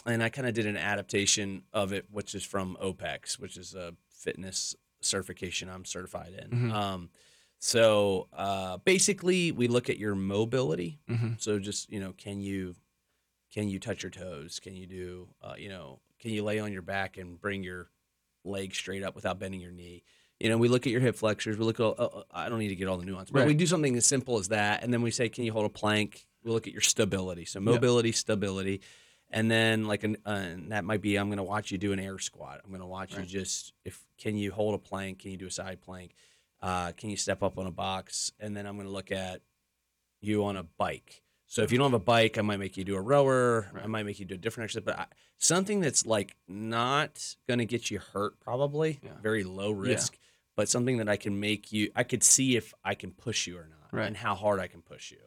and 0.04 0.22
I 0.22 0.28
kind 0.30 0.48
of 0.48 0.54
did 0.54 0.66
an 0.66 0.76
adaptation 0.76 1.62
of 1.72 1.92
it, 1.92 2.06
which 2.10 2.34
is 2.34 2.42
from 2.42 2.76
OPEX, 2.82 3.38
which 3.38 3.56
is 3.56 3.74
a 3.74 3.94
fitness 4.10 4.74
certification 5.00 5.68
I'm 5.70 5.84
certified 5.84 6.32
in. 6.36 6.50
Mhm. 6.70 6.72
Um, 6.72 7.10
so 7.64 8.26
uh, 8.32 8.78
basically, 8.78 9.52
we 9.52 9.68
look 9.68 9.88
at 9.88 9.96
your 9.96 10.16
mobility. 10.16 10.98
Mhm. 11.08 11.40
So 11.40 11.60
just 11.60 11.88
you 11.92 12.00
know, 12.00 12.12
can 12.12 12.40
you 12.40 12.74
can 13.54 13.68
you 13.68 13.78
touch 13.78 14.02
your 14.02 14.10
toes? 14.10 14.58
Can 14.58 14.74
you 14.74 14.86
do 14.86 15.28
uh, 15.40 15.54
you 15.56 15.68
know? 15.68 16.00
Can 16.18 16.32
you 16.32 16.42
lay 16.42 16.58
on 16.58 16.72
your 16.72 16.82
back 16.82 17.18
and 17.18 17.40
bring 17.40 17.62
your 17.62 17.88
leg 18.44 18.74
straight 18.74 19.04
up 19.04 19.14
without 19.14 19.38
bending 19.38 19.60
your 19.60 19.70
knee? 19.70 20.02
You 20.40 20.48
know, 20.48 20.58
we 20.58 20.66
look 20.66 20.88
at 20.88 20.90
your 20.90 21.00
hip 21.00 21.14
flexors. 21.14 21.56
We 21.56 21.64
look 21.64 21.78
at. 21.78 21.84
Uh, 21.84 22.24
I 22.32 22.48
don't 22.48 22.58
need 22.58 22.70
to 22.70 22.74
get 22.74 22.88
all 22.88 22.96
the 22.96 23.04
nuance, 23.04 23.30
but 23.30 23.40
Right. 23.40 23.46
we 23.46 23.54
do 23.54 23.66
something 23.66 23.96
as 23.96 24.06
simple 24.06 24.38
as 24.38 24.48
that, 24.48 24.82
and 24.82 24.92
then 24.92 25.02
we 25.02 25.12
say, 25.12 25.28
can 25.28 25.44
you 25.44 25.52
hold 25.52 25.66
a 25.66 25.68
plank? 25.68 26.26
We 26.42 26.50
look 26.50 26.66
at 26.66 26.72
your 26.72 26.82
stability. 26.82 27.44
So 27.44 27.60
mobility, 27.60 28.10
stability, 28.10 28.80
and 29.30 29.48
then 29.48 29.86
like 29.86 30.02
an 30.02 30.16
uh, 30.26 30.30
and 30.30 30.72
that 30.72 30.84
might 30.84 31.00
be 31.00 31.14
I'm 31.16 31.28
going 31.28 31.36
to 31.36 31.44
watch 31.44 31.70
you 31.70 31.78
do 31.78 31.92
an 31.92 32.00
air 32.00 32.18
squat. 32.18 32.60
I'm 32.64 32.70
going 32.70 32.80
to 32.80 32.86
watch 32.88 33.16
you 33.16 33.24
just 33.24 33.72
if 33.84 34.04
can 34.18 34.36
you 34.36 34.50
hold 34.50 34.74
a 34.74 34.78
plank? 34.78 35.20
Can 35.20 35.30
you 35.30 35.36
do 35.36 35.46
a 35.46 35.50
side 35.52 35.80
plank? 35.80 36.16
Uh, 36.62 36.92
can 36.92 37.10
you 37.10 37.16
step 37.16 37.42
up 37.42 37.58
on 37.58 37.66
a 37.66 37.70
box? 37.72 38.32
And 38.40 38.56
then 38.56 38.66
I'm 38.66 38.76
going 38.76 38.86
to 38.86 38.92
look 38.92 39.10
at 39.10 39.40
you 40.20 40.44
on 40.44 40.56
a 40.56 40.62
bike. 40.62 41.22
So 41.46 41.62
if 41.62 41.70
you 41.72 41.76
don't 41.78 41.90
have 41.92 42.00
a 42.00 42.04
bike, 42.04 42.38
I 42.38 42.42
might 42.42 42.58
make 42.58 42.76
you 42.76 42.84
do 42.84 42.94
a 42.96 43.00
rower. 43.00 43.68
I 43.82 43.86
might 43.86 44.04
make 44.04 44.18
you 44.20 44.24
do 44.24 44.34
a 44.34 44.38
different 44.38 44.68
exercise, 44.70 44.84
but 44.86 44.98
I, 44.98 45.06
something 45.38 45.80
that's 45.80 46.06
like 46.06 46.36
not 46.48 47.34
going 47.46 47.58
to 47.58 47.66
get 47.66 47.90
you 47.90 47.98
hurt, 47.98 48.40
probably 48.40 49.00
Yeah. 49.02 49.10
very 49.20 49.44
low 49.44 49.70
risk, 49.72 50.18
but 50.56 50.68
something 50.68 50.96
that 50.98 51.08
I 51.08 51.16
can 51.16 51.38
make 51.40 51.72
you. 51.72 51.90
I 51.94 52.04
could 52.04 52.22
see 52.22 52.56
if 52.56 52.72
I 52.84 52.94
can 52.94 53.10
push 53.10 53.46
you 53.46 53.58
or 53.58 53.68
not, 53.68 53.92
Right. 53.92 54.06
and 54.06 54.16
how 54.16 54.34
hard 54.34 54.60
I 54.60 54.66
can 54.68 54.80
push 54.80 55.10
you. 55.10 55.18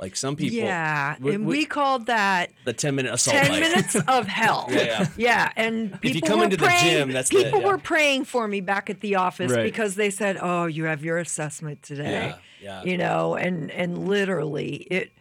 Like 0.00 0.16
some 0.16 0.34
people, 0.34 0.56
yeah, 0.56 1.16
we- 1.20 1.34
and 1.34 1.44
we- 1.46 1.58
we, 1.58 1.64
called 1.66 2.06
that 2.06 2.50
the 2.64 2.72
ten 2.72 2.94
minute 2.94 3.12
assault. 3.12 3.36
10 3.36 3.48
bike. 3.50 3.60
minutes 3.60 3.96
of 4.08 4.26
hell. 4.40 4.66
Yeah, 4.70 4.82
yeah. 4.82 5.06
Yeah, 5.16 5.52
and 5.56 6.00
people 6.00 6.16
you 6.16 6.22
come 6.22 6.38
were 6.38 6.44
into 6.46 6.56
the 6.56 6.64
praying, 6.64 6.90
gym, 6.90 7.12
that's 7.12 7.28
the- 7.28 7.44
people 7.44 7.60
yeah. 7.60 7.66
were 7.66 7.78
praying 7.78 8.24
for 8.24 8.48
me 8.48 8.60
back 8.62 8.88
at 8.88 9.00
the 9.00 9.16
office 9.16 9.52
Right. 9.52 9.62
because 9.64 9.96
they 9.96 10.08
said, 10.08 10.38
"Oh, 10.40 10.64
you 10.64 10.84
have 10.84 11.04
your 11.04 11.18
assessment 11.18 11.82
today." 11.82 12.34
Yeah, 12.62 12.82
yeah. 12.82 12.90
You 12.90 12.96
know, 12.96 13.34
and 13.34 13.70
and 13.70 14.08
literally 14.08 14.76
it 14.90 15.12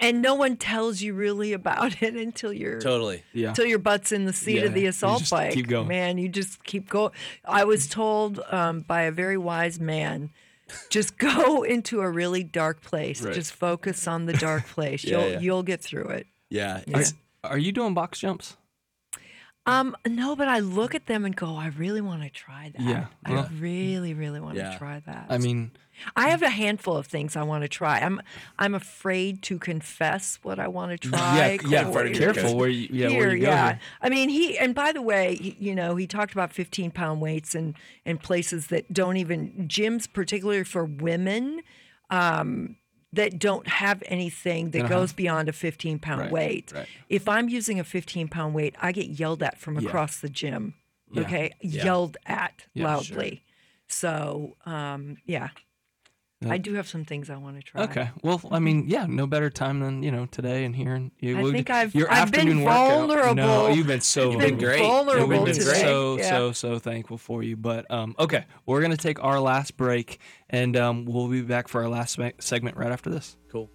and 0.00 0.22
no 0.22 0.34
one 0.36 0.56
tells 0.56 1.02
you 1.02 1.12
really 1.14 1.52
about 1.52 2.00
it 2.02 2.14
until 2.14 2.52
you're 2.52 2.80
Totally. 2.80 3.22
Yeah. 3.32 3.48
until 3.48 3.66
your 3.66 3.78
butt's 3.80 4.12
in 4.12 4.24
the 4.24 4.32
seat 4.32 4.58
Yeah, 4.60 4.66
of 4.66 4.74
the 4.74 4.82
you 4.82 4.88
assault 4.90 5.20
just 5.20 5.30
bike. 5.32 5.52
keep 5.54 5.66
going. 5.66 5.88
Man, 5.88 6.18
you 6.18 6.28
just 6.28 6.62
keep 6.64 6.88
going. 6.88 7.10
I 7.44 7.64
was 7.64 7.88
told 7.88 8.40
um, 8.50 8.82
by 8.82 9.02
a 9.02 9.10
very 9.10 9.36
wise 9.36 9.80
man, 9.80 10.30
just 10.90 11.18
go 11.18 11.62
into 11.74 12.00
a 12.00 12.08
really 12.10 12.42
dark 12.44 12.80
place. 12.82 13.22
Right. 13.22 13.34
Just 13.34 13.52
focus 13.52 14.06
on 14.06 14.26
the 14.26 14.32
dark 14.34 14.66
place. 14.74 15.04
Yeah, 15.04 15.18
you'll 15.18 15.30
yeah. 15.30 15.40
you'll 15.40 15.62
get 15.62 15.80
through 15.80 16.08
it. 16.08 16.26
Yeah. 16.50 16.82
Yeah. 16.86 16.98
It's, 16.98 17.14
Are 17.42 17.58
you 17.58 17.72
doing 17.72 17.94
box 17.94 18.18
jumps? 18.20 18.56
Um, 19.66 19.96
no, 20.06 20.36
but 20.36 20.46
I 20.46 20.58
look 20.58 20.94
at 20.94 21.06
them 21.06 21.24
and 21.24 21.34
go, 21.34 21.56
I 21.56 21.68
really 21.68 22.02
want 22.02 22.22
to 22.22 22.28
try 22.28 22.70
that. 22.76 22.82
Yeah, 22.82 23.06
I 23.24 23.32
well- 23.32 23.50
really, 23.58 24.12
really 24.12 24.38
want 24.40 24.56
Yeah. 24.56 24.72
to 24.72 24.78
try 24.78 25.00
that. 25.06 25.26
I 25.30 25.38
mean, 25.38 25.70
I 26.16 26.28
have 26.28 26.42
a 26.42 26.50
handful 26.50 26.96
of 26.96 27.06
things 27.06 27.36
I 27.36 27.42
want 27.42 27.62
to 27.62 27.68
try. 27.68 27.98
I'm 28.00 28.20
I'm 28.58 28.74
afraid 28.74 29.42
to 29.42 29.58
confess 29.58 30.38
what 30.42 30.58
I 30.58 30.68
want 30.68 30.92
to 31.00 31.08
try. 31.08 31.36
yeah, 31.36 31.68
yeah. 31.68 31.84
Corey. 31.90 32.14
Careful 32.14 32.56
where 32.56 32.68
you, 32.68 32.88
yeah, 32.90 33.08
here, 33.08 33.18
where 33.20 33.34
you 33.36 33.42
go. 33.42 33.48
yeah. 33.50 33.66
here. 33.72 33.80
I 34.02 34.08
mean, 34.08 34.28
he 34.28 34.58
and 34.58 34.74
by 34.74 34.92
the 34.92 35.02
way, 35.02 35.36
he, 35.36 35.56
you 35.58 35.74
know, 35.74 35.96
he 35.96 36.06
talked 36.06 36.32
about 36.32 36.52
15 36.52 36.90
pound 36.90 37.20
weights 37.20 37.54
and 37.54 37.74
and 38.06 38.20
places 38.22 38.66
that 38.68 38.92
don't 38.92 39.16
even 39.16 39.66
gyms, 39.68 40.10
particularly 40.12 40.64
for 40.64 40.84
women, 40.84 41.60
um, 42.10 42.76
that 43.12 43.38
don't 43.38 43.68
have 43.68 44.02
anything 44.06 44.70
that 44.70 44.80
Uh-huh. 44.80 44.88
goes 44.88 45.12
beyond 45.12 45.48
a 45.48 45.52
15 45.52 45.98
pound 46.00 46.20
Right, 46.22 46.30
weight. 46.32 46.72
right. 46.74 46.86
If 47.08 47.28
I'm 47.28 47.48
using 47.48 47.78
a 47.78 47.84
15 47.84 48.28
pound 48.28 48.54
weight, 48.54 48.74
I 48.82 48.92
get 48.92 49.06
yelled 49.20 49.42
at 49.42 49.58
from 49.58 49.78
Yeah. 49.78 49.88
across 49.88 50.18
the 50.18 50.28
gym. 50.28 50.74
Yeah. 51.12 51.22
Okay, 51.22 51.52
Yeah. 51.60 51.84
yelled 51.84 52.16
at 52.26 52.64
Yeah, 52.74 53.00
sure. 53.00 53.16
loudly. 53.16 53.44
So, 53.86 54.56
um, 54.66 55.18
yeah. 55.26 55.50
Yeah. 56.46 56.52
I 56.52 56.58
do 56.58 56.74
have 56.74 56.88
some 56.88 57.04
things 57.04 57.30
I 57.30 57.36
want 57.36 57.56
to 57.56 57.62
try. 57.62 57.82
Okay. 57.84 58.10
Well, 58.22 58.40
I 58.50 58.58
mean, 58.58 58.84
yeah, 58.88 59.06
no 59.08 59.26
better 59.26 59.50
time 59.50 59.80
than 59.80 60.02
you 60.02 60.10
know 60.10 60.26
today 60.26 60.64
and 60.64 60.74
here. 60.74 60.94
And 60.94 61.10
you, 61.20 61.38
I 61.38 61.42
we'll- 61.42 61.52
think 61.52 61.70
I've- 61.70 61.98
your 61.98 62.10
I've 62.10 62.30
been 62.30 62.40
afternoon 62.48 62.64
workout- 62.64 63.36
No, 63.36 63.68
you've 63.68 63.86
been 63.86 64.00
so 64.00 64.30
You've 64.32 64.40
been 64.40 64.58
vulnerable. 64.58 64.64
great. 64.66 64.80
Yeah, 64.80 64.86
Vulnerable 64.88 65.28
we've 65.28 65.44
been 65.44 65.54
today. 65.54 65.80
so 65.80 66.18
Yeah. 66.18 66.30
so 66.30 66.52
so 66.52 66.78
thankful 66.78 67.18
for 67.18 67.42
you. 67.42 67.56
But 67.56 67.90
um, 67.90 68.14
okay, 68.18 68.44
we're 68.66 68.82
gonna 68.82 68.96
take 68.96 69.22
our 69.22 69.40
last 69.40 69.76
break, 69.76 70.18
and 70.50 70.76
um, 70.76 71.04
we'll 71.04 71.28
be 71.28 71.42
back 71.42 71.68
for 71.68 71.82
our 71.82 71.88
last 71.88 72.18
segment 72.40 72.76
right 72.76 72.92
after 72.92 73.10
this. 73.10 73.36
cool. 73.50 73.70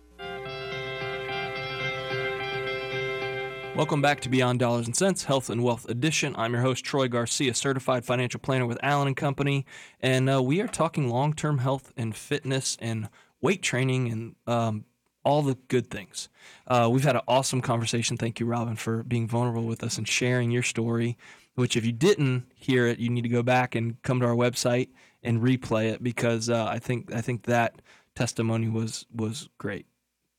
Welcome 3.80 4.02
back 4.02 4.20
to 4.22 4.30
Beyond 4.30 4.60
Dollars 4.60 4.88
and 4.88 4.96
Sense, 4.96 5.24
Health 5.24 5.50
and 5.50 5.64
Wealth 5.64 5.88
Edition. 5.88 6.36
I'm 6.38 6.52
your 6.52 6.62
host 6.64 6.84
Troy 6.84 7.08
Garcia, 7.08 7.54
certified 7.54 8.04
financial 8.04 8.42
planner 8.42 8.66
with 8.66 8.78
Allen 8.84 9.08
and 9.08 9.16
Company, 9.16 9.66
and 10.02 10.30
uh, 10.30 10.44
we 10.44 10.60
are 10.60 10.68
talking 10.68 11.08
long-term 11.08 11.60
health 11.60 11.94
and 11.96 12.14
fitness 12.14 12.76
and 12.82 13.08
weight 13.40 13.62
training 13.62 14.12
and 14.12 14.36
um, 14.48 14.84
all 15.24 15.44
the 15.44 15.56
good 15.70 15.90
things. 15.90 16.28
Uh, 16.68 16.90
we've 16.92 17.06
had 17.06 17.16
an 17.16 17.22
awesome 17.26 17.62
conversation. 17.62 18.18
Thank 18.18 18.42
you, 18.42 18.46
Robin, 18.46 18.76
for 18.76 19.02
being 19.02 19.30
vulnerable 19.30 19.64
with 19.64 19.82
us 19.82 19.98
and 19.98 20.06
sharing 20.06 20.52
your 20.52 20.62
story. 20.64 21.18
Which, 21.56 21.78
if 21.78 21.86
you 21.86 21.94
didn't 21.94 22.52
hear 22.56 22.86
it, 22.86 23.00
you 23.00 23.10
need 23.10 23.22
to 23.22 23.30
go 23.30 23.44
back 23.44 23.76
and 23.76 24.00
come 24.02 24.20
to 24.20 24.26
our 24.26 24.36
website 24.36 24.90
and 25.24 25.42
replay 25.42 25.90
it 25.90 26.04
because 26.04 26.50
uh, 26.50 26.66
I 26.66 26.80
think 26.80 27.16
I 27.16 27.22
think 27.22 27.44
that 27.44 27.82
testimony 28.14 28.68
was 28.68 29.06
was 29.16 29.48
great. 29.58 29.86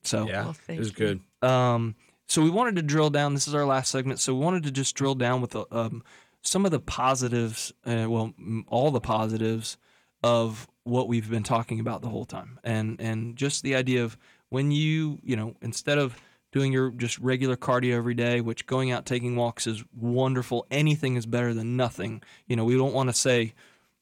So 0.03 0.27
Yeah. 0.27 0.43
Well, 0.43 0.51
it 0.51 0.57
thank 0.57 0.79
was 0.79 0.89
you. 0.91 0.95
good. 0.95 1.49
um, 1.49 1.95
so 2.31 2.41
we 2.43 2.51
wanted 2.51 2.77
to 2.77 2.83
drill 2.83 3.11
down. 3.11 3.35
This 3.35 3.49
is 3.49 3.57
our 3.57 3.67
last 3.67 3.91
segment. 3.91 4.21
So 4.21 4.33
we 4.33 4.45
wanted 4.45 4.63
to 4.63 4.71
just 4.71 4.95
drill 4.95 5.17
down 5.17 5.41
with 5.41 5.57
uh, 5.57 5.65
um, 5.73 6.05
some 6.43 6.65
of 6.65 6.71
the 6.71 6.79
positives, 6.79 7.73
uh, 7.85 8.07
well, 8.09 8.33
all 8.69 8.93
the 8.93 9.01
positives 9.01 9.77
of 10.23 10.69
what 10.85 11.09
we've 11.09 11.29
been 11.29 11.43
talking 11.43 11.81
about 11.81 12.03
the 12.03 12.09
whole 12.09 12.25
time, 12.25 12.61
and 12.63 13.01
and 13.01 13.35
just 13.35 13.65
the 13.65 13.75
idea 13.75 14.05
of 14.05 14.17
when 14.49 14.71
you, 14.71 15.19
you 15.25 15.35
know, 15.35 15.57
instead 15.61 15.99
of 15.99 16.15
doing 16.53 16.73
your 16.73 16.93
just 16.93 17.19
regular 17.19 17.57
cardio 17.57 17.95
every 17.95 18.15
day, 18.15 18.41
which 18.41 18.65
going 18.65 18.93
out 18.93 19.07
taking 19.07 19.35
walks 19.35 19.67
is 19.67 19.83
wonderful. 19.93 20.67
Anything 20.71 21.17
is 21.17 21.27
better 21.27 21.53
than 21.53 21.77
nothing. 21.77 22.23
You 22.47 22.55
know, 22.55 22.65
we 22.65 22.77
don't 22.77 22.95
want 22.95 23.09
to 23.09 23.15
say 23.15 23.55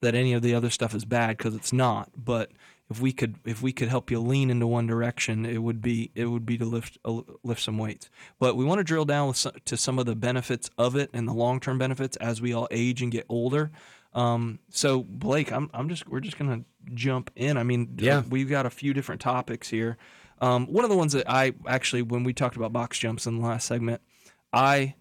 that 0.02 0.14
any 0.14 0.34
of 0.34 0.42
the 0.42 0.54
other 0.54 0.68
stuff 0.68 0.94
is 0.94 1.06
bad 1.06 1.38
because 1.38 1.54
it's 1.54 1.72
not, 1.72 2.10
but 2.14 2.50
if 2.90 3.00
we 3.00 3.12
could 3.12 3.36
if 3.44 3.60
we 3.62 3.72
could 3.72 3.88
help 3.88 4.10
you 4.10 4.18
lean 4.20 4.50
into 4.50 4.66
one 4.66 4.86
direction, 4.86 5.44
it 5.44 5.58
would 5.62 5.80
be 5.82 6.10
it 6.14 6.26
would 6.26 6.46
be 6.46 6.56
to 6.58 6.64
lift 6.64 6.98
uh, 7.04 7.20
lift 7.42 7.60
some 7.62 7.76
weights. 7.78 8.08
But 8.38 8.56
we 8.56 8.64
want 8.64 8.78
to 8.78 8.84
drill 8.84 9.04
down 9.04 9.34
some, 9.34 9.52
to 9.66 9.76
some 9.76 9.98
of 9.98 10.06
the 10.06 10.16
benefits 10.16 10.70
of 10.78 10.96
it 10.96 11.10
and 11.12 11.28
the 11.28 11.34
long 11.34 11.60
term 11.60 11.78
benefits 11.78 12.16
as 12.16 12.40
we 12.40 12.52
all 12.54 12.68
age 12.70 13.02
and 13.02 13.12
get 13.12 13.26
older. 13.28 13.70
Um, 14.14 14.58
so 14.70 15.02
Blake, 15.02 15.52
I'm 15.52 15.68
I'm 15.74 15.88
just 15.90 16.08
we're 16.08 16.20
just 16.20 16.38
gonna 16.38 16.64
jump 16.94 17.30
in. 17.36 17.58
I 17.58 17.62
mean, 17.62 17.94
Yeah. 17.98 18.22
we've 18.28 18.48
got 18.48 18.64
a 18.64 18.70
few 18.70 18.94
different 18.94 19.20
topics 19.20 19.68
here. 19.68 19.98
Um, 20.40 20.66
one 20.66 20.84
of 20.84 20.90
the 20.90 20.96
ones 20.96 21.12
that 21.12 21.28
I 21.30 21.52
actually 21.66 22.00
when 22.02 22.24
we 22.24 22.32
talked 22.32 22.56
about 22.56 22.72
box 22.72 22.98
jumps 22.98 23.26
in 23.26 23.38
the 23.40 23.46
last 23.46 23.66
segment, 23.66 24.00
I 24.52 24.94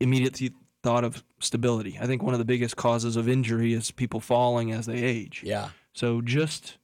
immediately 0.00 0.52
thought 0.82 1.04
of 1.04 1.22
stability. 1.40 1.98
I 2.00 2.06
think 2.06 2.22
one 2.22 2.32
of 2.32 2.38
the 2.38 2.44
biggest 2.46 2.76
causes 2.76 3.16
of 3.16 3.28
injury 3.28 3.74
is 3.74 3.90
people 3.90 4.20
falling 4.20 4.72
as 4.72 4.86
they 4.86 5.02
age. 5.02 5.42
Yeah. 5.44 5.70
So 5.92 6.20
just 6.22 6.77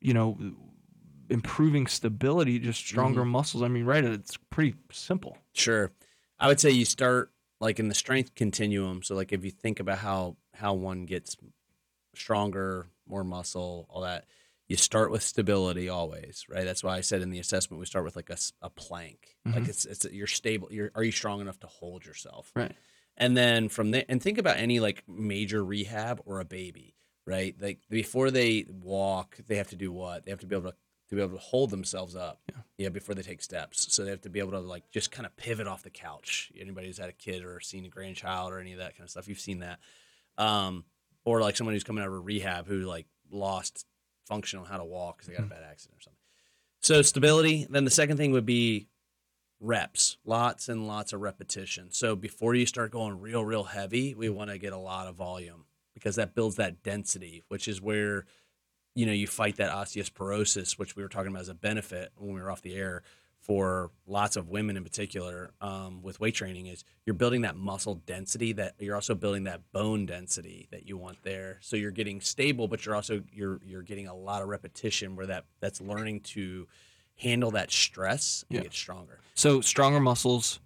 you 0.00 0.14
know, 0.14 0.38
improving 1.30 1.86
stability, 1.86 2.58
just 2.58 2.80
stronger 2.80 3.24
muscles. 3.24 3.62
I 3.62 3.68
mean, 3.68 3.84
right? 3.84 4.04
It's 4.04 4.36
pretty 4.50 4.74
simple. 4.90 5.38
Sure. 5.52 5.92
I 6.38 6.46
would 6.48 6.60
say 6.60 6.70
you 6.70 6.84
start 6.84 7.32
like 7.60 7.78
in 7.80 7.88
the 7.88 7.94
strength 7.94 8.34
continuum. 8.34 9.02
So 9.02 9.14
like 9.14 9.32
if 9.32 9.44
you 9.44 9.50
think 9.50 9.80
about 9.80 9.98
how 9.98 10.36
how 10.54 10.74
one 10.74 11.04
gets 11.06 11.36
stronger, 12.14 12.86
more 13.06 13.24
muscle, 13.24 13.86
all 13.90 14.02
that, 14.02 14.26
you 14.68 14.76
start 14.76 15.10
with 15.10 15.22
stability 15.22 15.88
always, 15.88 16.44
right? 16.48 16.64
That's 16.64 16.84
why 16.84 16.96
I 16.96 17.00
said 17.00 17.22
in 17.22 17.30
the 17.30 17.38
assessment 17.38 17.80
we 17.80 17.86
start 17.86 18.04
with 18.04 18.16
like 18.16 18.30
a, 18.30 18.36
a 18.62 18.70
plank. 18.70 19.36
Like 19.46 19.64
Mhm. 19.64 19.68
it's 19.68 19.84
it's 19.84 20.04
you're 20.10 20.26
stable. 20.26 20.68
You're 20.70 20.90
are 20.94 21.04
you 21.04 21.12
strong 21.12 21.40
enough 21.40 21.58
to 21.60 21.66
hold 21.66 22.04
yourself? 22.04 22.52
Right. 22.54 22.72
And 23.16 23.36
then 23.36 23.68
from 23.68 23.90
there, 23.90 24.04
and 24.08 24.22
think 24.22 24.38
about 24.38 24.58
any 24.58 24.78
like 24.78 25.02
major 25.08 25.64
rehab 25.64 26.20
or 26.24 26.38
a 26.38 26.44
baby, 26.44 26.94
right? 27.28 27.54
Like 27.60 27.80
before 27.90 28.30
they 28.30 28.64
walk, 28.70 29.36
they 29.46 29.56
have 29.56 29.68
to 29.68 29.76
do 29.76 29.92
what? 29.92 30.24
They 30.24 30.30
have 30.30 30.40
to 30.40 30.46
be 30.46 30.56
able 30.56 30.70
to 30.70 30.76
to 31.10 31.14
be 31.16 31.22
able 31.22 31.32
to 31.32 31.38
hold 31.42 31.70
themselves 31.70 32.14
up, 32.14 32.38
Yeah. 32.50 32.56
yeah, 32.76 32.88
before 32.90 33.14
they 33.14 33.22
take 33.22 33.40
steps. 33.40 33.94
So 33.94 34.04
they 34.04 34.10
have 34.10 34.20
to 34.22 34.28
be 34.28 34.40
able 34.40 34.50
to 34.52 34.60
like 34.60 34.90
just 34.90 35.10
kind 35.10 35.24
of 35.24 35.34
pivot 35.36 35.66
off 35.66 35.82
the 35.82 35.88
couch. 35.90 36.52
Anybody 36.58 36.86
who's 36.86 36.98
had 36.98 37.08
a 37.08 37.14
kid 37.14 37.44
or 37.44 37.60
seen 37.60 37.86
a 37.86 37.88
grandchild 37.88 38.52
or 38.52 38.58
any 38.60 38.72
of 38.72 38.78
that 38.78 38.94
kind 38.94 39.04
of 39.04 39.10
stuff, 39.10 39.26
you've 39.26 39.40
seen 39.40 39.60
that. 39.60 39.78
Um, 40.36 40.84
or 41.24 41.40
like 41.40 41.56
someone 41.56 41.74
who's 41.74 41.84
coming 41.84 42.02
out 42.04 42.08
of 42.10 42.24
rehab 42.26 42.66
who 42.66 42.80
like 42.80 43.06
lost 43.30 43.86
function 44.26 44.58
on 44.58 44.66
how 44.66 44.76
to 44.76 44.84
walk 44.84 45.16
because 45.16 45.28
they 45.28 45.34
got 45.34 45.46
a 45.46 45.48
bad 45.48 45.62
accident 45.70 45.98
or 45.98 46.02
something. 46.02 46.18
So 46.80 47.00
stability. 47.00 47.66
Then 47.70 47.84
the 47.84 47.90
second 47.90 48.18
thing 48.18 48.32
would 48.32 48.44
be 48.46 48.88
reps, 49.60 50.18
lots 50.26 50.68
and 50.68 50.86
lots 50.86 51.14
of 51.14 51.20
repetition. 51.22 51.88
So 51.90 52.16
before 52.16 52.54
you 52.54 52.66
start 52.66 52.92
going 52.92 53.18
real, 53.20 53.44
real 53.44 53.64
heavy, 53.64 54.14
we 54.14 54.28
want 54.28 54.50
to 54.50 54.58
get 54.58 54.74
a 54.74 54.78
lot 54.78 55.06
of 55.08 55.16
volume 55.16 55.64
because 55.98 56.16
that 56.16 56.34
builds 56.34 56.56
that 56.56 56.82
density, 56.82 57.42
which 57.48 57.68
is 57.68 57.80
where 57.80 58.24
you 58.94 59.06
know 59.06 59.12
you 59.12 59.26
fight 59.26 59.56
that 59.56 59.70
osteoporosis, 59.70 60.78
which 60.78 60.96
we 60.96 61.02
were 61.02 61.08
talking 61.08 61.28
about 61.30 61.42
as 61.42 61.48
a 61.48 61.54
benefit 61.54 62.10
when 62.16 62.34
we 62.34 62.40
were 62.40 62.50
off 62.50 62.62
the 62.62 62.74
air 62.74 63.02
for 63.40 63.92
lots 64.06 64.34
of 64.36 64.48
women 64.48 64.76
in 64.76 64.82
particular 64.82 65.50
um, 65.60 66.02
with 66.02 66.18
weight 66.18 66.34
training 66.34 66.66
is 66.66 66.82
you're 67.06 67.14
building 67.14 67.42
that 67.42 67.54
muscle 67.56 67.94
density 68.04 68.52
that 68.52 68.74
you're 68.80 68.96
also 68.96 69.14
building 69.14 69.44
that 69.44 69.60
bone 69.72 70.04
density 70.06 70.66
that 70.72 70.88
you 70.88 70.96
want 70.96 71.16
there 71.22 71.56
so 71.60 71.76
you're 71.76 71.92
getting 71.92 72.20
stable 72.20 72.66
but 72.66 72.84
you're 72.84 72.96
also 72.96 73.22
you're 73.32 73.60
you're 73.64 73.82
getting 73.82 74.08
a 74.08 74.14
lot 74.14 74.42
of 74.42 74.48
repetition 74.48 75.14
where 75.14 75.24
that 75.26 75.44
that's 75.60 75.80
learning 75.80 76.18
to 76.20 76.66
handle 77.14 77.52
that 77.52 77.70
stress 77.70 78.44
and 78.50 78.56
Yeah. 78.56 78.62
get 78.64 78.72
stronger 78.74 79.20
So 79.34 79.60
stronger 79.60 80.00
muscles, 80.00 80.58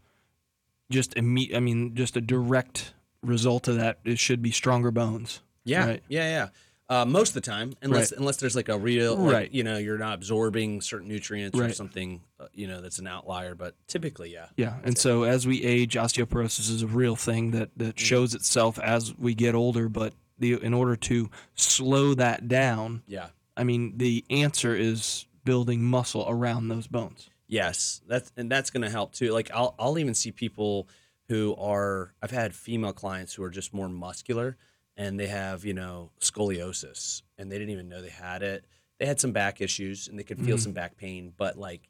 just 0.90 1.14
imme- 1.14 1.54
I 1.54 1.60
mean, 1.60 1.94
just 1.94 2.16
a 2.16 2.22
direct 2.22 2.94
result 3.22 3.68
of 3.68 3.76
that. 3.76 3.98
It 4.04 4.18
should 4.18 4.42
be 4.42 4.50
stronger 4.50 4.90
bones. 4.90 5.40
Yeah, 5.64 5.86
Right. 5.86 6.02
yeah, 6.08 6.28
yeah. 6.28 6.48
Uh, 6.88 7.06
most 7.06 7.28
of 7.30 7.34
the 7.34 7.40
time, 7.40 7.72
unless 7.80 8.12
Right. 8.12 8.18
unless 8.18 8.36
there's 8.36 8.54
like 8.56 8.68
a 8.68 8.78
real, 8.78 9.16
like, 9.16 9.32
Right. 9.32 9.52
You 9.52 9.62
know, 9.64 9.78
you're 9.78 9.96
not 9.96 10.14
absorbing 10.14 10.80
certain 10.82 11.08
nutrients 11.08 11.58
or 11.58 11.72
something. 11.72 12.20
Uh, 12.38 12.48
you 12.52 12.66
know, 12.66 12.82
that's 12.82 12.98
an 12.98 13.06
outlier. 13.06 13.54
But 13.54 13.74
typically, 13.86 14.32
yeah. 14.32 14.46
Yeah, 14.56 14.74
and 14.84 14.98
so 14.98 15.22
as 15.22 15.46
we 15.46 15.62
age, 15.62 15.94
osteoporosis 15.94 16.68
is 16.68 16.82
a 16.82 16.86
real 16.86 17.16
thing 17.16 17.52
that 17.52 17.70
that 17.78 17.98
shows 17.98 18.34
itself 18.34 18.78
as 18.78 19.16
we 19.16 19.34
get 19.34 19.54
older. 19.54 19.88
But 19.88 20.12
the 20.38 20.54
in 20.54 20.74
order 20.74 20.96
to 20.96 21.30
slow 21.54 22.12
that 22.14 22.48
down, 22.48 23.02
Yeah. 23.06 23.28
I 23.56 23.64
mean, 23.64 23.96
the 23.98 24.24
answer 24.28 24.74
is 24.74 25.26
building 25.44 25.82
muscle 25.84 26.26
around 26.28 26.68
those 26.68 26.86
bones. 26.88 27.30
Yes, 27.48 28.00
that's 28.06 28.32
and 28.36 28.50
that's 28.50 28.70
going 28.70 28.82
to 28.82 28.90
help 28.90 29.12
too. 29.14 29.32
Like 29.32 29.50
I'll 29.54 29.74
I'll 29.78 29.98
even 29.98 30.14
see 30.14 30.32
people 30.32 30.88
who 31.32 31.54
are 31.56 32.12
I've 32.20 32.30
had 32.30 32.54
female 32.54 32.92
clients 32.92 33.32
who 33.32 33.42
are 33.42 33.50
just 33.50 33.72
more 33.72 33.88
muscular 33.88 34.58
and 34.98 35.18
they 35.18 35.28
have 35.28 35.64
you 35.64 35.72
know 35.72 36.10
scoliosis 36.20 37.22
and 37.38 37.50
they 37.50 37.56
didn't 37.58 37.70
even 37.72 37.88
know 37.88 38.02
they 38.02 38.10
had 38.10 38.42
it. 38.42 38.66
They 38.98 39.06
had 39.06 39.18
some 39.18 39.32
back 39.32 39.60
issues 39.62 40.08
and 40.08 40.18
they 40.18 40.24
could 40.24 40.38
feel 40.44 40.56
Mhm. 40.58 40.60
some 40.60 40.72
back 40.72 40.96
pain, 40.96 41.32
but 41.36 41.56
like 41.56 41.88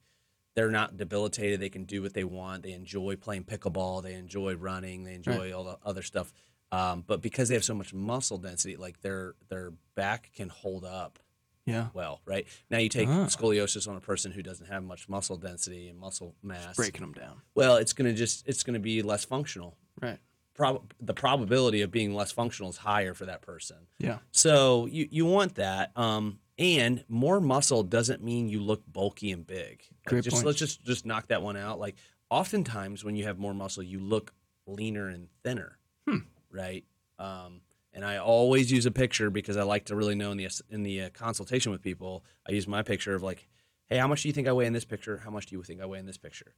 they're 0.54 0.70
not 0.70 0.96
debilitated. 0.96 1.58
They 1.60 1.70
can 1.70 1.84
do 1.84 2.02
what 2.02 2.14
they 2.14 2.24
want. 2.24 2.62
They 2.62 2.72
enjoy 2.72 3.16
playing 3.16 3.44
pickleball. 3.44 4.02
They 4.02 4.14
enjoy 4.14 4.54
running. 4.54 5.02
They 5.04 5.14
enjoy 5.14 5.52
all 5.52 5.64
the 5.64 5.78
other 5.84 6.02
stuff. 6.02 6.32
Um, 6.70 7.02
but 7.06 7.20
because 7.20 7.48
they 7.48 7.54
have 7.54 7.64
so 7.64 7.74
much 7.74 7.92
muscle 7.92 8.38
density, 8.38 8.76
like 8.76 9.00
their 9.00 9.34
their 9.48 9.72
back 9.96 10.30
can 10.34 10.50
hold 10.50 10.84
up 10.84 11.18
Yeah. 11.66 11.88
well, 11.94 12.20
right? 12.26 12.46
Now 12.70 12.78
you 12.78 12.88
take 12.88 13.08
Ah. 13.08 13.26
scoliosis 13.26 13.86
on 13.86 13.96
a 13.96 14.00
person 14.00 14.32
who 14.32 14.42
doesn't 14.42 14.66
have 14.66 14.82
much 14.82 15.08
muscle 15.08 15.36
density 15.36 15.88
and 15.88 15.98
muscle 15.98 16.34
mass. 16.42 16.76
Breaking 16.76 17.02
them 17.02 17.12
down. 17.12 17.40
Well, 17.54 17.76
it's 17.76 17.92
going 17.92 18.10
to 18.10 18.16
just 18.16 18.46
it's 18.48 18.62
going 18.64 18.74
to 18.74 18.80
be 18.80 19.02
less 19.02 19.24
functional. 19.24 19.76
Right. 20.00 20.18
Prob- 20.54 20.92
the 21.00 21.14
probability 21.14 21.80
of 21.82 21.90
being 21.90 22.14
less 22.14 22.30
functional 22.32 22.68
is 22.70 22.76
higher 22.78 23.14
for 23.14 23.26
that 23.26 23.42
person. 23.42 23.76
Yeah. 23.98 24.18
So 24.32 24.86
you 24.86 25.08
you 25.10 25.24
want 25.24 25.54
that. 25.54 25.96
Um, 25.96 26.40
and 26.58 27.04
more 27.08 27.40
muscle 27.40 27.82
doesn't 27.82 28.22
mean 28.22 28.48
you 28.48 28.60
look 28.60 28.82
bulky 28.92 29.30
and 29.32 29.46
big. 29.46 29.82
Like, 29.90 30.04
Great 30.06 30.24
just 30.24 30.34
point. 30.36 30.46
let's 30.46 30.58
just 30.58 30.84
just 30.84 31.06
knock 31.06 31.28
that 31.28 31.42
one 31.42 31.56
out. 31.56 31.78
Like 31.78 31.94
oftentimes 32.28 33.04
when 33.04 33.14
you 33.14 33.24
have 33.24 33.38
more 33.38 33.54
muscle, 33.54 33.82
you 33.82 34.00
look 34.00 34.34
leaner 34.66 35.08
and 35.08 35.28
thinner. 35.44 35.78
Hmm. 36.08 36.18
Right. 36.50 36.84
Um, 37.18 37.60
and 37.92 38.04
I 38.04 38.16
always 38.16 38.72
use 38.72 38.86
a 38.86 38.90
picture 38.90 39.30
because 39.30 39.56
I 39.56 39.62
like 39.62 39.84
to 39.86 39.96
really 39.96 40.14
know 40.14 40.30
in 40.30 40.38
the 40.38 40.48
in 40.70 40.82
the 40.82 41.02
uh, 41.02 41.10
consultation 41.10 41.72
with 41.72 41.82
people. 41.82 42.24
I 42.48 42.52
use 42.52 42.66
my 42.66 42.82
picture 42.82 43.14
of 43.14 43.22
like, 43.22 43.48
hey, 43.88 43.98
how 43.98 44.08
much 44.08 44.22
do 44.22 44.28
you 44.28 44.32
think 44.32 44.48
I 44.48 44.52
weigh 44.52 44.66
in 44.66 44.72
this 44.72 44.84
picture? 44.84 45.18
How 45.24 45.30
much 45.30 45.46
do 45.46 45.56
you 45.56 45.62
think 45.62 45.80
I 45.80 45.86
weigh 45.86 45.98
in 45.98 46.06
this 46.06 46.18
picture? 46.18 46.54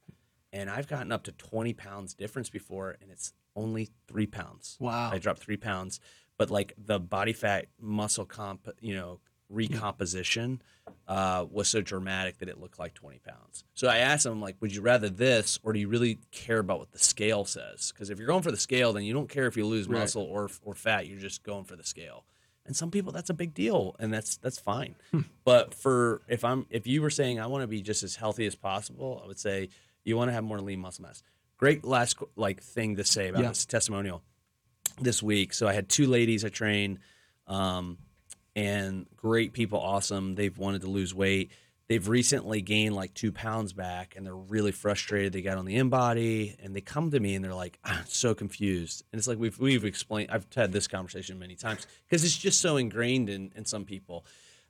And 0.53 0.69
I've 0.69 0.87
gotten 0.87 1.11
up 1.11 1.23
to 1.23 1.31
twenty 1.31 1.73
pounds 1.73 2.13
difference 2.13 2.49
before, 2.49 2.95
and 3.01 3.11
it's 3.11 3.33
only 3.55 3.89
three 4.07 4.27
pounds. 4.27 4.77
Wow. 4.79 5.11
I 5.11 5.17
dropped 5.17 5.39
three 5.39 5.57
pounds, 5.57 5.99
but 6.37 6.49
like 6.49 6.73
the 6.77 6.99
body 6.99 7.33
fat 7.33 7.67
muscle 7.79 8.25
comp, 8.25 8.69
you 8.79 8.95
know, 8.95 9.19
recomposition 9.49 10.61
uh, 11.07 11.45
was 11.51 11.67
so 11.67 11.81
dramatic 11.81 12.37
that 12.39 12.49
it 12.49 12.59
looked 12.59 12.79
like 12.79 12.93
20 12.93 13.19
pounds. 13.19 13.63
So 13.73 13.87
I 13.87 13.97
asked 13.97 14.25
him, 14.25 14.41
like, 14.41 14.55
would 14.61 14.73
you 14.73 14.81
rather 14.81 15.09
this 15.09 15.59
or 15.63 15.73
do 15.73 15.79
you 15.79 15.87
really 15.87 16.19
care 16.31 16.59
about 16.59 16.79
what 16.79 16.91
the 16.91 16.99
scale 16.99 17.45
says? 17.45 17.91
Because 17.91 18.09
if 18.09 18.17
you're 18.17 18.27
going 18.27 18.41
for 18.43 18.51
the 18.51 18.57
scale, 18.57 18.93
then 18.93 19.03
you 19.03 19.13
don't 19.13 19.29
care 19.29 19.47
if 19.47 19.55
you 19.57 19.65
lose 19.65 19.87
Right. 19.87 19.99
muscle 19.99 20.23
or, 20.23 20.49
or 20.63 20.73
fat. 20.73 21.07
You're 21.07 21.19
just 21.19 21.43
going 21.43 21.65
for 21.65 21.75
the 21.75 21.83
scale. 21.83 22.25
And 22.65 22.75
some 22.75 22.89
people, 22.89 23.11
that's 23.11 23.29
a 23.29 23.33
big 23.35 23.53
deal, 23.53 23.95
and 23.99 24.11
that's 24.11 24.37
that's 24.37 24.57
fine. 24.57 24.95
But 25.43 25.75
for 25.75 26.23
if 26.27 26.43
I'm 26.43 26.65
if 26.71 26.87
you 26.87 27.03
were 27.03 27.11
saying 27.11 27.39
I 27.39 27.45
want 27.45 27.61
to 27.61 27.67
be 27.67 27.79
just 27.83 28.01
as 28.01 28.15
healthy 28.15 28.47
as 28.47 28.55
possible, 28.55 29.21
I 29.23 29.27
would 29.27 29.37
say 29.37 29.69
you 30.03 30.17
want 30.17 30.29
to 30.29 30.33
have 30.33 30.43
more 30.43 30.59
lean 30.59 30.79
muscle 30.79 31.03
mass. 31.03 31.21
Great 31.57 31.85
last 31.85 32.17
like 32.35 32.63
thing 32.63 32.95
to 32.95 33.03
say 33.03 33.27
about 33.27 33.43
Yeah. 33.43 33.49
this 33.49 33.67
testimonial 33.67 34.23
this 34.99 35.21
week. 35.21 35.53
So 35.53 35.67
I 35.67 35.73
had 35.73 35.89
two 35.89 36.07
ladies 36.07 36.43
I 36.43 36.49
trained, 36.49 36.97
um, 37.45 37.99
and 38.55 39.05
great 39.15 39.53
people, 39.53 39.79
awesome. 39.79 40.35
They've 40.35 40.57
wanted 40.57 40.81
to 40.81 40.87
lose 40.87 41.13
weight. 41.13 41.51
They've 41.87 42.07
recently 42.07 42.61
gained 42.61 42.95
like 42.95 43.13
two 43.13 43.31
pounds 43.31 43.73
back, 43.73 44.15
and 44.15 44.25
they're 44.25 44.35
really 44.35 44.71
frustrated. 44.71 45.33
They 45.33 45.41
got 45.41 45.57
on 45.57 45.65
the 45.65 45.77
InBody, 45.77 46.55
and 46.63 46.75
they 46.75 46.81
come 46.81 47.11
to 47.11 47.19
me 47.19 47.35
and 47.35 47.45
they're 47.45 47.53
like, 47.53 47.77
"I'm 47.83 48.05
so 48.07 48.33
confused." 48.33 49.03
And 49.11 49.19
it's 49.19 49.27
like 49.27 49.37
we've 49.37 49.57
we've 49.59 49.85
explained. 49.85 50.31
I've 50.31 50.47
had 50.55 50.71
this 50.71 50.87
conversation 50.87 51.37
many 51.37 51.55
times 51.55 51.85
because 52.07 52.23
it's 52.23 52.37
just 52.37 52.59
so 52.61 52.77
ingrained 52.77 53.29
in 53.29 53.51
in 53.55 53.65
some 53.65 53.85
people. 53.85 54.25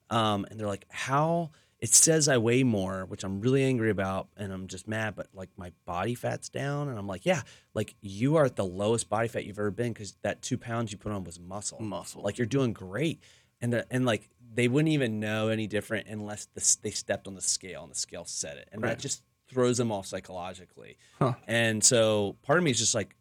Um, 0.10 0.46
and 0.50 0.60
they're 0.60 0.68
like, 0.68 0.88
"How?" 0.90 1.52
It 1.80 1.94
says 1.94 2.28
I 2.28 2.38
weigh 2.38 2.64
more, 2.64 3.06
which 3.06 3.24
I'm 3.24 3.42
really 3.42 3.64
angry 3.64 3.92
about, 3.92 4.30
and 4.38 4.52
I'm 4.52 4.68
just 4.68 4.88
mad. 4.88 5.16
But 5.16 5.28
like 5.34 5.50
my 5.56 5.72
body 5.86 6.16
fat's 6.16 6.50
down, 6.50 6.90
and 6.90 6.98
I'm 6.98 7.06
like, 7.06 7.26
yeah, 7.26 7.44
like 7.74 7.96
you 8.02 8.38
are 8.38 8.46
at 8.46 8.56
the 8.56 8.66
lowest 8.66 9.08
body 9.08 9.28
fat 9.28 9.46
you've 9.46 9.60
ever 9.60 9.72
been 9.72 9.94
because 9.94 10.16
that 10.24 10.42
two 10.42 10.58
pounds 10.58 10.92
you 10.92 10.98
put 10.98 11.12
on 11.12 11.24
was 11.24 11.40
muscle. 11.40 11.80
Muscle. 11.82 12.24
Like 12.24 12.38
you're 12.38 12.48
doing 12.48 12.74
great, 12.74 13.22
and 13.62 13.84
and 13.90 14.06
like 14.06 14.30
they 14.54 14.68
wouldn't 14.68 14.94
even 14.94 15.20
know 15.20 15.50
any 15.50 15.68
different 15.68 16.08
unless 16.08 16.46
the, 16.54 16.78
they 16.82 16.92
stepped 16.92 17.28
on 17.28 17.34
the 17.36 17.42
scale 17.42 17.84
and 17.84 17.92
the 17.92 17.96
scale 17.96 18.24
said 18.26 18.58
it, 18.58 18.70
and 18.72 18.82
Right. 18.82 18.90
that 18.90 19.00
just 19.00 19.22
throws 19.48 19.78
them 19.78 19.92
off 19.92 20.06
psychologically. 20.06 20.98
Huh. 21.20 21.34
And 21.48 21.84
so 21.84 22.36
part 22.42 22.58
of 22.58 22.64
me 22.64 22.72
is 22.72 22.80
just 22.80 22.96
like, 22.96 23.16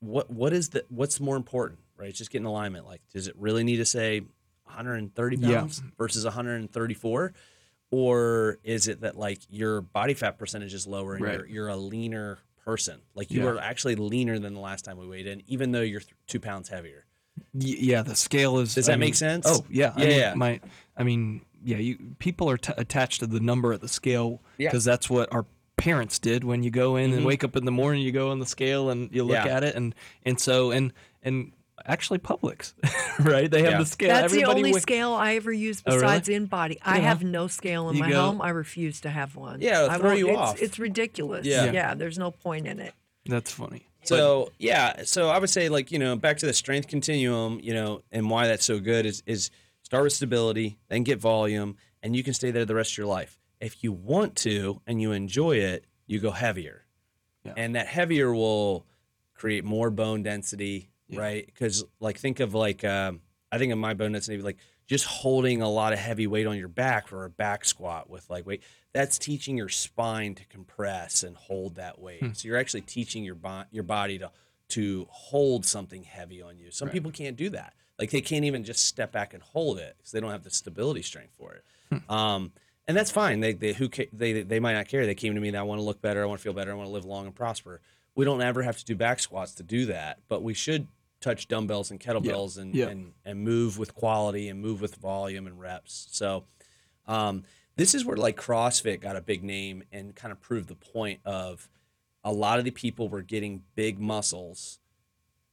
what 0.00 0.30
what 0.30 0.52
is 0.52 0.68
the 0.70 0.84
what's 0.88 1.20
more 1.20 1.36
important, 1.36 1.80
right? 1.96 2.08
It's 2.10 2.18
just 2.18 2.30
getting 2.30 2.46
alignment. 2.46 2.86
Like, 2.86 3.00
does 3.12 3.26
it 3.28 3.34
really 3.36 3.64
need 3.64 3.78
to 3.78 3.84
say 3.86 4.20
130 4.64 5.36
Yeah. 5.38 5.60
pounds 5.60 5.82
versus 5.98 6.24
134? 6.24 7.32
Or 7.90 8.58
is 8.64 8.88
it 8.88 9.02
that 9.02 9.16
like 9.16 9.38
your 9.48 9.80
body 9.80 10.14
fat 10.14 10.38
percentage 10.38 10.74
is 10.74 10.86
lower 10.86 11.14
and 11.14 11.24
Right. 11.24 11.38
you're, 11.38 11.46
you're 11.46 11.68
a 11.68 11.76
leaner 11.76 12.38
person? 12.64 13.00
Like 13.14 13.30
you 13.30 13.42
Yeah. 13.42 13.50
are 13.50 13.58
actually 13.58 13.94
leaner 13.96 14.38
than 14.38 14.54
the 14.54 14.60
last 14.60 14.84
time 14.84 14.98
we 14.98 15.06
weighed 15.06 15.26
in, 15.26 15.42
even 15.46 15.70
though 15.72 15.80
you're 15.82 16.00
th- 16.00 16.14
two 16.26 16.40
pounds 16.40 16.68
heavier. 16.68 17.04
Y- 17.54 17.76
yeah, 17.78 18.02
the 18.02 18.14
scale 18.16 18.58
is. 18.58 18.74
Does 18.74 18.88
I 18.88 18.92
that 18.92 18.98
make 18.98 19.06
mean- 19.08 19.14
sense? 19.14 19.46
Oh 19.48 19.64
yeah, 19.70 19.92
I 19.96 20.02
Yeah, 20.02 20.08
mean, 20.08 20.18
yeah. 20.18 20.34
My, 20.34 20.60
I 20.96 21.02
mean, 21.04 21.42
yeah. 21.64 21.76
You 21.78 21.98
people 22.18 22.50
are 22.50 22.58
t- 22.58 22.72
attached 22.76 23.20
to 23.20 23.26
the 23.26 23.40
number 23.40 23.72
at 23.72 23.80
the 23.80 23.88
scale 23.88 24.42
Yeah. 24.58 24.68
because 24.70 24.84
that's 24.84 25.08
what 25.08 25.32
our 25.32 25.46
parents 25.76 26.18
did 26.18 26.44
when 26.44 26.62
you 26.62 26.70
go 26.70 26.96
in 26.96 27.10
Mhm. 27.12 27.16
and 27.18 27.24
wake 27.26 27.44
up 27.44 27.56
in 27.56 27.64
the 27.64 27.70
morning. 27.72 28.02
You 28.02 28.12
go 28.12 28.30
on 28.30 28.38
the 28.38 28.46
scale 28.46 28.90
and 28.90 29.08
you 29.12 29.24
look 29.24 29.36
Yeah. 29.44 29.56
at 29.56 29.64
it, 29.64 29.74
and 29.76 29.94
and 30.24 30.38
so 30.40 30.70
and 30.72 30.92
and 31.22 31.52
actually 31.86 32.18
Publix, 32.18 32.72
right? 33.24 33.50
They 33.50 33.62
have 33.62 33.72
Yeah. 33.72 33.78
the 33.78 33.86
scale. 33.86 34.08
That's 34.08 34.32
the 34.32 34.44
only 34.44 34.72
wa- 34.72 34.78
scale 34.78 35.12
I 35.12 35.34
ever 35.36 35.52
use 35.52 35.82
Oh, 35.86 35.92
really? 35.96 36.02
besides 36.18 36.28
InBody. 36.28 36.78
I 36.84 36.96
Yeah. 36.98 37.02
have 37.08 37.22
no 37.24 37.46
scale 37.48 37.88
in 37.90 37.96
You 37.96 38.02
my 38.02 38.10
go- 38.10 38.20
home. 38.22 38.42
I 38.42 38.50
refuse 38.50 39.00
to 39.02 39.10
have 39.10 39.36
one. 39.36 39.60
Yeah, 39.60 39.84
it'll 39.84 39.90
I 39.90 39.98
throw 39.98 40.12
you 40.12 40.28
it's, 40.30 40.38
off. 40.38 40.62
It's 40.62 40.78
ridiculous. 40.78 41.44
Yeah. 41.46 41.70
yeah, 41.72 41.94
there's 41.94 42.18
no 42.18 42.30
point 42.30 42.66
in 42.66 42.78
it. 42.80 42.94
That's 43.26 43.50
funny. 43.52 43.86
So 44.08 44.52
yeah, 44.58 45.02
so 45.04 45.28
I 45.28 45.38
would 45.38 45.50
say 45.50 45.68
like 45.68 45.90
you 45.92 45.98
know 45.98 46.16
back 46.16 46.38
to 46.38 46.46
the 46.46 46.52
strength 46.52 46.88
continuum, 46.88 47.60
you 47.62 47.74
know, 47.74 48.02
and 48.12 48.28
why 48.30 48.46
that's 48.46 48.64
so 48.64 48.78
good 48.80 49.06
is 49.06 49.22
is 49.26 49.50
start 49.82 50.04
with 50.04 50.12
stability, 50.12 50.78
then 50.88 51.02
get 51.02 51.18
volume, 51.18 51.76
and 52.02 52.14
you 52.16 52.22
can 52.22 52.34
stay 52.34 52.50
there 52.50 52.64
the 52.64 52.74
rest 52.74 52.92
of 52.92 52.98
your 52.98 53.06
life. 53.06 53.38
If 53.60 53.82
you 53.82 53.92
want 53.92 54.36
to 54.36 54.80
and 54.86 55.00
you 55.00 55.12
enjoy 55.12 55.56
it, 55.56 55.84
you 56.06 56.18
go 56.20 56.30
heavier, 56.30 56.84
Yeah. 57.44 57.54
and 57.56 57.74
that 57.76 57.86
heavier 57.86 58.32
will 58.34 58.86
create 59.34 59.64
more 59.64 59.90
bone 59.90 60.22
density, 60.22 60.90
Yeah. 61.08 61.20
right? 61.20 61.46
Because 61.46 61.84
like 62.00 62.18
think 62.18 62.40
of 62.40 62.54
like 62.54 62.84
um, 62.84 63.20
I 63.50 63.58
think 63.58 63.72
of 63.72 63.78
my 63.78 63.94
bone 63.94 64.12
density 64.12 64.40
like 64.42 64.58
just 64.86 65.04
holding 65.06 65.62
a 65.62 65.68
lot 65.68 65.92
of 65.92 65.98
heavy 65.98 66.26
weight 66.26 66.46
on 66.46 66.56
your 66.58 66.68
back 66.68 67.06
for 67.08 67.24
a 67.24 67.30
back 67.30 67.64
squat 67.64 68.08
with 68.10 68.28
like 68.28 68.46
weight 68.46 68.62
that's 68.92 69.18
teaching 69.18 69.56
your 69.56 69.68
spine 69.68 70.34
to 70.34 70.44
compress 70.46 71.22
and 71.22 71.36
hold 71.36 71.76
that 71.76 71.98
weight. 72.00 72.20
Hmm. 72.20 72.32
so 72.32 72.46
you're 72.48 72.58
actually 72.58 72.82
teaching 72.82 73.24
your 73.24 73.34
bo- 73.34 73.64
your 73.70 73.82
body 73.84 74.18
to 74.18 74.30
to 74.70 75.06
hold 75.10 75.64
something 75.66 76.02
heavy 76.04 76.40
on 76.42 76.58
you. 76.58 76.70
Some 76.70 76.86
Right. 76.86 76.92
people 76.94 77.10
can't 77.10 77.36
do 77.36 77.50
that. 77.50 77.74
Like 77.98 78.10
they 78.10 78.20
can't 78.20 78.44
even 78.44 78.64
just 78.64 78.84
step 78.84 79.12
back 79.12 79.34
and 79.34 79.42
hold 79.42 79.78
it 79.78 79.94
because 79.98 80.12
they 80.12 80.20
don't 80.20 80.30
have 80.30 80.42
the 80.44 80.50
stability 80.50 81.02
strength 81.02 81.34
for 81.38 81.54
it. 81.54 81.64
Hmm. 81.90 82.10
um, 82.14 82.52
and 82.86 82.94
that's 82.96 83.10
fine. 83.10 83.40
They 83.40 83.52
they 83.54 83.72
who 83.72 83.88
ca- 83.88 84.08
they 84.12 84.42
they 84.42 84.60
might 84.60 84.74
not 84.74 84.88
care. 84.88 85.06
They 85.06 85.14
came 85.14 85.34
to 85.34 85.40
me 85.40 85.48
and 85.48 85.56
i 85.56 85.62
want 85.62 85.78
to 85.80 85.82
look 85.84 86.02
better. 86.02 86.22
I 86.22 86.26
want 86.26 86.40
to 86.40 86.42
feel 86.44 86.52
better. 86.52 86.70
I 86.72 86.74
want 86.74 86.88
to 86.88 86.92
live 86.92 87.04
long 87.06 87.24
and 87.26 87.34
prosper. 87.34 87.80
We 88.14 88.24
don't 88.24 88.42
ever 88.42 88.62
have 88.62 88.76
to 88.78 88.84
do 88.84 88.94
back 88.94 89.18
squats 89.20 89.54
to 89.54 89.62
do 89.62 89.86
that 89.86 90.18
but 90.28 90.42
we 90.42 90.54
should 90.54 90.86
touch 91.24 91.48
dumbbells 91.48 91.90
and 91.90 91.98
kettlebells 92.00 92.58
and, 92.58 92.74
Yeah. 92.74 92.88
and 92.88 93.12
and 93.24 93.40
move 93.42 93.78
with 93.78 93.94
quality 93.94 94.48
and 94.48 94.60
move 94.60 94.80
with 94.80 94.96
volume 94.96 95.46
and 95.46 95.58
reps 95.58 96.06
so 96.10 96.44
um, 97.06 97.42
this 97.76 97.94
is 97.94 98.04
where 98.04 98.16
like 98.16 98.36
CrossFit 98.36 99.00
got 99.00 99.16
a 99.16 99.20
big 99.20 99.42
name 99.42 99.82
and 99.92 100.14
kind 100.14 100.32
of 100.32 100.40
proved 100.40 100.68
the 100.68 100.74
point 100.76 101.20
of 101.24 101.68
a 102.22 102.32
lot 102.32 102.58
of 102.58 102.64
the 102.64 102.70
people 102.70 103.08
were 103.08 103.20
getting 103.20 103.62
big 103.74 103.98
muscles. 103.98 104.78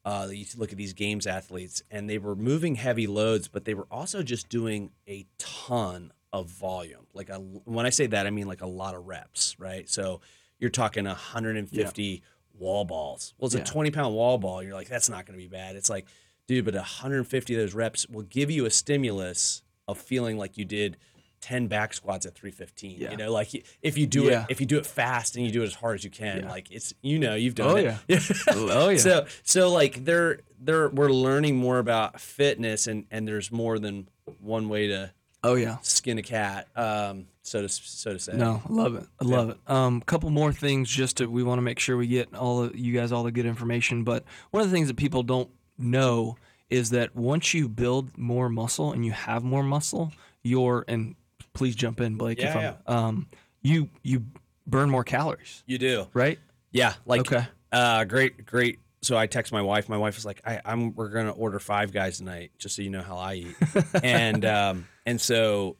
Uh, 0.05 0.29
you 0.31 0.45
look 0.55 0.71
at 0.71 0.77
these 0.77 0.93
games 0.93 1.27
athletes, 1.27 1.83
and 1.91 2.09
they 2.09 2.17
were 2.17 2.35
moving 2.35 2.75
heavy 2.75 3.05
loads, 3.05 3.47
but 3.49 3.65
they 3.65 3.73
were 3.73 3.87
also 3.91 4.23
just 4.23 4.47
doing 4.49 4.91
a 5.09 5.25
ton 5.37 6.13
of 6.31 6.47
volume. 6.47 7.05
Like 7.13 7.29
a, 7.29 7.35
when 7.35 7.85
I 7.85 7.89
say 7.89 8.07
that, 8.07 8.25
I 8.25 8.29
mean 8.29 8.47
like 8.47 8.61
a 8.61 8.67
lot 8.67 8.95
of 8.95 9.05
reps, 9.05 9.55
right? 9.59 9.89
So 9.89 10.21
you're 10.59 10.69
talking 10.69 11.03
150 11.05 12.23
wall 12.61 12.85
balls. 12.85 13.33
Well, 13.37 13.47
it's 13.47 13.55
Yeah. 13.55 13.61
a 13.61 13.65
20 13.65 13.91
pound 13.91 14.15
wall 14.15 14.37
ball. 14.37 14.63
You're 14.63 14.73
like, 14.75 14.87
that's 14.87 15.09
not 15.09 15.25
going 15.25 15.37
to 15.37 15.43
be 15.43 15.49
bad. 15.49 15.75
It's 15.75 15.89
like, 15.89 16.05
dude, 16.47 16.63
but 16.65 16.75
150 16.75 17.53
of 17.55 17.59
those 17.59 17.73
reps 17.73 18.07
will 18.07 18.23
give 18.23 18.49
you 18.51 18.65
a 18.65 18.69
stimulus 18.69 19.63
of 19.87 19.97
feeling 19.97 20.37
like 20.37 20.57
you 20.57 20.63
did 20.65 20.95
10 21.41 21.65
back 21.67 21.91
squats 21.93 22.25
at 22.27 22.35
315. 22.35 22.97
Yeah. 22.99 23.11
You 23.11 23.17
know, 23.17 23.31
like 23.31 23.49
if 23.81 23.97
you 23.97 24.05
do 24.05 24.25
Yeah. 24.25 24.41
it, 24.43 24.47
if 24.51 24.59
you 24.61 24.67
do 24.67 24.77
it 24.77 24.85
fast 24.85 25.35
and 25.35 25.43
you 25.43 25.51
do 25.51 25.63
it 25.63 25.65
as 25.65 25.73
hard 25.73 25.95
as 25.95 26.03
you 26.03 26.11
can, 26.11 26.47
like 26.47 26.69
it's, 26.71 26.93
you 27.01 27.17
know, 27.17 27.33
you've 27.33 27.55
done 27.55 27.71
Oh, 27.71 27.75
it. 27.77 27.95
yeah. 28.07 28.19
Oh 28.49 28.89
yeah. 28.89 28.97
So, 28.97 29.25
so 29.43 29.71
like 29.71 30.05
they're, 30.05 30.39
they're, 30.59 30.89
we're 30.89 31.09
learning 31.11 31.57
more 31.57 31.79
about 31.79 32.21
fitness 32.21 32.85
and, 32.85 33.05
and 33.09 33.27
there's 33.27 33.51
more 33.51 33.79
than 33.79 34.07
one 34.39 34.69
way 34.69 34.87
to 34.89 35.11
oh 35.43 35.55
yeah. 35.55 35.77
skin 35.81 36.17
a 36.17 36.21
cat. 36.23 36.67
Um, 36.75 37.27
so 37.43 37.61
to, 37.61 37.69
so 37.69 38.13
to 38.13 38.19
say. 38.19 38.33
No, 38.33 38.61
I 38.69 38.71
love 38.71 38.95
it. 38.95 39.05
I 39.19 39.25
love 39.25 39.49
it. 39.49 39.57
Um, 39.67 40.01
couple 40.01 40.29
more 40.29 40.53
things 40.53 40.89
just 40.89 41.17
to 41.17 41.25
we 41.27 41.43
want 41.43 41.57
to 41.57 41.63
make 41.63 41.79
sure 41.79 41.97
we 41.97 42.07
get 42.07 42.33
all 42.35 42.63
of 42.63 42.75
you 42.75 42.93
guys 42.93 43.11
all 43.11 43.23
the 43.23 43.31
good 43.31 43.45
information. 43.45 44.03
But 44.03 44.23
one 44.51 44.61
of 44.63 44.69
the 44.69 44.75
things 44.75 44.87
that 44.87 44.97
people 44.97 45.23
don't 45.23 45.49
know 45.77 46.37
is 46.69 46.91
that 46.91 47.15
once 47.15 47.53
you 47.53 47.67
build 47.67 48.17
more 48.17 48.47
muscle 48.49 48.91
and 48.93 49.05
you 49.05 49.11
have 49.11 49.43
more 49.43 49.63
muscle, 49.63 50.11
you're 50.43 50.85
and 50.87 51.15
please 51.53 51.75
jump 51.75 51.99
in, 51.99 52.15
Blake. 52.15 52.37
if 52.39 52.45
Yeah, 52.45 52.75
I'm, 52.87 52.95
um, 52.95 53.27
you 53.61 53.89
you 54.03 54.25
burn 54.67 54.89
more 54.89 55.03
calories, 55.03 55.63
You 55.65 55.77
do. 55.77 56.07
right? 56.13 56.39
Yeah. 56.71 56.93
Like, 57.05 57.21
Okay. 57.21 57.45
Uh, 57.71 58.03
great, 58.05 58.45
great. 58.45 58.79
So 59.01 59.17
I 59.17 59.25
text 59.27 59.51
my 59.51 59.61
wife. 59.61 59.89
My 59.89 59.97
wife 59.97 60.15
was 60.15 60.25
like, 60.25 60.41
I, 60.45 60.61
"I'm 60.63 60.93
we're 60.93 61.09
gonna 61.09 61.31
order 61.31 61.57
Five 61.59 61.91
Guys 61.91 62.19
tonight, 62.19 62.51
just 62.59 62.75
so 62.75 62.81
you 62.83 62.89
know 62.91 63.01
how 63.01 63.17
I 63.17 63.33
eat." 63.35 63.55
and 64.03 64.45
um, 64.45 64.87
and 65.05 65.19
so 65.19 65.77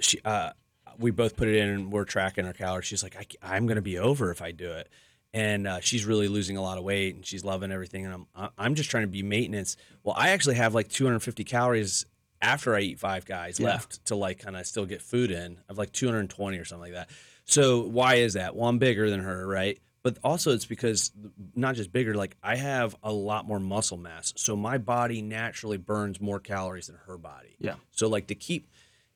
she, 0.00 0.20
uh, 0.24 0.50
we 0.98 1.10
both 1.10 1.36
put 1.36 1.48
it 1.48 1.54
in, 1.56 1.68
and 1.68 1.92
we're 1.92 2.04
tracking 2.04 2.44
our 2.46 2.52
calories. 2.52 2.86
She's 2.86 3.02
like, 3.02 3.36
I, 3.42 3.56
am 3.56 3.66
gonna 3.66 3.82
be 3.82 3.98
over 3.98 4.30
if 4.30 4.42
I 4.42 4.52
do 4.52 4.70
it." 4.72 4.88
And 5.34 5.66
uh, 5.66 5.80
she's 5.80 6.04
really 6.06 6.26
losing 6.26 6.56
a 6.56 6.62
lot 6.62 6.78
of 6.78 6.84
weight, 6.84 7.14
and 7.14 7.24
she's 7.24 7.44
loving 7.44 7.70
everything. 7.70 8.06
And 8.06 8.26
I'm 8.34 8.50
I'm 8.56 8.74
just 8.74 8.90
trying 8.90 9.04
to 9.04 9.08
be 9.08 9.22
maintenance. 9.22 9.76
Well, 10.02 10.14
I 10.18 10.30
actually 10.30 10.56
have 10.56 10.74
like 10.74 10.88
250 10.88 11.44
calories 11.44 12.06
after 12.40 12.74
I 12.74 12.80
eat 12.80 12.98
Five 12.98 13.26
Guys 13.26 13.58
Yeah. 13.60 13.66
left 13.66 14.04
to 14.06 14.14
like 14.16 14.38
kind 14.38 14.56
of 14.56 14.66
still 14.66 14.86
get 14.86 15.02
food 15.02 15.30
in. 15.30 15.58
I 15.58 15.62
have 15.68 15.78
like 15.78 15.92
220 15.92 16.56
or 16.58 16.64
something 16.64 16.92
like 16.92 16.92
that. 16.92 17.10
So 17.44 17.82
why 17.82 18.16
is 18.16 18.34
that? 18.34 18.54
Well, 18.56 18.68
I'm 18.68 18.78
bigger 18.78 19.10
than 19.10 19.20
her, 19.20 19.46
right? 19.46 19.78
But 20.02 20.18
also 20.22 20.52
it's 20.52 20.64
because 20.64 21.12
not 21.54 21.74
just 21.74 21.92
bigger, 21.92 22.14
like 22.14 22.36
I 22.42 22.56
have 22.56 22.96
a 23.02 23.12
lot 23.12 23.46
more 23.46 23.58
muscle 23.58 23.96
mass. 23.96 24.32
So 24.36 24.56
my 24.56 24.78
body 24.78 25.22
naturally 25.22 25.76
burns 25.76 26.20
more 26.20 26.38
calories 26.38 26.86
than 26.86 26.96
her 27.06 27.18
body. 27.18 27.56
Yeah. 27.58 27.74
So 27.90 28.08
like 28.08 28.28
to 28.28 28.34
keep 28.34 28.68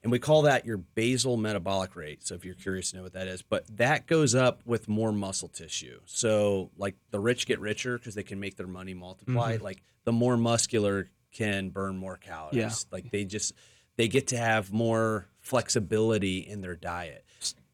and 0.03 0.11
we 0.11 0.19
call 0.19 0.43
that 0.43 0.67
your 0.67 0.79
basal 0.79 1.37
metabolic 1.37 1.95
rate. 1.95 2.27
So 2.27 2.35
if 2.35 2.45
you're 2.45 2.55
curious 2.55 2.91
to 2.91 2.97
know 2.97 3.05
what 3.05 3.13
that 3.13 3.29
is, 3.29 3.43
but 3.43 3.65
that 3.77 4.07
goes 4.07 4.35
up 4.35 4.61
with 4.67 4.89
more 4.89 5.13
muscle 5.13 5.49
tissue. 5.49 6.01
So 6.07 6.71
like 6.77 6.97
the 7.11 7.21
rich 7.21 7.47
get 7.47 7.61
richer 7.61 7.99
because 7.99 8.15
they 8.15 8.25
can 8.25 8.41
make 8.41 8.57
their 8.57 8.67
money 8.67 8.95
multiply. 8.95 9.55
Mm-hmm. 9.55 9.65
Like 9.65 9.83
the 10.05 10.13
more 10.13 10.37
muscular 10.37 11.09
can 11.31 11.71
burn 11.71 11.97
more 11.97 12.17
calories. 12.17 12.57
Yeah. 12.57 12.71
Like 12.91 13.11
they 13.11 13.25
just 13.25 13.55
they 13.97 14.09
get 14.09 14.29
to 14.29 14.37
have 14.37 14.73
more 14.73 15.27
flexibility 15.41 16.39
in 16.39 16.61
their 16.61 16.77
diet. 16.77 17.25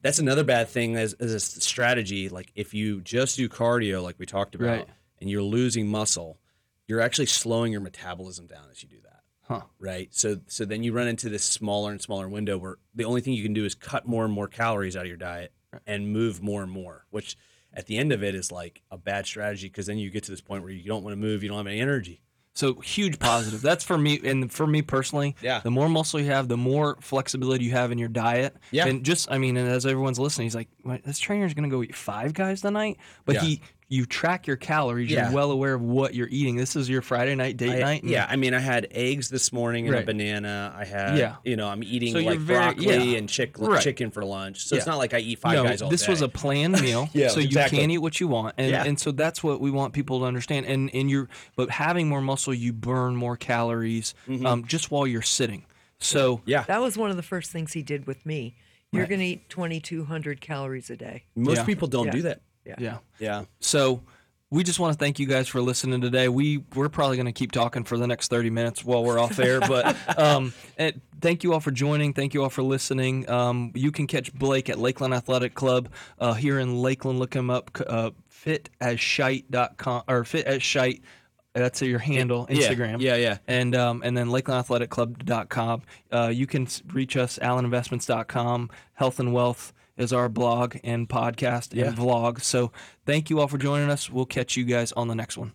That's 0.03 0.19
another 0.19 0.45
bad 0.45 0.69
thing 0.69 0.97
as, 0.97 1.15
as 1.15 1.33
a 1.33 1.41
strategy. 1.41 2.29
Like 2.29 2.53
if 2.55 2.73
you 2.75 3.01
just 3.01 3.37
do 3.37 3.49
cardio, 3.49 4.03
like 4.03 4.19
we 4.19 4.27
talked 4.27 4.55
about, 4.55 4.67
Right. 4.79 4.89
and 5.21 5.29
you're 5.29 5.43
losing 5.43 5.89
muscle, 5.89 6.39
you're 6.87 7.01
actually 7.01 7.27
slowing 7.27 7.73
your 7.73 7.81
metabolism 7.81 8.47
down 8.47 8.65
as 8.71 8.83
you 8.83 8.89
do 8.89 9.01
that 9.03 9.23
Huh. 9.43 9.63
right? 9.79 10.09
So 10.13 10.41
so 10.47 10.65
then 10.65 10.83
you 10.83 10.93
run 10.93 11.09
into 11.09 11.29
this 11.29 11.43
smaller 11.45 11.91
and 11.91 12.01
smaller 12.01 12.29
window 12.29 12.57
where 12.59 12.77
the 12.95 13.05
only 13.05 13.21
thing 13.21 13.33
you 13.35 13.43
can 13.43 13.55
do 13.55 13.65
is 13.65 13.75
cut 13.75 14.07
more 14.07 14.25
and 14.25 14.33
more 14.33 14.47
calories 14.49 14.97
out 14.97 15.03
of 15.03 15.09
your 15.09 15.17
diet 15.17 15.53
and 15.87 16.13
move 16.13 16.43
more 16.43 16.63
and 16.63 16.71
more, 16.73 17.07
which 17.11 17.37
at 17.75 17.87
the 17.87 17.99
end 17.99 18.13
of 18.13 18.23
it 18.23 18.35
is 18.35 18.51
like 18.53 18.83
a 18.91 18.97
bad 18.97 19.27
strategy 19.27 19.67
because 19.69 19.87
then 19.87 19.99
you 19.99 20.11
get 20.11 20.25
to 20.25 20.31
this 20.31 20.41
point 20.41 20.63
where 20.63 20.73
you 20.73 20.87
don't 20.89 21.03
want 21.03 21.13
to 21.13 21.17
move, 21.21 21.43
you 21.43 21.49
don't 21.49 21.59
have 21.59 21.67
any 21.67 21.81
energy. 21.81 22.23
So 22.59 22.75
huge 22.81 23.21
positive. 23.21 23.63
That's 23.63 23.85
for 23.85 23.97
me, 23.97 24.19
and 24.25 24.53
for 24.53 24.67
me 24.67 24.83
personally. 24.83 25.37
Yeah. 25.41 25.61
The 25.61 25.71
more 25.71 25.89
muscle 25.89 26.19
you 26.19 26.27
have, 26.27 26.49
the 26.49 26.57
more 26.57 26.97
flexibility 27.01 27.65
you 27.65 27.71
have 27.71 27.93
in 27.93 27.99
your 27.99 28.09
diet. 28.09 28.57
Yeah. 28.73 28.87
And 28.87 29.05
just, 29.05 29.31
I 29.31 29.39
mean, 29.39 29.57
and 29.57 29.69
as 29.69 29.87
everyone's 29.87 30.19
listening, 30.19 30.47
he's 30.47 30.57
like, 30.57 30.69
"What, 30.83 31.05
"This 31.05 31.21
trainer's 31.21 31.55
going 31.55 31.71
to 31.71 31.77
go 31.77 31.85
eat 31.85 31.95
Five 31.95 32.35
Guys 32.35 32.63
tonight," 32.63 32.97
but 33.25 33.37
Yeah. 33.37 33.43
he, 33.43 33.63
you 33.91 34.05
track 34.05 34.47
your 34.47 34.57
calories. 34.57 35.11
Yeah. 35.11 35.25
You're 35.27 35.35
well 35.35 35.51
aware 35.51 35.73
of 35.73 35.81
what 35.81 36.15
you're 36.15 36.29
eating. 36.31 36.57
This 36.57 36.77
is 36.77 36.91
your 36.91 37.01
Friday 37.01 37.35
night 37.35 37.57
date 37.57 37.77
I- 37.77 37.79
night. 37.81 38.05
yeah, 38.05 38.27
I 38.29 38.37
mean, 38.37 38.53
I 38.53 38.59
had 38.59 38.87
eggs 38.91 39.31
this 39.31 39.51
morning 39.51 39.87
and 39.89 39.97
a 39.97 40.03
banana. 40.03 40.75
I 40.77 40.85
had, 40.85 41.17
Yeah. 41.19 41.37
you 41.43 41.57
know, 41.57 41.67
I'm 41.69 41.83
eating 41.83 42.13
So 42.13 42.19
you're 42.19 42.33
like 42.33 42.39
very- 42.41 42.59
broccoli 42.75 43.13
yeah. 43.13 43.19
and 43.19 43.29
chick- 43.29 43.59
Right. 43.59 43.81
chicken 43.83 44.11
for 44.11 44.25
lunch. 44.27 44.67
So 44.67 44.77
it's 44.77 44.85
not 44.87 44.99
like 44.99 45.15
I 45.15 45.21
eat 45.21 45.39
five 45.39 45.55
no, 45.55 45.65
guys 45.65 45.81
all 45.81 45.89
day. 45.89 45.95
this 45.95 46.05
day. 46.05 46.13
was 46.13 46.21
a 46.21 46.29
planned 46.29 46.81
meal. 46.83 47.09
Yeah, 47.15 47.29
so 47.29 47.41
you 47.41 47.47
exactly. 47.47 47.79
can 47.79 47.91
eat 47.91 47.99
what 47.99 48.21
you 48.21 48.29
want, 48.29 48.57
and 48.59 48.71
Yeah. 48.71 48.85
and 48.85 49.01
so 49.01 49.11
that's 49.11 49.43
what 49.43 49.61
we 49.61 49.71
want 49.71 49.95
people 49.95 50.19
to 50.21 50.27
understand. 50.27 50.67
And 50.67 50.91
and 50.95 51.11
you're, 51.11 51.29
but 51.57 51.71
having 51.71 52.09
more 52.11 52.21
muscle, 52.21 52.53
you 52.53 52.75
burn 52.75 53.17
more 53.17 53.39
calories 53.39 54.15
um, 54.45 54.67
just 54.67 54.91
while 54.91 55.07
you're 55.07 55.23
sitting. 55.23 55.65
So 55.99 56.37
Mm-hmm. 56.39 56.51
yeah. 56.51 56.63
That 56.65 56.83
was 56.83 56.99
one 56.99 57.09
of 57.11 57.17
the 57.17 57.23
first 57.23 57.51
things 57.51 57.73
he 57.73 57.83
did 57.83 58.07
with 58.07 58.27
me. 58.27 58.55
You're 58.93 59.07
going 59.07 59.21
to 59.21 59.27
eat 59.27 59.49
2,200 59.51 60.41
calories 60.41 60.89
a 60.91 60.97
day. 60.97 61.25
Most 61.37 61.59
Yeah. 61.59 61.65
people 61.65 61.89
don't 61.89 62.07
Yeah. 62.07 62.13
do 62.13 62.23
that. 62.23 62.41
Yeah. 62.79 62.99
Yeah. 63.19 63.45
So 63.61 64.03
we 64.51 64.65
just 64.65 64.81
want 64.81 64.93
to 64.93 64.99
thank 64.99 65.19
you 65.19 65.27
guys 65.27 65.47
for 65.47 65.61
listening 65.61 66.01
today. 66.01 66.29
We 66.29 66.65
we're 66.75 66.89
probably 66.89 67.17
going 67.17 67.27
to 67.27 67.33
keep 67.33 67.53
talking 67.53 67.85
for 67.85 67.99
the 67.99 68.07
next 68.07 68.29
thirty 68.29 68.51
minutes 68.51 68.85
while 68.85 69.05
we're 69.05 69.19
off 69.19 69.39
air, 69.39 69.61
but 69.61 69.97
um, 70.19 70.55
and 70.79 71.01
thank 71.21 71.45
you 71.45 71.53
all 71.53 71.61
for 71.61 71.71
joining. 71.71 72.15
Thank 72.15 72.35
you 72.35 72.43
all 72.43 72.51
for 72.51 72.63
listening. 72.63 73.29
Um, 73.29 73.73
you 73.75 73.93
can 73.93 74.07
catch 74.07 74.33
Blake 74.33 74.71
at 74.71 74.79
Lakeland 74.79 75.13
Athletic 75.13 75.55
Club 75.55 75.91
uh, 76.19 76.33
here 76.33 76.59
in 76.59 76.81
Lakeland. 76.81 77.19
Look 77.19 77.35
him 77.35 77.51
up. 77.51 77.71
Uh, 77.87 78.11
fit 78.29 78.71
as 78.81 78.97
Scheidt.com 78.97 80.05
or 80.09 80.25
fit 80.25 80.47
as 80.47 80.61
Scheidt. 80.61 81.03
That's 81.55 81.83
your 81.83 81.99
handle, 81.99 82.47
Instagram. 82.47 83.01
Yeah, 83.01 83.17
yeah. 83.17 83.39
And 83.47 83.75
um, 83.75 84.03
and 84.05 84.17
then 84.17 84.29
LakelandAthleticClub.com. 84.29 85.83
Uh, 86.11 86.29
you 86.33 86.47
can 86.47 86.69
reach 86.93 87.17
us, 87.17 87.39
AllenInvestments.com. 87.43 88.71
Health 88.95 89.21
and 89.21 89.33
Wealth 89.33 89.73
is 89.99 90.13
our 90.13 90.29
blog 90.31 90.77
and 90.83 91.09
podcast 91.09 91.75
Yeah. 91.75 91.89
and 91.89 91.97
vlog. 91.99 92.41
So 92.41 92.73
thank 93.05 93.29
you 93.29 93.41
all 93.41 93.49
for 93.49 93.59
joining 93.59 93.91
us. 93.91 94.09
We'll 94.11 94.25
catch 94.27 94.57
you 94.57 94.65
guys 94.65 94.93
on 94.93 95.09
the 95.09 95.15
next 95.15 95.37
one. 95.37 95.53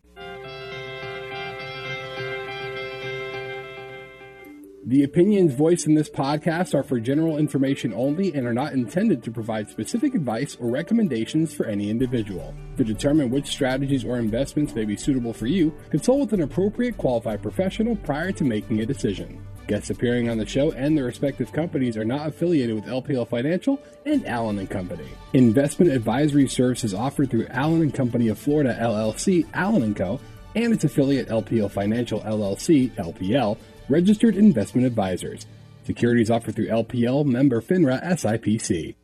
The 4.86 5.04
opinions 5.04 5.54
voiced 5.54 5.88
in 5.88 5.94
this 5.94 6.10
podcast 6.10 6.76
are 6.76 6.84
for 6.84 7.00
general 7.00 7.38
information 7.38 7.94
only 7.94 8.34
and 8.34 8.46
are 8.46 8.54
not 8.54 8.74
intended 8.74 9.24
to 9.24 9.32
provide 9.32 9.70
specific 9.70 10.14
advice 10.14 10.58
or 10.60 10.70
recommendations 10.70 11.54
for 11.54 11.66
any 11.66 11.90
individual. 11.90 12.54
To 12.76 12.84
determine 12.84 13.30
which 13.30 13.48
strategies 13.48 14.04
or 14.04 14.18
investments 14.18 14.76
may 14.76 14.84
be 14.84 14.98
suitable 14.98 15.32
for 15.32 15.48
you, 15.48 15.74
consult 15.90 16.20
with 16.20 16.34
an 16.34 16.42
appropriate 16.42 16.98
qualified 16.98 17.42
professional 17.42 17.96
prior 17.96 18.34
to 18.34 18.44
making 18.44 18.82
a 18.82 18.86
decision. 18.86 19.42
Guests 19.68 19.90
appearing 19.90 20.30
on 20.30 20.38
the 20.38 20.46
show 20.46 20.72
and 20.72 20.98
their 20.98 21.06
respective 21.06 21.52
companies 21.54 21.96
are 21.96 22.04
not 22.04 22.28
affiliated 22.28 22.76
with 22.76 22.86
LPL 22.86 23.28
Financial 23.28 23.80
and 24.06 24.28
Allen 24.28 24.60
and 24.60 24.70
Company. 24.70 25.08
Investment 25.34 25.92
advisory 25.92 26.48
services 26.48 26.94
offered 26.94 27.30
through 27.30 27.48
Allen 27.50 27.82
and 27.82 27.94
Company 27.94 28.28
of 28.28 28.38
Florida 28.38 28.78
LLC, 28.80 29.48
Allen 29.54 29.84
and 29.84 29.96
Co, 29.96 30.20
and 30.56 30.74
its 30.74 30.84
affiliate 30.84 31.30
LPL 31.30 31.72
Financial 31.72 32.20
LLC, 32.22 32.92
LPL, 32.96 33.58
registered 33.90 34.36
investment 34.36 34.86
advisors. 34.86 35.46
Securities 35.86 36.30
offered 36.30 36.56
through 36.56 36.68
LPL 36.68 37.26
member 37.26 37.62
FINRA 37.62 38.04
SIPC. 38.04 38.96